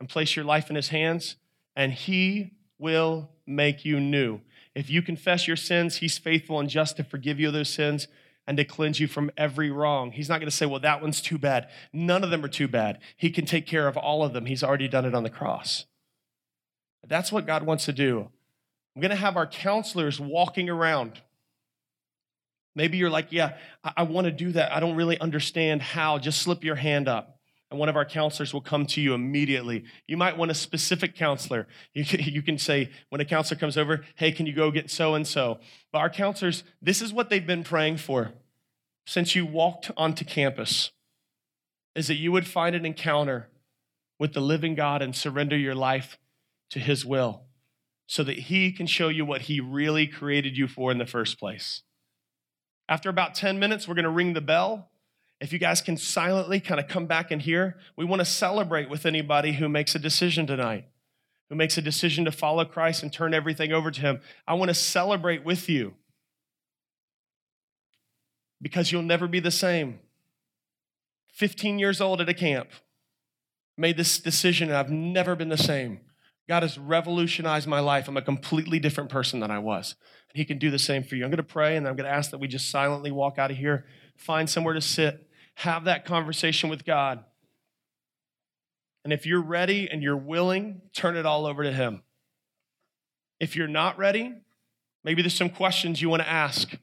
and 0.00 0.08
place 0.08 0.34
your 0.34 0.44
life 0.44 0.68
in 0.68 0.74
his 0.74 0.88
hands, 0.88 1.36
and 1.76 1.92
he 1.92 2.54
will 2.76 3.30
make 3.46 3.84
you 3.84 4.00
new. 4.00 4.40
If 4.74 4.90
you 4.90 5.00
confess 5.00 5.46
your 5.46 5.56
sins, 5.56 5.98
he's 5.98 6.18
faithful 6.18 6.58
and 6.58 6.68
just 6.68 6.96
to 6.96 7.04
forgive 7.04 7.38
you 7.38 7.52
those 7.52 7.72
sins 7.72 8.08
and 8.48 8.56
to 8.56 8.64
cleanse 8.64 8.98
you 8.98 9.06
from 9.06 9.30
every 9.36 9.70
wrong. 9.70 10.10
He's 10.10 10.28
not 10.28 10.40
going 10.40 10.50
to 10.50 10.56
say, 10.56 10.66
well, 10.66 10.80
that 10.80 11.00
one's 11.00 11.20
too 11.20 11.38
bad. 11.38 11.68
None 11.92 12.24
of 12.24 12.30
them 12.30 12.44
are 12.44 12.48
too 12.48 12.66
bad. 12.66 12.98
He 13.16 13.30
can 13.30 13.46
take 13.46 13.64
care 13.64 13.86
of 13.86 13.96
all 13.96 14.24
of 14.24 14.32
them. 14.32 14.46
He's 14.46 14.64
already 14.64 14.88
done 14.88 15.04
it 15.04 15.14
on 15.14 15.22
the 15.22 15.30
cross. 15.30 15.86
That's 17.06 17.30
what 17.30 17.46
God 17.46 17.62
wants 17.62 17.84
to 17.84 17.92
do. 17.92 18.28
I'm 18.96 19.02
going 19.02 19.10
to 19.10 19.16
have 19.16 19.36
our 19.36 19.46
counselors 19.46 20.18
walking 20.18 20.68
around 20.68 21.22
Maybe 22.78 22.96
you're 22.96 23.10
like, 23.10 23.32
yeah, 23.32 23.56
I, 23.82 23.92
I 23.96 24.02
want 24.04 24.26
to 24.26 24.30
do 24.30 24.52
that. 24.52 24.70
I 24.72 24.78
don't 24.78 24.94
really 24.94 25.18
understand 25.18 25.82
how. 25.82 26.18
Just 26.18 26.40
slip 26.40 26.62
your 26.62 26.76
hand 26.76 27.08
up. 27.08 27.36
And 27.72 27.80
one 27.80 27.88
of 27.88 27.96
our 27.96 28.04
counselors 28.04 28.54
will 28.54 28.60
come 28.60 28.86
to 28.86 29.00
you 29.00 29.14
immediately. 29.14 29.82
You 30.06 30.16
might 30.16 30.38
want 30.38 30.52
a 30.52 30.54
specific 30.54 31.16
counselor. 31.16 31.66
You 31.92 32.04
can, 32.04 32.20
you 32.20 32.40
can 32.40 32.56
say, 32.56 32.90
when 33.08 33.20
a 33.20 33.24
counselor 33.24 33.58
comes 33.58 33.76
over, 33.76 34.04
hey, 34.14 34.30
can 34.30 34.46
you 34.46 34.52
go 34.52 34.70
get 34.70 34.92
so 34.92 35.16
and 35.16 35.26
so? 35.26 35.58
But 35.92 35.98
our 35.98 36.08
counselors, 36.08 36.62
this 36.80 37.02
is 37.02 37.12
what 37.12 37.30
they've 37.30 37.44
been 37.44 37.64
praying 37.64 37.96
for 37.96 38.30
since 39.06 39.34
you 39.34 39.44
walked 39.44 39.90
onto 39.96 40.24
campus 40.24 40.92
is 41.96 42.06
that 42.06 42.14
you 42.14 42.30
would 42.30 42.46
find 42.46 42.76
an 42.76 42.86
encounter 42.86 43.48
with 44.20 44.34
the 44.34 44.40
living 44.40 44.76
God 44.76 45.02
and 45.02 45.16
surrender 45.16 45.56
your 45.56 45.74
life 45.74 46.16
to 46.70 46.78
his 46.78 47.04
will 47.04 47.42
so 48.06 48.22
that 48.22 48.38
he 48.38 48.70
can 48.70 48.86
show 48.86 49.08
you 49.08 49.24
what 49.24 49.42
he 49.42 49.58
really 49.58 50.06
created 50.06 50.56
you 50.56 50.68
for 50.68 50.92
in 50.92 50.98
the 50.98 51.06
first 51.06 51.40
place. 51.40 51.82
After 52.88 53.10
about 53.10 53.34
10 53.34 53.58
minutes, 53.58 53.86
we're 53.86 53.94
going 53.94 54.04
to 54.04 54.10
ring 54.10 54.32
the 54.32 54.40
bell. 54.40 54.88
If 55.40 55.52
you 55.52 55.58
guys 55.58 55.80
can 55.80 55.96
silently 55.96 56.58
kind 56.58 56.80
of 56.80 56.88
come 56.88 57.06
back 57.06 57.30
in 57.30 57.40
here, 57.40 57.76
we 57.96 58.04
want 58.04 58.20
to 58.20 58.24
celebrate 58.24 58.88
with 58.88 59.06
anybody 59.06 59.52
who 59.52 59.68
makes 59.68 59.94
a 59.94 59.98
decision 59.98 60.46
tonight. 60.46 60.86
who 61.48 61.54
makes 61.54 61.78
a 61.78 61.82
decision 61.82 62.26
to 62.26 62.32
follow 62.32 62.64
Christ 62.64 63.02
and 63.02 63.10
turn 63.10 63.32
everything 63.32 63.72
over 63.72 63.90
to 63.90 64.00
Him. 64.00 64.20
I 64.46 64.54
want 64.54 64.68
to 64.68 64.74
celebrate 64.74 65.44
with 65.44 65.68
you 65.68 65.94
because 68.60 68.92
you'll 68.92 69.02
never 69.02 69.26
be 69.26 69.40
the 69.40 69.50
same. 69.50 69.98
15 71.32 71.78
years 71.78 72.00
old 72.00 72.20
at 72.20 72.28
a 72.28 72.34
camp, 72.34 72.68
made 73.76 73.96
this 73.96 74.18
decision, 74.18 74.68
and 74.68 74.76
I've 74.76 74.90
never 74.90 75.36
been 75.36 75.48
the 75.48 75.56
same. 75.56 76.00
God 76.48 76.62
has 76.62 76.78
revolutionized 76.78 77.68
my 77.68 77.80
life. 77.80 78.08
I'm 78.08 78.16
a 78.16 78.22
completely 78.22 78.78
different 78.78 79.10
person 79.10 79.40
than 79.40 79.50
I 79.50 79.58
was. 79.58 79.94
And 80.30 80.38
He 80.38 80.44
can 80.44 80.58
do 80.58 80.70
the 80.70 80.78
same 80.78 81.02
for 81.02 81.14
you. 81.14 81.24
I'm 81.24 81.30
going 81.30 81.36
to 81.36 81.42
pray 81.42 81.76
and 81.76 81.86
I'm 81.86 81.94
going 81.94 82.08
to 82.08 82.14
ask 82.14 82.30
that 82.30 82.38
we 82.38 82.48
just 82.48 82.70
silently 82.70 83.10
walk 83.10 83.38
out 83.38 83.50
of 83.50 83.58
here, 83.58 83.84
find 84.16 84.48
somewhere 84.48 84.74
to 84.74 84.80
sit, 84.80 85.28
have 85.56 85.84
that 85.84 86.04
conversation 86.04 86.70
with 86.70 86.84
God. 86.84 87.22
And 89.04 89.12
if 89.12 89.26
you're 89.26 89.42
ready 89.42 89.88
and 89.90 90.02
you're 90.02 90.16
willing, 90.16 90.80
turn 90.94 91.16
it 91.16 91.26
all 91.26 91.46
over 91.46 91.62
to 91.62 91.72
Him. 91.72 92.02
If 93.38 93.54
you're 93.54 93.68
not 93.68 93.98
ready, 93.98 94.34
maybe 95.04 95.22
there's 95.22 95.36
some 95.36 95.50
questions 95.50 96.00
you 96.00 96.08
want 96.08 96.22
to 96.22 96.28
ask 96.28 96.76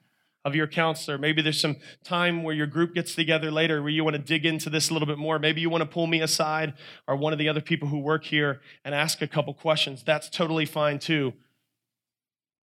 of 0.46 0.56
your 0.56 0.68
counselor. 0.68 1.18
Maybe 1.18 1.42
there's 1.42 1.60
some 1.60 1.78
time 2.04 2.44
where 2.44 2.54
your 2.54 2.68
group 2.68 2.94
gets 2.94 3.16
together 3.16 3.50
later 3.50 3.82
where 3.82 3.90
you 3.90 4.04
want 4.04 4.16
to 4.16 4.22
dig 4.22 4.46
into 4.46 4.70
this 4.70 4.90
a 4.90 4.94
little 4.94 5.08
bit 5.08 5.18
more. 5.18 5.40
Maybe 5.40 5.60
you 5.60 5.72
want 5.72 5.82
to 5.82 5.90
pull 5.90 6.06
me 6.06 6.22
aside 6.22 6.76
or 7.08 7.16
one 7.16 7.34
of 7.34 7.40
the 7.40 7.50
other 7.50 7.62
people 7.62 7.88
who 7.88 7.98
work 7.98 8.24
here 8.24 8.62
and 8.86 8.94
ask 8.94 9.24
a 9.24 9.28
couple 9.28 9.56
questions. 9.56 10.04
That's 10.04 10.30
totally 10.30 10.68
fine 10.68 11.00
too. 11.00 11.34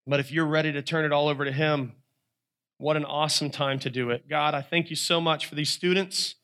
But 0.07 0.21
if 0.21 0.31
you're 0.31 0.47
ready 0.47 0.73
to 0.73 0.83
turn 0.83 1.07
it 1.07 1.13
all 1.13 1.29
over 1.29 1.45
to 1.45 1.53
Him, 1.53 1.93
what 2.77 2.97
an 2.97 3.05
awesome 3.05 3.51
time 3.51 3.79
to 3.81 3.91
do 3.91 4.11
it. 4.11 4.29
God, 4.29 4.55
I 4.55 4.61
thank 4.61 4.91
you 4.91 4.97
so 4.97 5.21
much 5.21 5.47
for 5.47 5.55
these 5.55 5.71
students. 5.71 6.35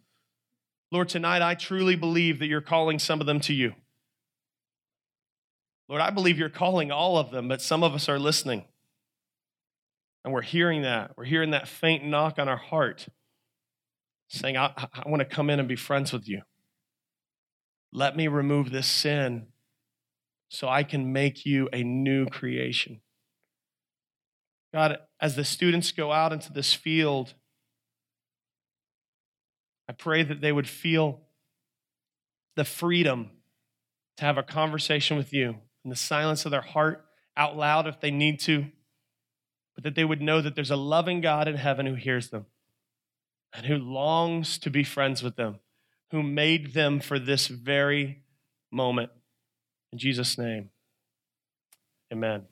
Lord, 0.90 1.09
tonight 1.09 1.42
I 1.42 1.55
truly 1.55 1.96
believe 1.96 2.38
that 2.38 2.46
you're 2.46 2.61
calling 2.61 2.99
some 2.99 3.20
of 3.20 3.27
them 3.27 3.40
to 3.40 3.53
you. 3.53 3.75
Lord, 5.88 6.01
I 6.01 6.11
believe 6.11 6.38
you're 6.38 6.49
calling 6.49 6.90
all 6.90 7.18
of 7.18 7.31
them, 7.31 7.49
but 7.49 7.61
some 7.61 7.83
of 7.83 7.94
us 7.94 8.09
are 8.09 8.18
listening. 8.18 8.64
And 10.27 10.35
we're 10.35 10.43
hearing 10.43 10.83
that. 10.83 11.12
We're 11.17 11.25
hearing 11.25 11.53
that 11.53 11.69
faint 11.69 12.05
knock 12.05 12.41
on 12.41 12.49
our 12.49 12.57
heart 12.57 13.07
saying, 14.29 14.57
I, 14.57 14.73
I 14.93 15.09
want 15.09 15.21
to 15.21 15.25
come 15.25 15.49
in 15.51 15.61
and 15.61 15.69
be 15.69 15.77
friends 15.77 16.12
with 16.12 16.29
you. 16.29 16.43
Let 17.93 18.17
me 18.17 18.27
remove 18.27 18.73
this 18.73 18.89
sin 18.89 19.47
so 20.49 20.69
I 20.69 20.83
can 20.83 21.12
make 21.12 21.47
you 21.47 21.69
a 21.73 21.85
new 21.85 22.27
creation. 22.27 23.03
God, 24.75 24.99
as 25.21 25.37
the 25.37 25.45
students 25.45 25.93
go 25.93 26.11
out 26.11 26.33
into 26.33 26.53
this 26.53 26.75
field, 26.75 27.35
I 29.89 29.93
pray 29.93 30.25
that 30.25 30.41
they 30.41 30.51
would 30.51 30.69
feel 30.69 31.21
the 32.57 32.65
freedom 32.65 33.31
to 34.17 34.25
have 34.25 34.39
a 34.39 34.43
conversation 34.43 35.17
with 35.17 35.33
you 35.33 35.59
in 35.85 35.91
the 35.91 35.95
silence 35.95 36.45
of 36.45 36.51
their 36.51 36.62
heart, 36.62 37.05
out 37.37 37.57
loud 37.57 37.87
if 37.87 38.01
they 38.01 38.11
need 38.11 38.41
to, 38.41 38.67
but 39.77 39.85
that 39.85 39.95
they 39.95 40.05
would 40.05 40.23
know 40.23 40.41
that 40.41 40.57
there's 40.57 40.71
a 40.71 40.77
loving 40.77 41.21
God 41.21 41.47
in 41.47 41.57
heaven 41.57 41.87
who 41.87 41.95
hears 41.95 42.31
them 42.31 42.47
and 43.53 43.67
who 43.67 43.77
longs 43.77 44.59
to 44.59 44.71
be 44.71 44.83
friends 44.83 45.23
with 45.23 45.37
them, 45.37 45.61
who 46.11 46.23
made 46.23 46.73
them 46.73 46.99
for 46.99 47.19
this 47.19 47.47
very 47.47 48.23
moment. 48.73 49.11
In 49.93 49.99
Jesus' 49.99 50.37
name, 50.39 50.71
amen. 52.12 52.47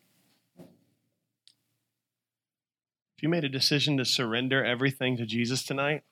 If 3.16 3.22
you 3.22 3.28
made 3.28 3.44
a 3.44 3.48
decision 3.48 3.96
to 3.96 4.04
surrender 4.04 4.62
everything 4.62 5.16
to 5.16 5.24
Jesus 5.24 5.64
tonight, 5.64 6.02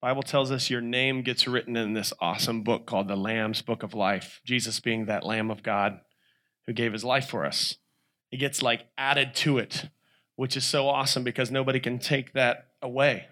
Bible 0.00 0.24
tells 0.24 0.50
us 0.50 0.68
your 0.68 0.80
name 0.80 1.22
gets 1.22 1.46
written 1.46 1.76
in 1.76 1.92
this 1.92 2.12
awesome 2.20 2.64
book 2.64 2.86
called 2.86 3.06
the 3.06 3.14
Lamb's 3.14 3.62
Book 3.62 3.84
of 3.84 3.94
Life. 3.94 4.40
Jesus 4.44 4.80
being 4.80 5.06
that 5.06 5.24
Lamb 5.24 5.48
of 5.48 5.62
God 5.62 6.00
who 6.66 6.72
gave 6.72 6.92
his 6.92 7.04
life 7.04 7.28
for 7.28 7.46
us 7.46 7.76
it 8.32 8.38
gets 8.38 8.62
like 8.62 8.86
added 8.98 9.34
to 9.36 9.58
it, 9.58 9.88
which 10.36 10.56
is 10.56 10.64
so 10.64 10.88
awesome 10.88 11.22
because 11.22 11.50
nobody 11.50 11.78
can 11.78 11.98
take 11.98 12.32
that 12.32 12.68
away. 12.80 13.26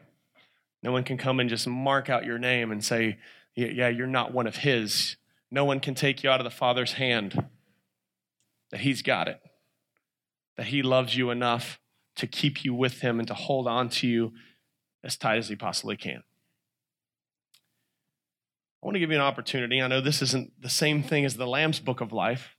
No 0.83 0.93
one 0.93 1.05
can 1.05 1.17
come 1.17 1.41
and 1.41 1.49
just 1.49 1.67
mark 1.67 2.09
out 2.09 2.25
your 2.25 2.39
name 2.39 2.71
and 2.71 2.85
say, 2.85 3.19
yeah, 3.55 3.89
you're 3.89 4.07
not 4.07 4.33
one 4.33 4.47
of 4.47 4.57
his. 4.57 5.17
No 5.51 5.65
one 5.65 5.81
can 5.81 5.95
take 5.95 6.23
you 6.23 6.31
out 6.31 6.39
of 6.39 6.45
the 6.45 6.51
Father's 6.51 6.93
hand. 6.93 7.47
That 8.71 8.81
he's 8.81 9.03
got 9.03 9.27
it. 9.27 9.41
That 10.57 10.67
he 10.67 10.83
loves 10.83 11.17
you 11.17 11.31
enough 11.31 11.81
to 12.17 12.27
keep 12.27 12.65
you 12.65 12.75
with 12.75 13.01
him 13.01 13.19
and 13.19 13.27
to 13.29 13.35
hold 13.35 13.67
on 13.67 13.89
to 13.89 14.07
you 14.07 14.33
as 15.03 15.17
tight 15.17 15.39
as 15.39 15.49
he 15.49 15.57
possibly 15.57 15.97
can. 15.97 16.23
I 18.83 18.87
want 18.87 18.95
to 18.95 19.01
give 19.01 19.11
you 19.11 19.17
an 19.17 19.23
opportunity. 19.23 19.81
I 19.81 19.89
know 19.89 20.01
this 20.01 20.23
isn't 20.23 20.53
the 20.61 20.71
same 20.71 21.03
thing 21.03 21.25
as 21.25 21.37
the 21.37 21.47
Lamb's 21.47 21.81
Book 21.81 22.01
of 22.01 22.13
Life, 22.13 22.57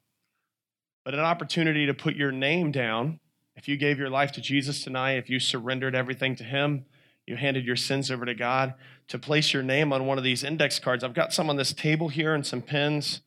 but 1.03 1.13
an 1.13 1.19
opportunity 1.19 1.85
to 1.85 1.93
put 1.93 2.15
your 2.15 2.31
name 2.31 2.71
down. 2.71 3.19
If 3.55 3.67
you 3.67 3.77
gave 3.77 3.97
your 3.97 4.09
life 4.09 4.31
to 4.33 4.41
Jesus 4.41 4.83
tonight, 4.83 5.13
if 5.13 5.29
you 5.29 5.39
surrendered 5.39 5.95
everything 5.95 6.35
to 6.37 6.43
Him, 6.43 6.85
you 7.25 7.35
handed 7.35 7.65
your 7.65 7.75
sins 7.75 8.09
over 8.11 8.25
to 8.25 8.33
God, 8.33 8.73
to 9.07 9.19
place 9.19 9.53
your 9.53 9.63
name 9.63 9.93
on 9.93 10.05
one 10.05 10.17
of 10.17 10.23
these 10.23 10.43
index 10.43 10.79
cards. 10.79 11.03
I've 11.03 11.13
got 11.13 11.33
some 11.33 11.49
on 11.49 11.57
this 11.57 11.73
table 11.73 12.09
here 12.09 12.33
and 12.33 12.45
some 12.45 12.61
pens. 12.61 13.21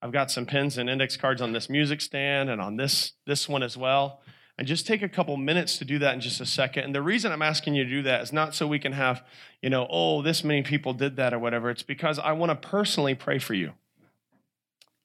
I've 0.00 0.12
got 0.12 0.30
some 0.30 0.46
pens 0.46 0.78
and 0.78 0.88
index 0.88 1.16
cards 1.16 1.42
on 1.42 1.52
this 1.52 1.68
music 1.68 2.00
stand 2.00 2.50
and 2.50 2.60
on 2.60 2.76
this, 2.76 3.12
this 3.26 3.48
one 3.48 3.62
as 3.62 3.76
well. 3.76 4.20
And 4.56 4.66
just 4.66 4.86
take 4.86 5.02
a 5.02 5.08
couple 5.08 5.36
minutes 5.36 5.78
to 5.78 5.84
do 5.84 5.98
that 6.00 6.14
in 6.14 6.20
just 6.20 6.40
a 6.40 6.46
second. 6.46 6.84
And 6.84 6.94
the 6.94 7.02
reason 7.02 7.30
I'm 7.30 7.42
asking 7.42 7.74
you 7.74 7.84
to 7.84 7.90
do 7.90 8.02
that 8.02 8.22
is 8.22 8.32
not 8.32 8.54
so 8.54 8.66
we 8.66 8.80
can 8.80 8.92
have, 8.92 9.24
you 9.62 9.70
know, 9.70 9.86
oh, 9.88 10.20
this 10.22 10.42
many 10.42 10.62
people 10.62 10.92
did 10.94 11.16
that 11.16 11.32
or 11.32 11.38
whatever. 11.38 11.70
It's 11.70 11.84
because 11.84 12.18
I 12.18 12.32
want 12.32 12.50
to 12.50 12.68
personally 12.68 13.14
pray 13.14 13.38
for 13.38 13.54
you 13.54 13.72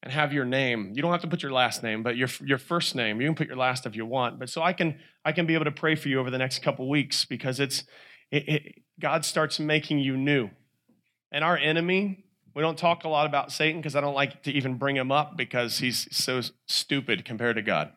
and 0.03 0.11
have 0.11 0.33
your 0.33 0.43
name. 0.43 0.91
You 0.93 1.01
don't 1.01 1.11
have 1.11 1.21
to 1.21 1.27
put 1.27 1.41
your 1.41 1.53
last 1.53 1.81
name, 1.81 2.03
but 2.03 2.17
your 2.17 2.27
your 2.41 2.57
first 2.57 2.93
name. 2.93 3.21
You 3.21 3.27
can 3.27 3.35
put 3.35 3.47
your 3.47 3.55
last 3.55 3.85
if 3.85 3.95
you 3.95 4.05
want. 4.05 4.37
But 4.37 4.49
so 4.49 4.61
I 4.61 4.73
can 4.73 4.99
I 5.23 5.31
can 5.31 5.45
be 5.45 5.53
able 5.53 5.65
to 5.65 5.71
pray 5.71 5.95
for 5.95 6.09
you 6.09 6.19
over 6.19 6.29
the 6.29 6.37
next 6.37 6.61
couple 6.61 6.87
weeks 6.89 7.23
because 7.23 7.59
it's 7.59 7.85
it, 8.29 8.49
it, 8.49 8.83
God 8.99 9.23
starts 9.23 9.59
making 9.59 9.99
you 9.99 10.17
new. 10.17 10.49
And 11.31 11.43
our 11.43 11.57
enemy, 11.57 12.25
we 12.53 12.61
don't 12.61 12.77
talk 12.77 13.05
a 13.05 13.07
lot 13.07 13.25
about 13.25 13.51
Satan 13.51 13.79
because 13.79 13.95
I 13.95 14.01
don't 14.01 14.13
like 14.13 14.43
to 14.43 14.51
even 14.51 14.77
bring 14.77 14.97
him 14.97 15.11
up 15.11 15.37
because 15.37 15.79
he's 15.79 16.07
so 16.15 16.41
stupid 16.67 17.23
compared 17.23 17.55
to 17.55 17.61
God. 17.61 17.93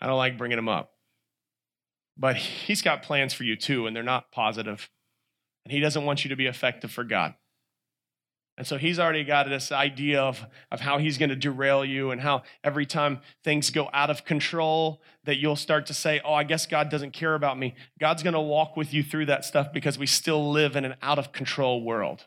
I 0.00 0.08
don't 0.08 0.18
like 0.18 0.36
bringing 0.36 0.58
him 0.58 0.68
up. 0.68 0.92
But 2.18 2.36
he's 2.36 2.82
got 2.82 3.02
plans 3.02 3.32
for 3.32 3.44
you 3.44 3.56
too, 3.56 3.86
and 3.86 3.94
they're 3.94 4.02
not 4.02 4.32
positive. 4.32 4.90
And 5.64 5.72
he 5.72 5.80
doesn't 5.80 6.04
want 6.04 6.24
you 6.24 6.30
to 6.30 6.36
be 6.36 6.46
effective 6.46 6.90
for 6.90 7.04
God. 7.04 7.34
And 8.60 8.66
so 8.66 8.76
he's 8.76 8.98
already 8.98 9.24
got 9.24 9.48
this 9.48 9.72
idea 9.72 10.20
of, 10.20 10.44
of 10.70 10.80
how 10.80 10.98
he's 10.98 11.16
going 11.16 11.30
to 11.30 11.34
derail 11.34 11.82
you 11.82 12.10
and 12.10 12.20
how 12.20 12.42
every 12.62 12.84
time 12.84 13.20
things 13.42 13.70
go 13.70 13.88
out 13.94 14.10
of 14.10 14.26
control, 14.26 15.00
that 15.24 15.38
you'll 15.38 15.56
start 15.56 15.86
to 15.86 15.94
say, 15.94 16.20
Oh, 16.22 16.34
I 16.34 16.44
guess 16.44 16.66
God 16.66 16.90
doesn't 16.90 17.14
care 17.14 17.34
about 17.34 17.58
me. 17.58 17.74
God's 17.98 18.22
going 18.22 18.34
to 18.34 18.40
walk 18.40 18.76
with 18.76 18.92
you 18.92 19.02
through 19.02 19.24
that 19.24 19.46
stuff 19.46 19.72
because 19.72 19.98
we 19.98 20.04
still 20.04 20.52
live 20.52 20.76
in 20.76 20.84
an 20.84 20.96
out 21.00 21.18
of 21.18 21.32
control 21.32 21.82
world. 21.82 22.26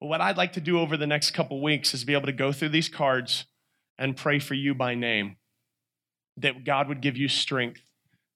But 0.00 0.06
what 0.06 0.20
I'd 0.20 0.36
like 0.36 0.52
to 0.52 0.60
do 0.60 0.78
over 0.78 0.96
the 0.96 1.04
next 1.04 1.32
couple 1.32 1.60
weeks 1.60 1.92
is 1.94 2.04
be 2.04 2.14
able 2.14 2.26
to 2.26 2.32
go 2.32 2.52
through 2.52 2.68
these 2.68 2.88
cards 2.88 3.46
and 3.98 4.16
pray 4.16 4.38
for 4.38 4.54
you 4.54 4.72
by 4.72 4.94
name. 4.94 5.34
That 6.36 6.64
God 6.64 6.86
would 6.86 7.00
give 7.00 7.16
you 7.16 7.26
strength, 7.26 7.82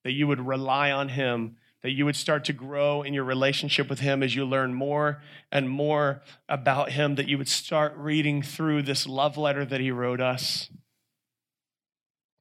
that 0.02 0.10
you 0.10 0.26
would 0.26 0.44
rely 0.44 0.90
on 0.90 1.10
Him 1.10 1.58
that 1.82 1.92
you 1.92 2.04
would 2.04 2.16
start 2.16 2.44
to 2.44 2.52
grow 2.52 3.02
in 3.02 3.14
your 3.14 3.24
relationship 3.24 3.88
with 3.88 4.00
Him 4.00 4.22
as 4.22 4.34
you 4.34 4.44
learn 4.44 4.74
more 4.74 5.22
and 5.50 5.68
more 5.68 6.22
about 6.48 6.92
Him, 6.92 7.14
that 7.14 7.28
you 7.28 7.38
would 7.38 7.48
start 7.48 7.94
reading 7.96 8.42
through 8.42 8.82
this 8.82 9.06
love 9.06 9.36
letter 9.36 9.64
that 9.64 9.80
He 9.80 9.90
wrote 9.90 10.20
us 10.20 10.68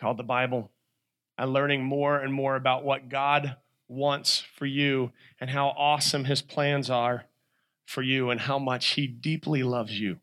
called 0.02 0.18
the 0.18 0.24
Bible 0.24 0.72
and 1.38 1.54
learning 1.54 1.84
more 1.84 2.18
and 2.18 2.34
more 2.34 2.56
about 2.56 2.84
what 2.84 3.10
God 3.10 3.56
wants 3.88 4.44
for 4.56 4.66
you 4.66 5.12
and 5.40 5.50
how 5.50 5.70
awesome 5.70 6.26
His 6.26 6.42
plans 6.42 6.90
are 6.90 7.26
for 7.86 8.02
you 8.02 8.30
and 8.30 8.42
how 8.42 8.60
much 8.60 8.92
He 8.92 9.08
deeply 9.08 9.64
loves 9.64 10.00
you. 10.00 10.18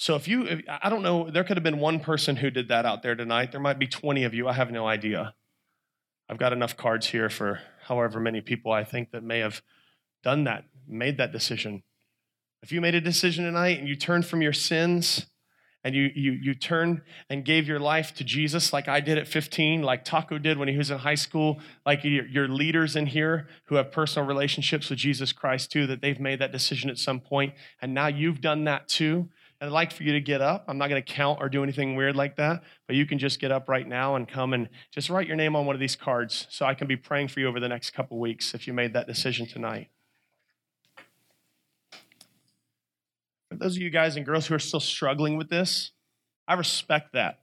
So, 0.00 0.14
if 0.14 0.28
you, 0.28 0.62
I 0.68 0.90
don't 0.90 1.02
know, 1.02 1.28
there 1.28 1.42
could 1.42 1.56
have 1.56 1.64
been 1.64 1.80
one 1.80 1.98
person 1.98 2.36
who 2.36 2.50
did 2.50 2.68
that 2.68 2.86
out 2.86 3.02
there 3.02 3.16
tonight. 3.16 3.50
There 3.50 3.60
might 3.60 3.80
be 3.80 3.88
20 3.88 4.22
of 4.24 4.32
you. 4.32 4.46
I 4.46 4.52
have 4.52 4.70
no 4.70 4.86
idea. 4.86 5.34
I've 6.28 6.38
got 6.38 6.52
enough 6.52 6.76
cards 6.76 7.08
here 7.08 7.28
for 7.28 7.60
however 7.88 8.20
many 8.20 8.40
people 8.40 8.70
I 8.70 8.84
think 8.84 9.10
that 9.10 9.22
may 9.22 9.38
have 9.38 9.62
done 10.22 10.44
that, 10.44 10.64
made 10.86 11.16
that 11.18 11.32
decision. 11.32 11.82
If 12.62 12.72
you 12.72 12.80
made 12.80 12.94
a 12.94 13.00
decision 13.00 13.44
tonight 13.44 13.78
and 13.78 13.88
you 13.88 13.96
turned 13.96 14.26
from 14.26 14.42
your 14.42 14.52
sins 14.52 15.26
and 15.84 15.94
you, 15.94 16.10
you, 16.14 16.32
you 16.32 16.54
turned 16.54 17.02
and 17.30 17.44
gave 17.44 17.68
your 17.68 17.78
life 17.78 18.12
to 18.14 18.24
Jesus 18.24 18.72
like 18.72 18.88
I 18.88 19.00
did 19.00 19.16
at 19.16 19.28
15, 19.28 19.82
like 19.82 20.04
Taco 20.04 20.38
did 20.38 20.58
when 20.58 20.68
he 20.68 20.76
was 20.76 20.90
in 20.90 20.98
high 20.98 21.14
school, 21.14 21.60
like 21.86 22.04
your, 22.04 22.26
your 22.26 22.48
leaders 22.48 22.96
in 22.96 23.06
here 23.06 23.48
who 23.64 23.76
have 23.76 23.92
personal 23.92 24.26
relationships 24.26 24.90
with 24.90 24.98
Jesus 24.98 25.32
Christ 25.32 25.70
too, 25.70 25.86
that 25.86 26.00
they've 26.00 26.20
made 26.20 26.40
that 26.40 26.52
decision 26.52 26.90
at 26.90 26.98
some 26.98 27.20
point, 27.20 27.54
and 27.80 27.94
now 27.94 28.08
you've 28.08 28.40
done 28.40 28.64
that 28.64 28.88
too, 28.88 29.28
I'd 29.60 29.72
like 29.72 29.92
for 29.92 30.04
you 30.04 30.12
to 30.12 30.20
get 30.20 30.40
up. 30.40 30.64
I'm 30.68 30.78
not 30.78 30.88
going 30.88 31.02
to 31.02 31.12
count 31.12 31.40
or 31.40 31.48
do 31.48 31.64
anything 31.64 31.96
weird 31.96 32.14
like 32.14 32.36
that, 32.36 32.62
but 32.86 32.94
you 32.94 33.06
can 33.06 33.18
just 33.18 33.40
get 33.40 33.50
up 33.50 33.68
right 33.68 33.86
now 33.86 34.14
and 34.14 34.28
come 34.28 34.52
and 34.52 34.68
just 34.92 35.10
write 35.10 35.26
your 35.26 35.36
name 35.36 35.56
on 35.56 35.66
one 35.66 35.74
of 35.74 35.80
these 35.80 35.96
cards 35.96 36.46
so 36.48 36.64
I 36.64 36.74
can 36.74 36.86
be 36.86 36.96
praying 36.96 37.28
for 37.28 37.40
you 37.40 37.48
over 37.48 37.58
the 37.58 37.68
next 37.68 37.90
couple 37.90 38.20
weeks 38.20 38.54
if 38.54 38.68
you 38.68 38.72
made 38.72 38.92
that 38.92 39.08
decision 39.08 39.46
tonight. 39.46 39.88
For 43.48 43.56
those 43.56 43.74
of 43.74 43.82
you 43.82 43.90
guys 43.90 44.14
and 44.16 44.24
girls 44.24 44.46
who 44.46 44.54
are 44.54 44.60
still 44.60 44.80
struggling 44.80 45.36
with 45.36 45.48
this, 45.48 45.90
I 46.46 46.54
respect 46.54 47.14
that. 47.14 47.40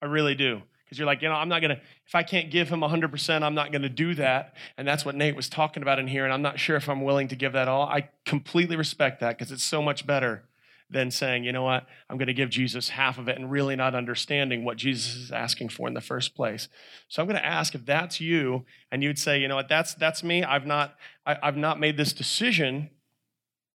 I 0.00 0.06
really 0.06 0.34
do. 0.34 0.62
Because 0.84 0.98
you're 0.98 1.06
like, 1.06 1.20
you 1.20 1.28
know, 1.28 1.34
I'm 1.34 1.50
not 1.50 1.60
going 1.60 1.76
to, 1.76 1.82
if 2.06 2.14
I 2.14 2.22
can't 2.22 2.50
give 2.50 2.70
him 2.70 2.80
100%, 2.80 3.42
I'm 3.42 3.54
not 3.54 3.70
going 3.70 3.82
to 3.82 3.88
do 3.90 4.14
that. 4.14 4.54
And 4.78 4.88
that's 4.88 5.04
what 5.04 5.14
Nate 5.14 5.36
was 5.36 5.48
talking 5.48 5.82
about 5.82 5.98
in 5.98 6.08
here. 6.08 6.24
And 6.24 6.32
I'm 6.32 6.42
not 6.42 6.58
sure 6.58 6.76
if 6.76 6.88
I'm 6.88 7.02
willing 7.02 7.28
to 7.28 7.36
give 7.36 7.52
that 7.52 7.68
all. 7.68 7.82
I 7.82 8.08
completely 8.24 8.76
respect 8.76 9.20
that 9.20 9.36
because 9.36 9.52
it's 9.52 9.62
so 9.62 9.82
much 9.82 10.06
better 10.06 10.44
than 10.90 11.10
saying, 11.10 11.44
you 11.44 11.52
know 11.52 11.62
what, 11.62 11.86
I'm 12.08 12.18
going 12.18 12.26
to 12.26 12.34
give 12.34 12.50
Jesus 12.50 12.88
half 12.88 13.18
of 13.18 13.28
it 13.28 13.36
and 13.36 13.50
really 13.50 13.76
not 13.76 13.94
understanding 13.94 14.64
what 14.64 14.76
Jesus 14.76 15.14
is 15.14 15.32
asking 15.32 15.68
for 15.68 15.86
in 15.86 15.94
the 15.94 16.00
first 16.00 16.34
place. 16.34 16.68
So 17.08 17.22
I'm 17.22 17.28
going 17.28 17.40
to 17.40 17.46
ask 17.46 17.74
if 17.74 17.86
that's 17.86 18.20
you 18.20 18.64
and 18.90 19.02
you'd 19.02 19.18
say, 19.18 19.38
you 19.38 19.48
know 19.48 19.56
what, 19.56 19.68
that's, 19.68 19.94
that's 19.94 20.24
me. 20.24 20.42
I've 20.42 20.66
not, 20.66 20.96
I, 21.24 21.38
have 21.42 21.56
not 21.56 21.78
made 21.78 21.96
this 21.96 22.12
decision 22.12 22.90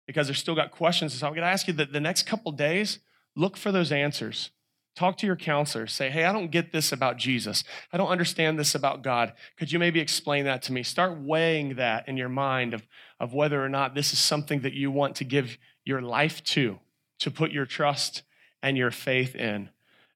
because 0.07 0.27
there's 0.27 0.39
still 0.39 0.55
got 0.55 0.71
questions. 0.71 1.13
So 1.13 1.27
I'm 1.27 1.33
going 1.33 1.43
to 1.43 1.51
ask 1.51 1.67
you 1.67 1.73
that 1.75 1.93
the 1.93 1.99
next 1.99 2.23
couple 2.23 2.51
days, 2.51 2.99
look 3.35 3.57
for 3.57 3.71
those 3.71 3.91
answers. 3.91 4.49
Talk 4.95 5.17
to 5.17 5.25
your 5.25 5.35
counselor. 5.35 5.87
Say, 5.87 6.09
hey, 6.09 6.25
I 6.25 6.31
don't 6.31 6.51
get 6.51 6.71
this 6.71 6.91
about 6.91 7.17
Jesus. 7.17 7.63
I 7.91 7.97
don't 7.97 8.09
understand 8.09 8.59
this 8.59 8.75
about 8.75 9.01
God. 9.01 9.33
Could 9.57 9.71
you 9.71 9.79
maybe 9.79 9.99
explain 9.99 10.45
that 10.45 10.61
to 10.63 10.73
me? 10.73 10.83
Start 10.83 11.19
weighing 11.19 11.75
that 11.75 12.07
in 12.07 12.15
your 12.15 12.29
mind 12.29 12.73
of, 12.73 12.85
of 13.19 13.33
whether 13.33 13.63
or 13.63 13.69
not 13.69 13.95
this 13.95 14.13
is 14.13 14.19
something 14.19 14.61
that 14.61 14.73
you 14.73 14.91
want 14.91 15.15
to 15.15 15.23
give 15.23 15.57
your 15.83 16.01
life 16.01 16.43
to, 16.43 16.79
to 17.19 17.31
put 17.31 17.51
your 17.51 17.65
trust 17.65 18.23
and 18.61 18.77
your 18.77 18.91
faith 18.91 19.35
in. 19.35 19.69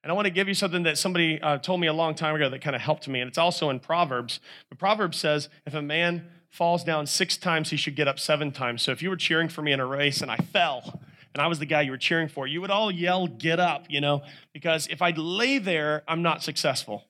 And 0.04 0.12
I 0.12 0.16
want 0.16 0.26
to 0.26 0.32
give 0.32 0.48
you 0.48 0.54
something 0.54 0.84
that 0.84 0.98
somebody 0.98 1.42
uh, 1.42 1.58
told 1.58 1.82
me 1.82 1.88
a 1.88 1.94
long 1.94 2.16
time 2.16 2.36
ago 2.36 2.50
that 2.50 2.62
kind 2.62 2.76
of 2.76 2.82
helped 2.82 3.08
me. 3.08 3.20
And 3.20 3.28
it's 3.28 3.38
also 3.38 3.70
in 3.70 3.80
Proverbs. 3.80 4.40
But 4.70 4.78
Proverbs 4.78 5.18
says 5.18 5.50
if 5.66 5.74
a 5.74 5.82
man 5.82 6.30
falls 6.50 6.84
down 6.84 7.08
six 7.08 7.36
times, 7.36 7.72
he 7.72 7.78
should 7.78 7.96
get 7.96 8.08
up 8.08 8.20
seven 8.20 8.52
times. 8.52 8.82
So 8.82 8.92
if 8.92 9.02
you 9.02 9.10
were 9.10 9.18
cheering 9.18 9.50
for 9.50 9.62
me 9.62 9.74
in 9.74 9.80
a 9.80 9.86
race 9.86 10.22
and 10.22 10.32
I 10.32 10.38
fell, 10.38 11.02
and 11.34 11.42
I 11.42 11.48
was 11.48 11.60
the 11.60 11.66
guy 11.66 11.82
you 11.82 11.92
were 11.92 11.98
cheering 11.98 12.30
for, 12.30 12.48
you 12.48 12.62
would 12.62 12.72
all 12.72 12.90
yell, 12.90 13.28
Get 13.28 13.60
up, 13.60 13.86
you 13.90 14.02
know, 14.02 14.24
because 14.54 14.88
if 14.88 15.02
I 15.02 15.12
lay 15.12 15.60
there, 15.60 16.04
I'm 16.08 16.22
not 16.22 16.42
successful. 16.42 17.04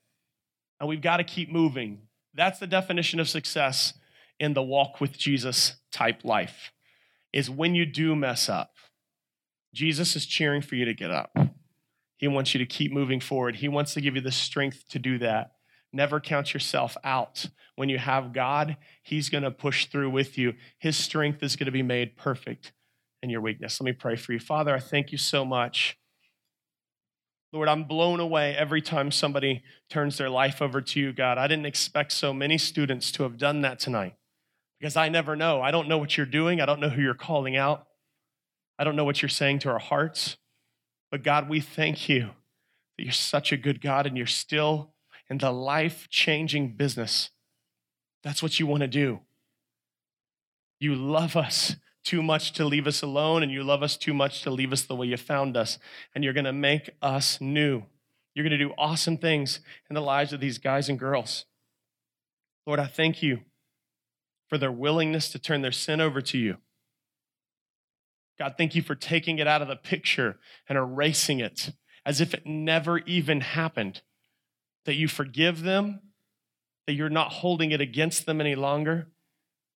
And 0.80 0.90
we've 0.90 1.02
got 1.02 1.18
to 1.18 1.24
keep 1.24 1.52
moving. 1.52 2.02
That's 2.34 2.60
the 2.60 2.68
definition 2.68 3.20
of 3.20 3.30
success 3.30 3.94
in 4.40 4.54
the 4.54 4.62
walk 4.62 5.00
with 5.00 5.18
Jesus 5.18 5.76
type 5.92 6.24
life, 6.24 6.72
is 7.32 7.50
when 7.50 7.74
you 7.74 7.86
do 7.86 8.16
mess 8.16 8.50
up. 8.50 8.74
Jesus 9.78 10.16
is 10.16 10.26
cheering 10.26 10.64
for 10.64 10.74
you 10.74 10.86
to 10.86 10.94
get 10.96 11.12
up. 11.12 11.38
He 12.18 12.28
wants 12.28 12.56
you 12.56 12.58
to 12.58 12.66
keep 12.66 12.92
moving 12.92 13.20
forward. 13.20 13.58
He 13.58 13.68
wants 13.68 13.94
to 13.94 14.02
give 14.02 14.16
you 14.16 14.22
the 14.22 14.32
strength 14.32 14.86
to 14.90 14.98
do 14.98 15.20
that. 15.20 15.52
Never 15.94 16.20
count 16.20 16.52
yourself 16.52 16.98
out. 17.04 17.46
When 17.76 17.88
you 17.88 18.00
have 18.00 18.34
God, 18.34 18.78
He's 19.04 19.30
going 19.30 19.44
to 19.44 19.52
push 19.52 19.86
through 19.86 20.10
with 20.10 20.36
you. 20.36 20.56
His 20.80 20.98
strength 20.98 21.44
is 21.44 21.56
going 21.56 21.68
to 21.68 21.72
be 21.72 21.84
made 21.84 22.18
perfect 22.18 22.74
in 23.22 23.30
your 23.30 23.40
weakness. 23.40 23.80
Let 23.80 23.86
me 23.86 23.92
pray 23.92 24.16
for 24.16 24.34
you. 24.34 24.40
Father, 24.40 24.74
I 24.74 24.80
thank 24.80 25.12
you 25.12 25.20
so 25.20 25.46
much. 25.46 26.00
Lord, 27.54 27.70
I'm 27.70 27.84
blown 27.84 28.20
away 28.20 28.56
every 28.56 28.82
time 28.82 29.12
somebody 29.12 29.62
turns 29.92 30.18
their 30.18 30.30
life 30.32 30.60
over 30.60 30.82
to 30.82 31.00
you, 31.00 31.14
God. 31.14 31.38
I 31.38 31.46
didn't 31.46 31.68
expect 31.68 32.14
so 32.14 32.34
many 32.34 32.58
students 32.58 33.12
to 33.12 33.24
have 33.24 33.38
done 33.38 33.62
that 33.62 33.78
tonight 33.78 34.16
because 34.80 34.98
I 34.98 35.10
never 35.10 35.36
know. 35.36 35.62
I 35.62 35.70
don't 35.70 35.88
know 35.88 36.00
what 36.00 36.18
you're 36.18 36.26
doing, 36.26 36.62
I 36.62 36.66
don't 36.66 36.80
know 36.80 36.90
who 36.90 37.02
you're 37.04 37.14
calling 37.14 37.56
out, 37.56 37.86
I 38.80 38.84
don't 38.84 38.96
know 38.96 39.06
what 39.06 39.22
you're 39.22 39.30
saying 39.30 39.60
to 39.60 39.70
our 39.70 39.80
hearts. 39.80 40.38
But 41.12 41.24
God, 41.24 41.50
we 41.50 41.60
thank 41.60 42.10
you 42.10 42.32
that 42.98 43.04
you're 43.04 43.12
such 43.12 43.52
a 43.52 43.58
good 43.58 43.82
God 43.82 44.06
and 44.06 44.18
you're 44.18 44.26
still 44.26 44.92
in 45.30 45.38
the 45.38 45.52
life 45.52 46.08
changing 46.10 46.76
business. 46.76 47.30
That's 48.24 48.44
what 48.44 48.60
you 48.60 48.68
want 48.68 48.82
to 48.82 48.88
do. 48.88 49.22
You 50.80 50.96
love 50.96 51.36
us 51.36 51.76
too 52.04 52.24
much 52.24 52.54
to 52.54 52.64
leave 52.64 52.88
us 52.88 53.02
alone, 53.02 53.44
and 53.44 53.52
you 53.52 53.64
love 53.64 53.84
us 53.84 53.98
too 53.98 54.14
much 54.14 54.42
to 54.42 54.50
leave 54.50 54.72
us 54.72 54.84
the 54.84 54.96
way 54.96 55.08
you 55.08 55.18
found 55.18 55.58
us. 55.58 55.78
And 56.16 56.24
you're 56.24 56.34
going 56.34 56.46
to 56.46 56.54
make 56.54 56.90
us 57.02 57.42
new. 57.42 57.84
You're 58.34 58.44
going 58.44 58.58
to 58.58 58.66
do 58.66 58.74
awesome 58.78 59.18
things 59.18 59.60
in 59.90 59.94
the 59.94 60.02
lives 60.02 60.32
of 60.32 60.40
these 60.40 60.58
guys 60.58 60.88
and 60.88 60.98
girls. 60.98 61.46
Lord, 62.66 62.80
I 62.80 62.86
thank 62.86 63.22
you 63.22 63.42
for 64.48 64.58
their 64.58 64.72
willingness 64.72 65.30
to 65.32 65.40
turn 65.40 65.62
their 65.62 65.72
sin 65.72 66.00
over 66.00 66.22
to 66.22 66.38
you. 66.38 66.58
God, 68.40 68.56
thank 68.58 68.76
you 68.76 68.82
for 68.82 68.96
taking 68.96 69.40
it 69.40 69.48
out 69.48 69.62
of 69.62 69.68
the 69.68 69.76
picture 69.76 70.38
and 70.70 70.78
erasing 70.78 71.40
it 71.40 71.72
as 72.06 72.22
if 72.22 72.34
it 72.34 72.46
never 72.46 73.00
even 73.00 73.42
happened. 73.42 74.02
That 74.86 74.96
you 74.96 75.08
forgive 75.08 75.64
them, 75.64 76.02
that 76.86 76.94
you're 76.94 77.10
not 77.10 77.34
holding 77.34 77.72
it 77.72 77.82
against 77.82 78.26
them 78.26 78.40
any 78.40 78.56
longer, 78.56 79.10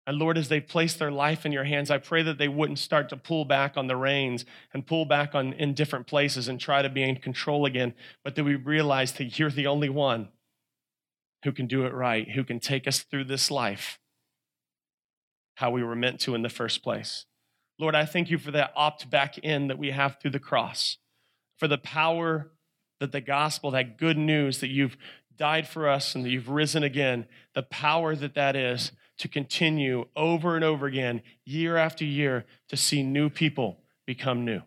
and 0.10 0.18
Lord, 0.18 0.40
as 0.40 0.50
they've 0.50 0.68
placed 0.68 0.98
their 0.98 1.12
life 1.12 1.46
in 1.46 1.52
your 1.52 1.66
hands, 1.66 1.92
I 1.92 2.00
pray 2.00 2.24
that 2.24 2.40
they 2.40 2.48
wouldn't 2.48 2.80
start 2.80 3.10
to 3.10 3.16
pull 3.16 3.46
back 3.46 3.78
on 3.78 3.86
the 3.86 3.96
reins 3.96 4.44
and 4.74 4.88
pull 4.88 5.06
back 5.06 5.36
on 5.36 5.54
in 5.54 5.76
different 5.76 6.08
places 6.08 6.48
and 6.48 6.60
try 6.60 6.82
to 6.82 6.90
be 6.90 7.04
in 7.04 7.18
control 7.18 7.68
again, 7.68 7.94
but 8.24 8.36
that 8.36 8.44
we 8.44 8.56
realize 8.56 9.12
that 9.14 9.38
you're 9.38 9.52
the 9.52 9.68
only 9.68 9.88
one 9.88 10.30
who 11.44 11.52
can 11.52 11.68
do 11.68 11.86
it 11.86 11.94
right, 11.94 12.32
who 12.32 12.44
can 12.44 12.60
take 12.60 12.88
us 12.88 13.02
through 13.02 13.26
this 13.26 13.52
life 13.52 14.00
how 15.58 15.70
we 15.70 15.84
were 15.84 15.96
meant 15.96 16.22
to 16.22 16.34
in 16.34 16.42
the 16.42 16.50
first 16.50 16.82
place. 16.82 17.26
Lord, 17.80 17.96
I 17.96 18.06
thank 18.06 18.30
you 18.30 18.38
for 18.38 18.52
that 18.52 18.74
opt 18.76 19.10
back 19.10 19.38
in 19.38 19.68
that 19.68 19.80
we 19.80 19.92
have 19.92 20.18
through 20.20 20.32
the 20.32 20.40
cross, 20.40 20.98
for 21.58 21.68
the 21.68 21.78
power 21.78 22.52
that 23.00 23.14
the 23.14 23.22
gospel, 23.22 23.72
that 23.72 23.98
good 23.98 24.18
news 24.18 24.60
that 24.60 24.68
you've 24.68 24.98
died 25.38 25.66
for 25.66 25.88
us 25.88 26.14
and 26.14 26.26
that 26.26 26.30
you've 26.30 26.50
risen 26.50 26.84
again, 26.84 27.26
the 27.56 27.64
power 27.64 28.16
that 28.16 28.36
that 28.36 28.58
is 28.58 28.92
to 29.18 29.30
continue 29.30 30.06
over 30.16 30.56
and 30.56 30.66
over 30.66 30.86
again, 30.86 31.22
year 31.46 31.78
after 31.78 32.04
year, 32.04 32.46
to 32.68 32.76
see 32.76 33.02
new 33.02 33.30
people 33.30 33.80
become 34.06 34.44
new. 34.44 34.62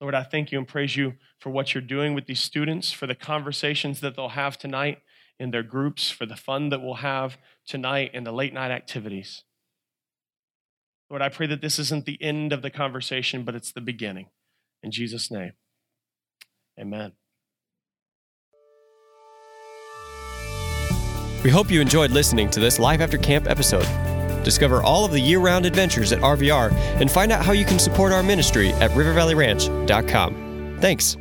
Lord, 0.00 0.14
I 0.14 0.22
thank 0.22 0.52
you 0.52 0.58
and 0.58 0.66
praise 0.66 0.96
you 0.96 1.14
for 1.38 1.50
what 1.50 1.74
you're 1.74 1.82
doing 1.82 2.14
with 2.14 2.26
these 2.26 2.40
students, 2.40 2.92
for 2.92 3.08
the 3.08 3.14
conversations 3.14 4.00
that 4.00 4.14
they'll 4.14 4.30
have 4.30 4.58
tonight 4.58 4.98
in 5.38 5.50
their 5.50 5.62
groups, 5.64 6.10
for 6.10 6.26
the 6.26 6.36
fun 6.36 6.68
that 6.68 6.82
we'll 6.82 6.94
have 6.94 7.36
tonight 7.66 8.12
in 8.14 8.22
the 8.22 8.32
late 8.32 8.52
night 8.52 8.70
activities. 8.70 9.42
Lord, 11.12 11.20
I 11.20 11.28
pray 11.28 11.46
that 11.48 11.60
this 11.60 11.78
isn't 11.78 12.06
the 12.06 12.16
end 12.22 12.54
of 12.54 12.62
the 12.62 12.70
conversation, 12.70 13.44
but 13.44 13.54
it's 13.54 13.70
the 13.70 13.82
beginning. 13.82 14.28
In 14.82 14.90
Jesus' 14.90 15.30
name, 15.30 15.52
amen. 16.80 17.12
We 21.44 21.50
hope 21.50 21.70
you 21.70 21.82
enjoyed 21.82 22.12
listening 22.12 22.48
to 22.52 22.60
this 22.60 22.78
Life 22.78 23.00
After 23.00 23.18
Camp 23.18 23.46
episode. 23.46 23.86
Discover 24.42 24.82
all 24.82 25.04
of 25.04 25.12
the 25.12 25.20
year 25.20 25.38
round 25.38 25.66
adventures 25.66 26.12
at 26.12 26.20
RVR 26.20 26.72
and 26.72 27.10
find 27.10 27.30
out 27.30 27.44
how 27.44 27.52
you 27.52 27.66
can 27.66 27.78
support 27.78 28.10
our 28.10 28.22
ministry 28.22 28.70
at 28.70 28.90
rivervalleyranch.com. 28.92 30.78
Thanks. 30.80 31.18